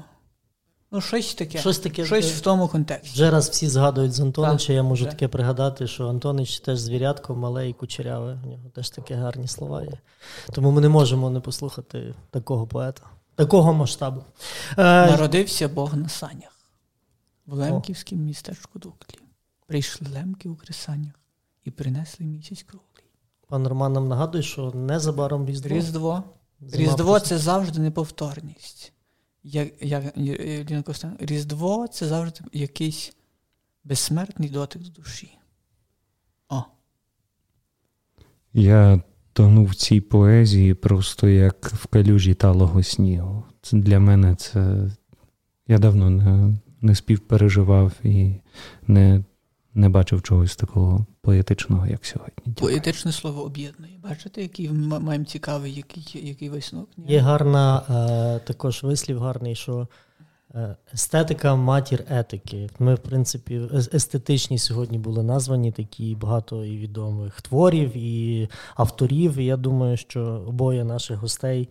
Ну, 0.92 1.00
щось 1.00 1.34
таке. 1.34 1.58
Щось 1.58 1.78
таке 1.78 2.04
щось 2.06 2.32
в 2.32 2.40
тому 2.40 2.68
контексті. 2.68 3.12
Вже 3.14 3.30
раз 3.30 3.48
всі 3.48 3.68
згадують 3.68 4.12
з 4.12 4.20
Антонича, 4.20 4.66
так, 4.66 4.76
я 4.76 4.82
можу 4.82 5.04
вже. 5.04 5.10
таке 5.10 5.28
пригадати, 5.28 5.86
що 5.86 6.08
Антонич 6.08 6.60
теж 6.60 6.78
звірятко, 6.78 7.34
мале 7.34 7.68
і 7.68 7.72
кучеряве. 7.72 8.38
У 8.44 8.48
нього 8.48 8.68
теж 8.74 8.90
такі 8.90 9.14
гарні 9.14 9.48
слова 9.48 9.82
є. 9.82 9.98
Тому 10.52 10.70
ми 10.70 10.80
не 10.80 10.88
можемо 10.88 11.30
не 11.30 11.40
послухати 11.40 12.14
такого 12.30 12.66
поета, 12.66 13.02
такого 13.34 13.72
масштабу. 13.72 14.24
Е, 14.78 14.82
Народився 15.10 15.68
Бог 15.68 15.96
на 15.96 16.08
санях 16.08 16.58
в 17.46 17.52
Лемківському 17.54 18.22
містечку 18.22 18.78
Дуклі. 18.78 19.18
Прийшли 19.66 20.08
лемки 20.14 20.48
у 20.48 20.56
кресаннях 20.56 21.14
і 21.64 21.70
принесли 21.70 22.26
місяць 22.26 22.62
круглий. 22.62 22.89
Пан 23.50 23.66
Роман 23.66 23.92
нам 23.92 24.08
нагадує, 24.08 24.42
що 24.42 24.72
незабаром 24.74 25.46
Різдво. 25.46 25.74
Різдво. 25.76 26.24
Різдво 26.72 27.20
це 27.20 27.38
завжди 27.38 27.80
неповторність. 27.80 28.92
Як, 29.42 29.82
як, 29.82 30.04
Різдво 31.18 31.88
це 31.88 32.06
завжди 32.06 32.40
якийсь 32.52 33.16
безсмертний 33.84 34.48
дотик 34.48 34.82
до 34.82 34.90
душі. 34.90 35.38
О. 36.48 36.62
Я 38.52 39.02
тону 39.32 39.64
в 39.64 39.74
цій 39.74 40.00
поезії 40.00 40.74
просто 40.74 41.28
як 41.28 41.72
в 41.72 41.86
калюжі 41.86 42.34
талого 42.34 42.82
снігу. 42.82 43.44
Це 43.62 43.76
Для 43.76 44.00
мене 44.00 44.34
це. 44.34 44.90
Я 45.68 45.78
давно 45.78 46.10
не, 46.10 46.58
не 46.80 46.94
співпереживав 46.94 47.92
і 48.02 48.34
не 48.86 49.24
не 49.74 49.88
бачив 49.88 50.22
чогось 50.22 50.56
такого 50.56 51.06
поетичного, 51.20 51.86
як 51.86 52.06
сьогодні. 52.06 52.42
Дякую. 52.46 52.72
Поетичне 52.72 53.12
слово 53.12 53.42
об'єднує. 53.42 53.92
Бачите, 54.02 54.42
який 54.42 54.70
ми 54.70 55.00
маємо 55.00 55.24
цікавий, 55.24 55.74
який 55.74 56.20
який 56.28 56.48
висновок? 56.48 56.88
Є 56.96 57.18
гарна 57.18 57.82
е, 57.90 58.46
також 58.46 58.82
вислів 58.82 59.20
гарний, 59.20 59.54
що 59.54 59.88
е, 60.54 60.76
естетика 60.94 61.54
матір 61.54 62.04
етики. 62.08 62.70
Ми, 62.78 62.94
в 62.94 62.98
принципі, 62.98 63.60
естетичні 63.94 64.58
сьогодні 64.58 64.98
були 64.98 65.22
названі 65.22 65.72
такі 65.72 66.16
багато 66.20 66.64
і 66.64 66.76
відомих 66.76 67.40
творів, 67.40 67.96
і 67.96 68.48
авторів. 68.74 69.38
І 69.38 69.44
я 69.44 69.56
думаю, 69.56 69.96
що 69.96 70.20
обоє 70.46 70.84
наших 70.84 71.18
гостей 71.18 71.68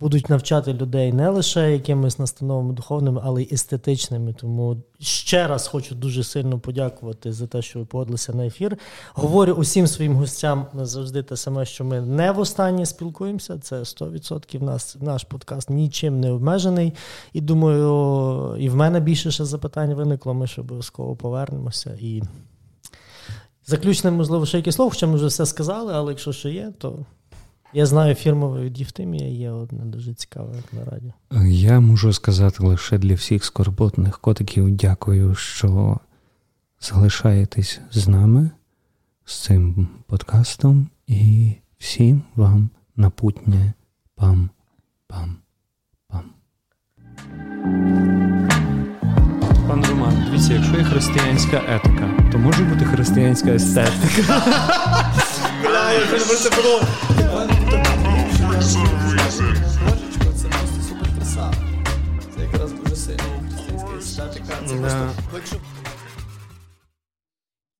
будуть 0.00 0.28
навчати 0.28 0.72
людей 0.72 1.12
не 1.12 1.28
лише 1.28 1.72
якимись 1.72 2.18
настановами 2.18 2.72
духовними, 2.72 3.20
але 3.24 3.42
й 3.42 3.48
естетичними. 3.52 4.32
Тому 4.32 4.76
ще 5.00 5.46
раз 5.46 5.68
хочу 5.68 5.94
дуже 5.94 6.24
сильно 6.24 6.58
подякувати 6.58 7.32
за 7.32 7.46
те, 7.46 7.62
що 7.62 7.78
ви 7.78 7.84
погодилися 7.84 8.32
на 8.32 8.46
ефір. 8.46 8.78
Говорю 9.14 9.52
усім 9.52 9.86
своїм 9.86 10.16
гостям 10.16 10.66
завжди 10.74 11.22
те 11.22 11.36
саме, 11.36 11.64
що 11.64 11.84
ми 11.84 12.00
не 12.00 12.32
в 12.32 12.38
останнє 12.38 12.86
спілкуємося. 12.86 13.58
Це 13.58 13.76
100% 13.76 14.62
нас 14.62 14.96
наш 15.00 15.24
подкаст 15.24 15.70
нічим 15.70 16.20
не 16.20 16.30
обмежений. 16.30 16.92
І 17.32 17.40
думаю, 17.40 18.56
і 18.58 18.68
в 18.68 18.76
мене 18.76 19.00
більше 19.00 19.30
ще 19.30 19.44
запитань 19.44 19.94
виникло. 19.94 20.34
Ми 20.34 20.46
ще 20.46 20.60
обов'язково 20.60 21.16
повернемося 21.16 21.98
і. 22.00 22.22
Заключне, 23.66 24.10
можливо, 24.10 24.46
ще 24.46 24.56
якесь 24.56 24.74
слово, 24.74 24.90
хоча 24.90 25.06
ми 25.06 25.14
вже 25.14 25.26
все 25.26 25.46
сказали, 25.46 25.92
але 25.94 26.12
якщо 26.12 26.32
ще 26.32 26.50
є, 26.50 26.72
то 26.78 26.98
Я 27.72 27.86
знаю, 27.86 28.14
фірмове 28.14 28.60
від 28.60 28.78
Євтимія 28.78 29.28
є 29.28 29.50
одне 29.50 29.84
дуже 29.84 30.14
цікаве, 30.14 30.54
на 30.72 30.84
радіо. 30.84 31.12
Я 31.46 31.80
можу 31.80 32.12
сказати 32.12 32.62
лише 32.64 32.98
для 32.98 33.14
всіх 33.14 33.44
скорботних 33.44 34.18
котиків 34.18 34.70
дякую, 34.70 35.34
що 35.34 35.98
залишаєтесь 36.80 37.80
з 37.90 38.08
нами 38.08 38.50
з 39.24 39.42
цим 39.42 39.88
подкастом, 40.06 40.88
і 41.06 41.52
всім 41.78 42.22
вам 42.36 42.70
напутнє 42.96 43.72
пам-пам-пам. 44.16 45.38
Пан 49.68 49.84
Роман, 49.88 50.24
дивіться, 50.26 50.52
якщо 50.52 50.76
є 50.76 50.84
християнська 50.84 51.62
етика, 51.68 52.30
то 52.32 52.38
може 52.38 52.64
бути 52.64 52.84
християнська 52.84 53.48
естетика. 53.48 54.22
Бля, 55.62 55.92
я 55.92 56.04
вже 56.04 56.26
про 56.26 56.36
це 56.36 56.50
подумав. 56.50 57.57
Да. 64.80 65.67